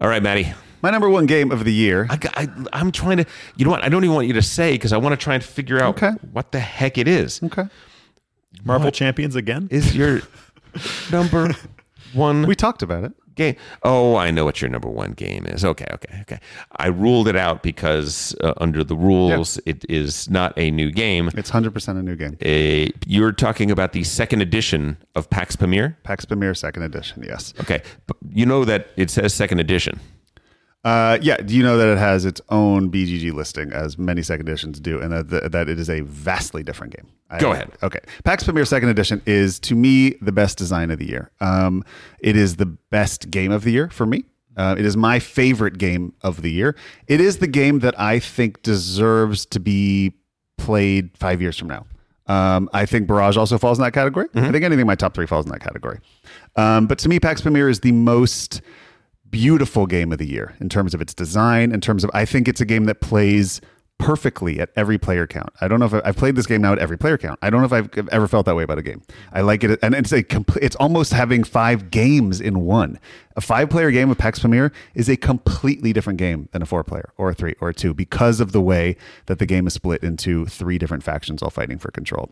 [0.02, 0.54] All right, Maddie.
[0.84, 2.06] My number one game of the year.
[2.10, 3.84] I, I, I'm trying to, you know what?
[3.84, 5.96] I don't even want you to say because I want to try and figure out
[5.96, 6.12] Okay.
[6.34, 7.42] what the heck it is.
[7.42, 7.64] Okay.
[8.66, 9.68] Marvel Champions again?
[9.72, 10.22] Is your
[11.12, 11.56] number
[12.14, 13.14] one We talked about it.
[13.36, 13.56] game?
[13.82, 15.66] Oh, I know what your number one game is.
[15.66, 16.40] Okay, okay, okay.
[16.78, 21.30] I ruled it out because uh, under the rules, it is not a new game.
[21.36, 22.38] It's 100% a new game.
[22.44, 25.96] A, you're talking about the second edition of PAX Pamir.
[26.04, 27.24] PAX Pamir second edition.
[27.24, 27.54] Yes.
[27.62, 30.00] Okay, but you know that it says second edition.
[30.84, 31.38] Uh, yeah.
[31.38, 35.00] Do you know that it has its own BGG listing, as many second editions do,
[35.00, 37.08] and that, that, that it is a vastly different game?
[37.30, 37.72] I- Go ahead.
[37.82, 38.00] Okay.
[38.26, 41.32] PAX Pamir Second Edition is, to me, the best design of the year.
[41.40, 41.84] Um,
[42.20, 44.26] it is the best game of the year for me.
[44.58, 46.76] Uh, it is my favorite game of the year.
[47.08, 50.14] It is the game that I think deserves to be
[50.58, 51.86] played five years from now.
[52.28, 54.28] Um, I think Barrage also falls in that category.
[54.36, 56.00] I think anything in my top three falls in that category.
[56.56, 58.62] Um, but to me, PAX Pamir is the most
[59.34, 62.48] beautiful game of the year in terms of its design, in terms of I think
[62.48, 63.60] it's a game that plays
[63.98, 65.50] perfectly at every player count.
[65.60, 67.40] I don't know if I've played this game now at every player count.
[67.42, 69.02] I don't know if I've ever felt that way about a game.
[69.32, 73.00] I like it, and it's a compl- it's almost having five games in one.
[73.36, 76.84] A five player game of PAX Pamir is a completely different game than a four
[76.84, 78.96] player or a three or a two because of the way
[79.26, 82.30] that the game is split into three different factions all fighting for control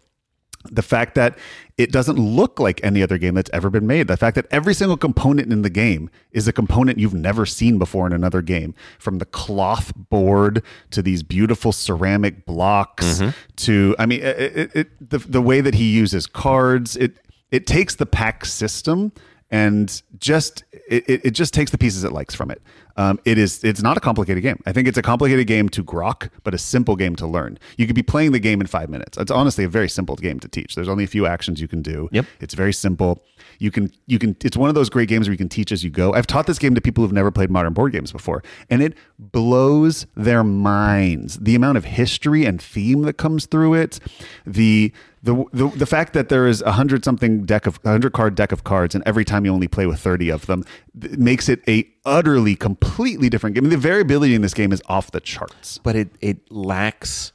[0.70, 1.38] the fact that
[1.78, 4.08] it doesn't look like any other game that's ever been made.
[4.08, 7.80] The fact that every single component in the game is a component you've never seen
[7.80, 8.76] before in another game.
[9.00, 13.30] From the cloth board to these beautiful ceramic blocks mm-hmm.
[13.56, 17.18] to i mean it, it, it, the, the way that he uses cards it
[17.52, 19.12] it takes the pack system
[19.52, 22.62] and just it it just takes the pieces it likes from it.
[23.02, 24.62] Um, it is it's not a complicated game.
[24.66, 27.58] I think it's a complicated game to grok, but a simple game to learn.
[27.78, 29.18] You could be playing the game in five minutes.
[29.18, 30.76] It's honestly a very simple game to teach.
[30.76, 32.10] There's only a few actions you can do.
[32.12, 32.26] Yep.
[32.40, 33.24] It's very simple.
[33.58, 35.84] You can you can it's one of those great games where you can teach as
[35.84, 36.14] you go.
[36.14, 38.94] I've taught this game to people who've never played modern board games before, and it
[39.18, 41.38] blows their minds.
[41.40, 44.00] The amount of history and theme that comes through it,
[44.46, 44.94] the
[45.24, 48.36] the the, the fact that there is a hundred something deck of a hundred card
[48.36, 50.64] deck of cards, and every time you only play with thirty of them,
[51.00, 53.64] th- makes it a utterly completely different game.
[53.64, 55.78] I mean, the variability in this game is off the charts.
[55.84, 57.32] but it it lacks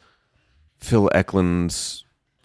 [0.79, 2.05] Phil Eklund's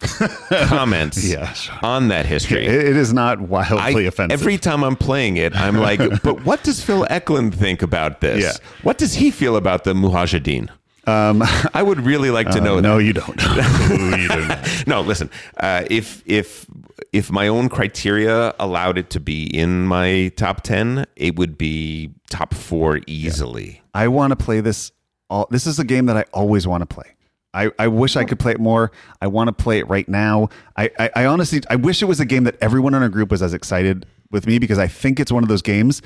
[0.66, 1.74] comments Yeah, sure.
[1.82, 2.66] on that history.
[2.66, 4.32] It, it is not I, wildly offensive.
[4.40, 8.42] every time I'm playing it, I'm like, but what does Phil Eklund think about this?
[8.42, 8.68] Yeah.
[8.82, 10.70] What does he feel about the Mujahideen?
[11.06, 11.42] Um,
[11.74, 12.80] I would really like to know.
[12.80, 13.04] no, that.
[13.04, 13.36] you don't.
[13.36, 14.86] No, you do not.
[14.86, 15.30] no, listen.
[15.56, 16.66] Uh, if if
[17.12, 22.14] if my own criteria allowed it to be in my top ten, it would be
[22.30, 23.82] top four easily.
[23.94, 24.92] I want to play this.
[25.28, 27.14] All this is a game that I always want to play.
[27.54, 28.90] I, I wish I could play it more.
[29.20, 30.48] I want to play it right now.
[30.76, 33.30] I, I, I honestly, I wish it was a game that everyone in our group
[33.30, 36.00] was as excited with me because I think it's one of those games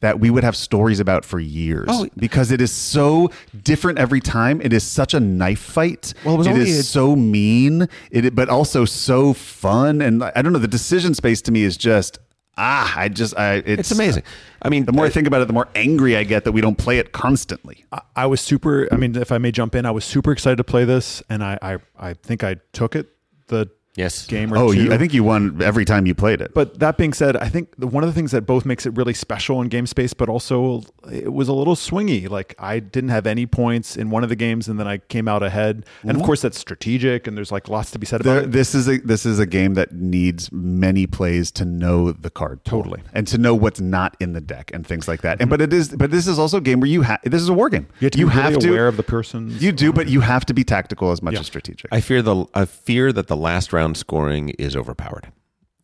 [0.00, 2.06] that we would have stories about for years Oh.
[2.16, 3.30] because it is so
[3.62, 4.60] different every time.
[4.62, 6.14] It is such a knife fight.
[6.24, 10.00] Well, it was It only is a- so mean, it but also so fun.
[10.00, 12.18] And I don't know, the decision space to me is just
[12.62, 14.22] ah, I just I it's, It's amazing.
[14.60, 16.60] I mean, The more I think about it, the more angry I get that we
[16.60, 17.84] don't play it constantly.
[17.92, 18.86] I, I was super.
[18.92, 21.42] I mean, if I may jump in, I was super excited to play this, and
[21.44, 23.08] I I, I think I took it
[23.48, 23.70] the
[24.00, 24.26] Yes.
[24.26, 24.84] game or Oh, two.
[24.84, 26.52] you, I think you won every time you played it.
[26.54, 28.96] But that being said, I think the, one of the things that both makes it
[28.96, 32.28] really special in game space, but also it was a little swingy.
[32.28, 35.28] Like I didn't have any points in one of the games, and then I came
[35.28, 35.84] out ahead.
[36.02, 38.52] And of course, that's strategic, and there's like lots to be said about There, it.
[38.52, 42.64] this is a this is a game that needs many plays to know the card
[42.64, 43.02] pool Totally.
[43.12, 45.40] and to know what's not in the deck and things like that.
[45.40, 47.48] And but it is but this is also a game where you have this is
[47.48, 47.86] a war game.
[48.00, 49.50] You have to be really aware of the person.
[49.58, 51.40] you do, but you have to be tactical as much Yeah.
[51.40, 51.92] as strategic.
[51.92, 55.32] I fear the I fear that the last round scoring is overpowered.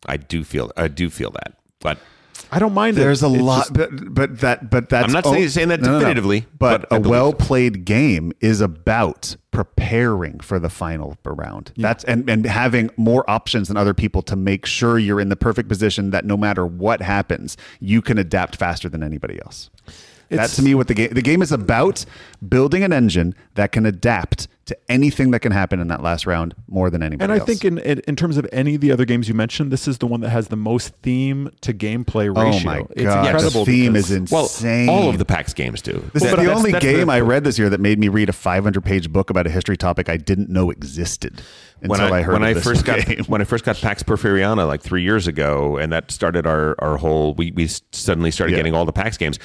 [0.05, 1.97] I do feel I do feel that, but
[2.51, 2.97] I don't mind.
[2.97, 3.01] it.
[3.01, 5.05] There's a It's lot, just- but, but that, but that's.
[5.07, 7.37] I'm not saying- saying that definitively, but, but I a believe well so.
[7.37, 11.71] played game is about preparing for the final round.
[11.77, 15.35] That's and and having more options than other people to make sure you're in the
[15.35, 19.69] perfect position that no matter what happens, you can adapt faster than anybody else.
[20.29, 22.05] that to me, what the game the game is about
[22.47, 26.53] building an engine that can adapt to anything that can happen in that last round
[26.67, 27.47] more than anybody and I else.
[27.47, 29.97] think in, in in terms of any of the other games you mentioned, this is
[29.97, 32.41] the one that has the most theme to gameplay ratio.
[32.41, 32.65] oh ratio.
[32.65, 33.65] my it's god, incredible.
[33.65, 34.89] the theme because- is well, insane.
[34.89, 35.93] all of the PAX games do.
[36.13, 37.97] This Well, is the that's- only that's game the- I read this year that made
[37.99, 41.41] me read a 500 page book about a history topic I didn't know existed
[41.79, 43.23] when until I, I, heard when of I this first got game.
[43.27, 46.97] when I first got Pax Porfiriana like three years ago, and that started our our
[46.97, 47.33] whole.
[47.35, 48.57] We we suddenly started Yeah.
[48.57, 49.39] getting all the PAX games.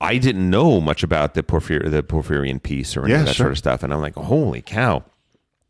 [0.00, 3.34] I didn't know much about the Porphyr the Porfirian peace or any Yeah, of that
[3.34, 3.44] sure.
[3.44, 5.04] sort of stuff, and I'm like, holy cow.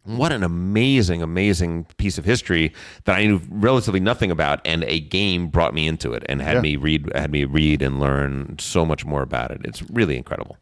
[0.04, 2.72] What an amazing, amazing piece of history
[3.06, 6.54] that I knew relatively nothing about, and a game brought me into it and had
[6.54, 6.60] Yeah.
[6.60, 9.60] me read, had me read and learn so much more about it.
[9.64, 10.56] It's really incredible.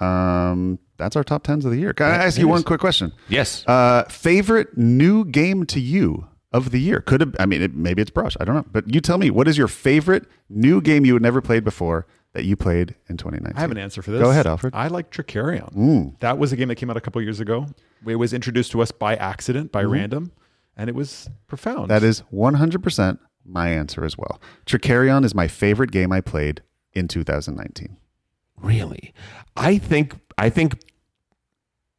[0.00, 1.92] um, that's our top tens of the year.
[1.92, 3.12] Can I ask you one quick question?
[3.28, 7.00] Yes, Uh, favorite new game to you of the year?
[7.00, 7.36] Could have.
[7.38, 8.34] I mean, it, maybe it's Brush.
[8.40, 8.64] I don't know.
[8.72, 9.28] But you tell me.
[9.30, 13.16] What is your favorite new game you had never played before that you played in
[13.16, 13.56] 2019?
[13.56, 14.20] I have an answer for this.
[14.20, 14.74] Go ahead, Alfred.
[14.74, 16.18] I like Trickerion.
[16.20, 17.66] That was a game that came out a couple years ago.
[18.06, 19.92] It was introduced to us by accident, by mm-hmm.
[19.92, 20.32] random,
[20.76, 21.90] and it was profound.
[21.90, 24.40] That is 100% my answer as well.
[24.66, 26.62] Trickerion is my favorite game I played
[26.92, 27.96] in 2019.
[28.58, 29.14] Really,
[29.56, 30.80] I think I think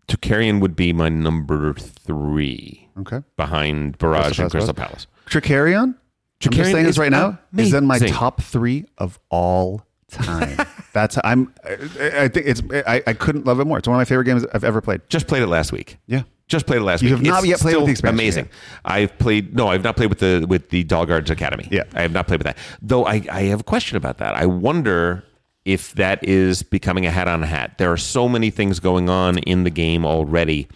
[0.07, 3.21] Trickerion would be my number three Okay.
[3.35, 5.07] behind Barrage Crystal and Crystal Palace.
[5.25, 5.43] Palace.
[5.45, 5.95] Trickerion,
[6.45, 10.57] I'm just saying is this right now, is in my top three of all time.
[10.93, 11.53] That's I'm.
[11.63, 12.61] I, I think it's.
[12.87, 13.77] I, I couldn't love it more.
[13.77, 15.01] It's one of my favorite games I've ever played.
[15.09, 15.97] Just played it last week.
[16.07, 16.23] Yeah.
[16.47, 17.17] Just played it last You week.
[17.17, 18.49] have not It's yet played with still the expansion Amazing.
[18.83, 19.55] I've played.
[19.55, 21.67] No, I've not played with the with the Dahlgaard's Academy.
[21.71, 21.83] Yeah.
[21.93, 22.57] I have not played with that.
[22.81, 24.35] Though I I have a question about that.
[24.35, 25.23] I wonder
[25.63, 27.77] if that is becoming a hat on a hat.
[27.77, 30.67] There are so many things going on in the game already.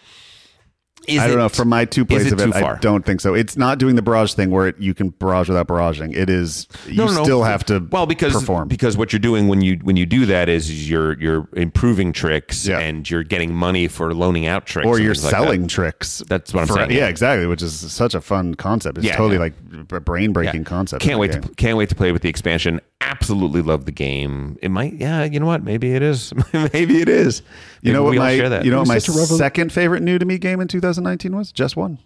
[1.07, 1.49] Is I don't it- know.
[1.49, 3.33] From my two plays of it, too I don't think so.
[3.33, 6.15] It's not doing the barrage thing where it, you can barrage without barraging.
[6.15, 6.67] It is.
[6.87, 7.23] You No, no, no.
[7.23, 7.79] still have to.
[7.91, 8.67] well because perform.
[8.67, 12.65] because what you're doing when you when you do that is you're you're improving tricks
[12.67, 12.79] Yeah.
[12.79, 15.41] and you're getting money for loaning out tricks or you're things like that.
[15.43, 16.23] selling tricks.
[16.27, 17.07] That's what I'm for- saying, Yeah, yeah.
[17.07, 17.47] exactly.
[17.47, 18.97] Which is such a fun concept.
[18.97, 19.53] It's Yeah, totally like
[19.91, 20.67] a brain breaking Yeah.
[20.69, 21.01] concept.
[21.03, 22.79] Can't wait to can't wait to play with the expansion.
[23.09, 24.57] Absolutely love the game.
[24.61, 25.23] It might, yeah.
[25.23, 25.63] You know what?
[25.63, 26.33] Maybe it is.
[26.73, 27.41] Maybe it is.
[27.81, 28.65] You know what we all my share that.
[28.65, 31.51] you know what my Such revol- second favorite new to me game in 2019 was?
[31.51, 31.99] Just one.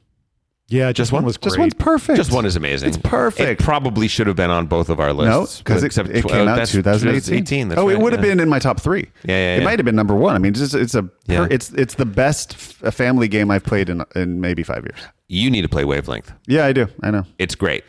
[0.67, 2.17] yeah, just one was Just one's perfect.
[2.17, 2.89] Just one is amazing.
[2.89, 3.61] It's perfect.
[3.61, 5.59] It probably should have been on both of our No, lists.
[5.59, 7.21] because it, except it tw- came uh, out that's 2018.
[7.45, 8.31] 2018, that's oh, it would have yeah.
[8.31, 9.09] been in my top three.
[9.23, 10.35] Yeah, yeah, It might have been number one.
[10.35, 11.47] I mean, it's it's a Yeah.
[11.49, 14.99] it's it's the best f- a family game I've played in in maybe five years.
[15.27, 16.31] You need to play Wavelength.
[16.47, 16.87] Yeah, I do.
[17.01, 17.23] I know.
[17.39, 17.83] It's great.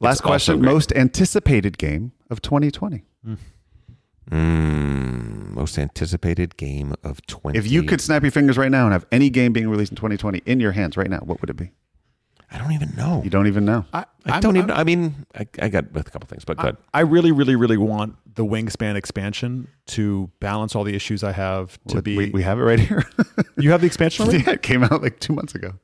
[0.00, 0.60] Last question.
[0.62, 3.04] Most anticipated game of 2020.
[4.30, 7.56] Mm, most anticipated game of 20.
[7.58, 9.96] If you could snap your fingers right now and have any game being released in
[9.96, 11.70] 2020 in your hands right now, what would it be?
[12.50, 13.22] I don't even know.
[13.24, 13.84] You don't even know.
[13.92, 14.70] I, I I'm- don't even.
[14.70, 16.76] I'm- I mean, I, I got a couple things, but good.
[16.94, 21.78] I really, really, really want the Wingspan expansion to balance all the issues I have
[21.88, 22.16] to be.
[22.16, 23.02] we, we have it right here.
[23.58, 24.44] you have the expansion already?
[24.44, 25.74] yeah, it came out like two months ago.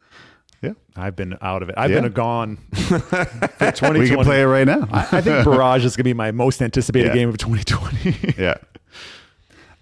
[0.62, 1.74] Yeah, I've been out of it.
[1.76, 1.96] I've Yeah.
[1.96, 2.56] been a gone.
[2.74, 3.98] for 2020.
[3.98, 4.88] we can play it right now.
[4.92, 7.14] I, I think Barrage is going to be my most anticipated Yeah.
[7.14, 8.34] game of 2020.
[8.40, 8.54] yeah.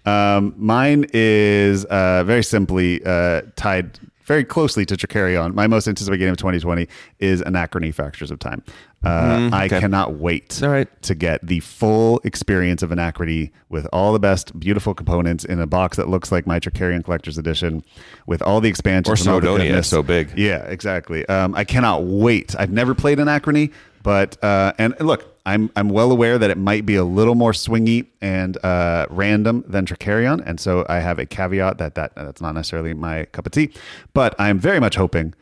[0.05, 5.53] Um, mine is uh, very simply uh, tied very closely to Trickerion.
[5.53, 6.87] My most anticipated game of 2020
[7.19, 8.63] is Anachrony Fractures of Time.
[9.03, 9.79] Uh, I Mm, okay.
[9.79, 10.87] cannot wait right.
[11.01, 15.65] to get the full experience of Anachrony with all the best, beautiful components in a
[15.65, 17.83] box that looks like my Trickerion Collector's Edition,
[18.27, 19.09] with all the expansions.
[19.09, 19.87] Or and all the Snowdonia, goodness.
[19.87, 20.37] so big.
[20.37, 21.25] Yeah, exactly.
[21.27, 22.55] Um, I cannot wait.
[22.59, 23.71] I've never played Anachrony,
[24.03, 27.51] but uh, and look, I'm I'm well aware that it might be a little more
[27.51, 32.41] swingy and uh, random than Trickerion, and so I have a caveat that that that's
[32.41, 33.71] not necessarily my cup of tea.
[34.13, 35.33] But I'm very much hoping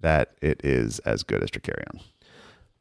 [0.00, 2.00] that it is as good as Trickerion.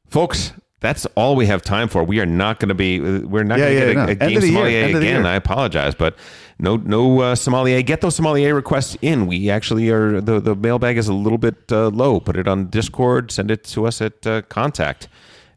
[0.07, 2.03] Folks, that's all we have time for.
[2.03, 2.99] We are not going to be.
[2.99, 4.11] We're not Yeah, going to yeah, get a, no.
[4.11, 5.25] a game sommelier end of the again.
[5.25, 6.15] I apologize, but
[6.59, 7.81] no, no uh, sommelier.
[7.81, 9.25] Get those sommelier requests in.
[9.25, 10.21] We actually are.
[10.21, 12.19] The the mailbag is a little bit uh, low.
[12.19, 13.31] Put it on Discord.
[13.31, 15.07] Send it to us at uh, contact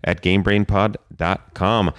[0.05, 1.93] at gamebrainpod.com.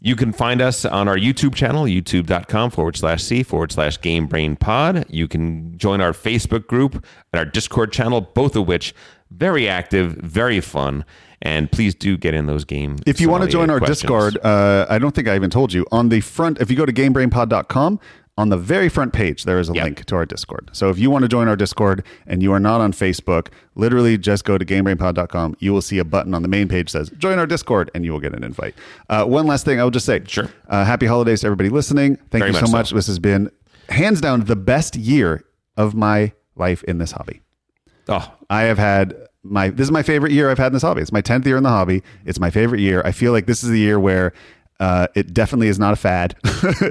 [0.00, 4.26] You can find us on our YouTube channel, youtube.com forward slash C forward slash Game
[4.26, 5.06] Brain Pod.
[5.08, 6.94] You can join our Facebook group
[7.32, 8.94] and our Discord channel, both of which
[9.30, 11.06] very active, very fun.
[11.40, 13.00] And please do get in those games.
[13.06, 14.00] If you want to join our questions.
[14.00, 15.86] Discord, uh, I don't think I even told you.
[15.90, 18.00] On the front, if you go to gamebrainpod.com,
[18.36, 19.84] on the very front page, there is a Yep.
[19.84, 20.68] link to our Discord.
[20.72, 24.18] So if you want to join our Discord and you are not on Facebook, literally
[24.18, 25.56] just go to gamebrainpod.com.
[25.60, 28.04] You will see a button on the main page that says join our Discord and
[28.04, 28.74] you will get an invite.
[29.08, 30.20] Uh, one last thing I will just say.
[30.26, 30.48] Sure.
[30.68, 32.16] Uh, happy holidays to everybody listening.
[32.30, 32.76] Thank Very you so much so.
[32.76, 32.90] much.
[32.90, 33.50] This has been
[33.88, 35.44] hands down the best year
[35.76, 37.40] of my life in this hobby.
[38.08, 39.14] Oh, I have had
[39.44, 41.02] my this is my favorite year I've had in this hobby.
[41.02, 42.02] It's my tenth year in the hobby.
[42.24, 43.00] It's my favorite year.
[43.04, 44.32] I feel like this is the year where
[44.80, 46.36] uh, it definitely is not a fad.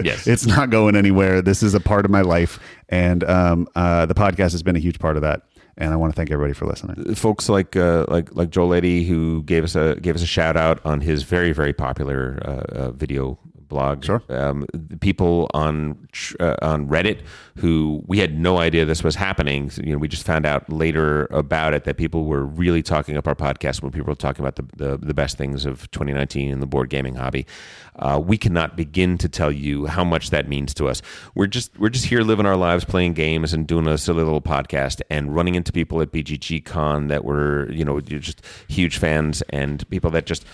[0.03, 0.27] Yes.
[0.27, 1.41] it's not going anywhere.
[1.41, 4.79] This is a part of my life, and um, uh, the podcast has been a
[4.79, 5.41] huge part of that.
[5.75, 7.15] And I want to thank everybody for listening.
[7.15, 10.55] folks like uh, like like Joel Eddy who gave us a gave us a shout
[10.55, 13.39] out on his very very popular uh, uh, video
[13.73, 14.05] blog.
[14.05, 14.21] Sure.
[14.29, 16.07] Um, the people on
[16.39, 17.21] uh, on Reddit
[17.57, 19.69] who we had no idea this was happening.
[19.69, 23.15] So, you know, we just found out later about it that people were really talking
[23.15, 26.49] up our podcast when people were talking about the the, the best things of 2019
[26.49, 27.45] in the board gaming hobby.
[27.95, 31.01] Uh, we cannot begin to tell you how much that means to us.
[31.35, 34.41] We're just we're just here living our lives, playing games, and doing a silly little
[34.41, 39.43] podcast, and running into people at BGG Con that were you know just huge fans
[39.49, 40.45] and people that just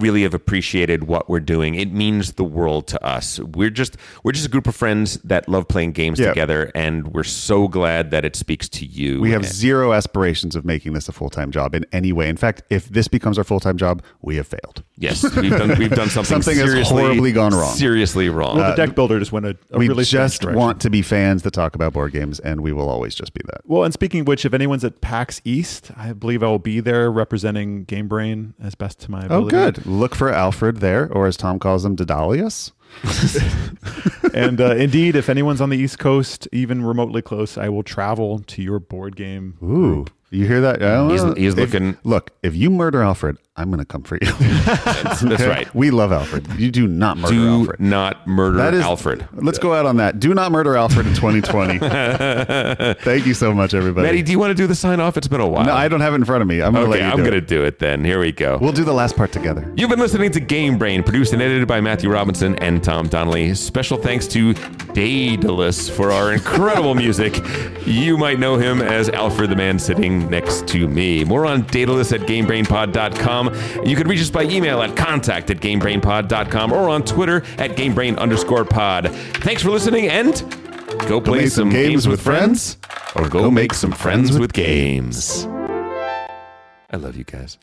[0.00, 1.74] really have appreciated what we're doing.
[1.74, 3.38] It means the world to us.
[3.40, 6.28] We're just we're just a group of friends that love playing games Yeah.
[6.28, 9.20] together, and we're so glad that it speaks to you.
[9.20, 12.28] We have And- zero aspirations of making this a full time job in any way.
[12.28, 14.82] In fact, if this becomes our full time job, we have failed.
[14.98, 17.74] yes, we've done we've done something Something has seriously horribly gone wrong.
[17.74, 18.56] Seriously wrong.
[18.56, 20.90] Well, the uh, deck builder just went a, a we really strange just want to
[20.90, 23.60] be fans that talk about board games, and we will always just be that.
[23.64, 26.80] Well, and speaking of which, if anyone's at PAX East, I believe I will be
[26.80, 29.50] there representing Game Brain as best to my Oh, ability.
[29.82, 29.85] good.
[29.86, 32.72] Look for Alfred there, or as Tom calls him, Daedalus.
[34.34, 38.40] and uh, indeed, if anyone's on the East Coast, even remotely close, I will travel
[38.40, 39.54] to your board game.
[39.62, 40.82] Ooh, you hear that?
[40.82, 41.34] I He's- know.
[41.34, 44.30] he's If- looking- Look, if you murder Alfred, I'm going to come for you.
[44.66, 45.74] That's, that's right.
[45.74, 46.46] We love Alfred.
[46.58, 47.80] You do not murder Do Alfred.
[47.80, 49.26] not murder That is Alfred.
[49.32, 50.20] Let's go out on that.
[50.20, 51.78] Do not murder Alfred in 2020.
[53.00, 54.06] Thank you so much, everybody.
[54.06, 55.16] Maddie, do you want to do the sign off?
[55.16, 55.64] It's been a while.
[55.64, 56.60] no, I don't have it in front of me.
[56.60, 58.04] I'm going to okay, let you I'm do going to do it then.
[58.04, 58.58] Here we go.
[58.60, 59.72] We'll do the last part together.
[59.76, 63.54] You've been listening to Game Brain, produced and edited by Matthew Robinson and Tom Donnelly.
[63.54, 64.52] Special thanks to
[64.92, 67.40] Daedalus for our incredible music.
[67.86, 71.24] You might know him as Alfred the man sitting next to me.
[71.24, 73.45] More on Daedalus at GameBrainPod.com.
[73.84, 78.18] You can reach us by email at contact at GameBrainPod.com or on Twitter at GameBrain
[78.18, 79.10] underscore pod.
[79.36, 80.34] Thanks for listening and
[81.08, 82.78] go play make some some games with friends
[83.14, 85.46] or go make some friends with games.
[86.90, 87.58] I love you guys.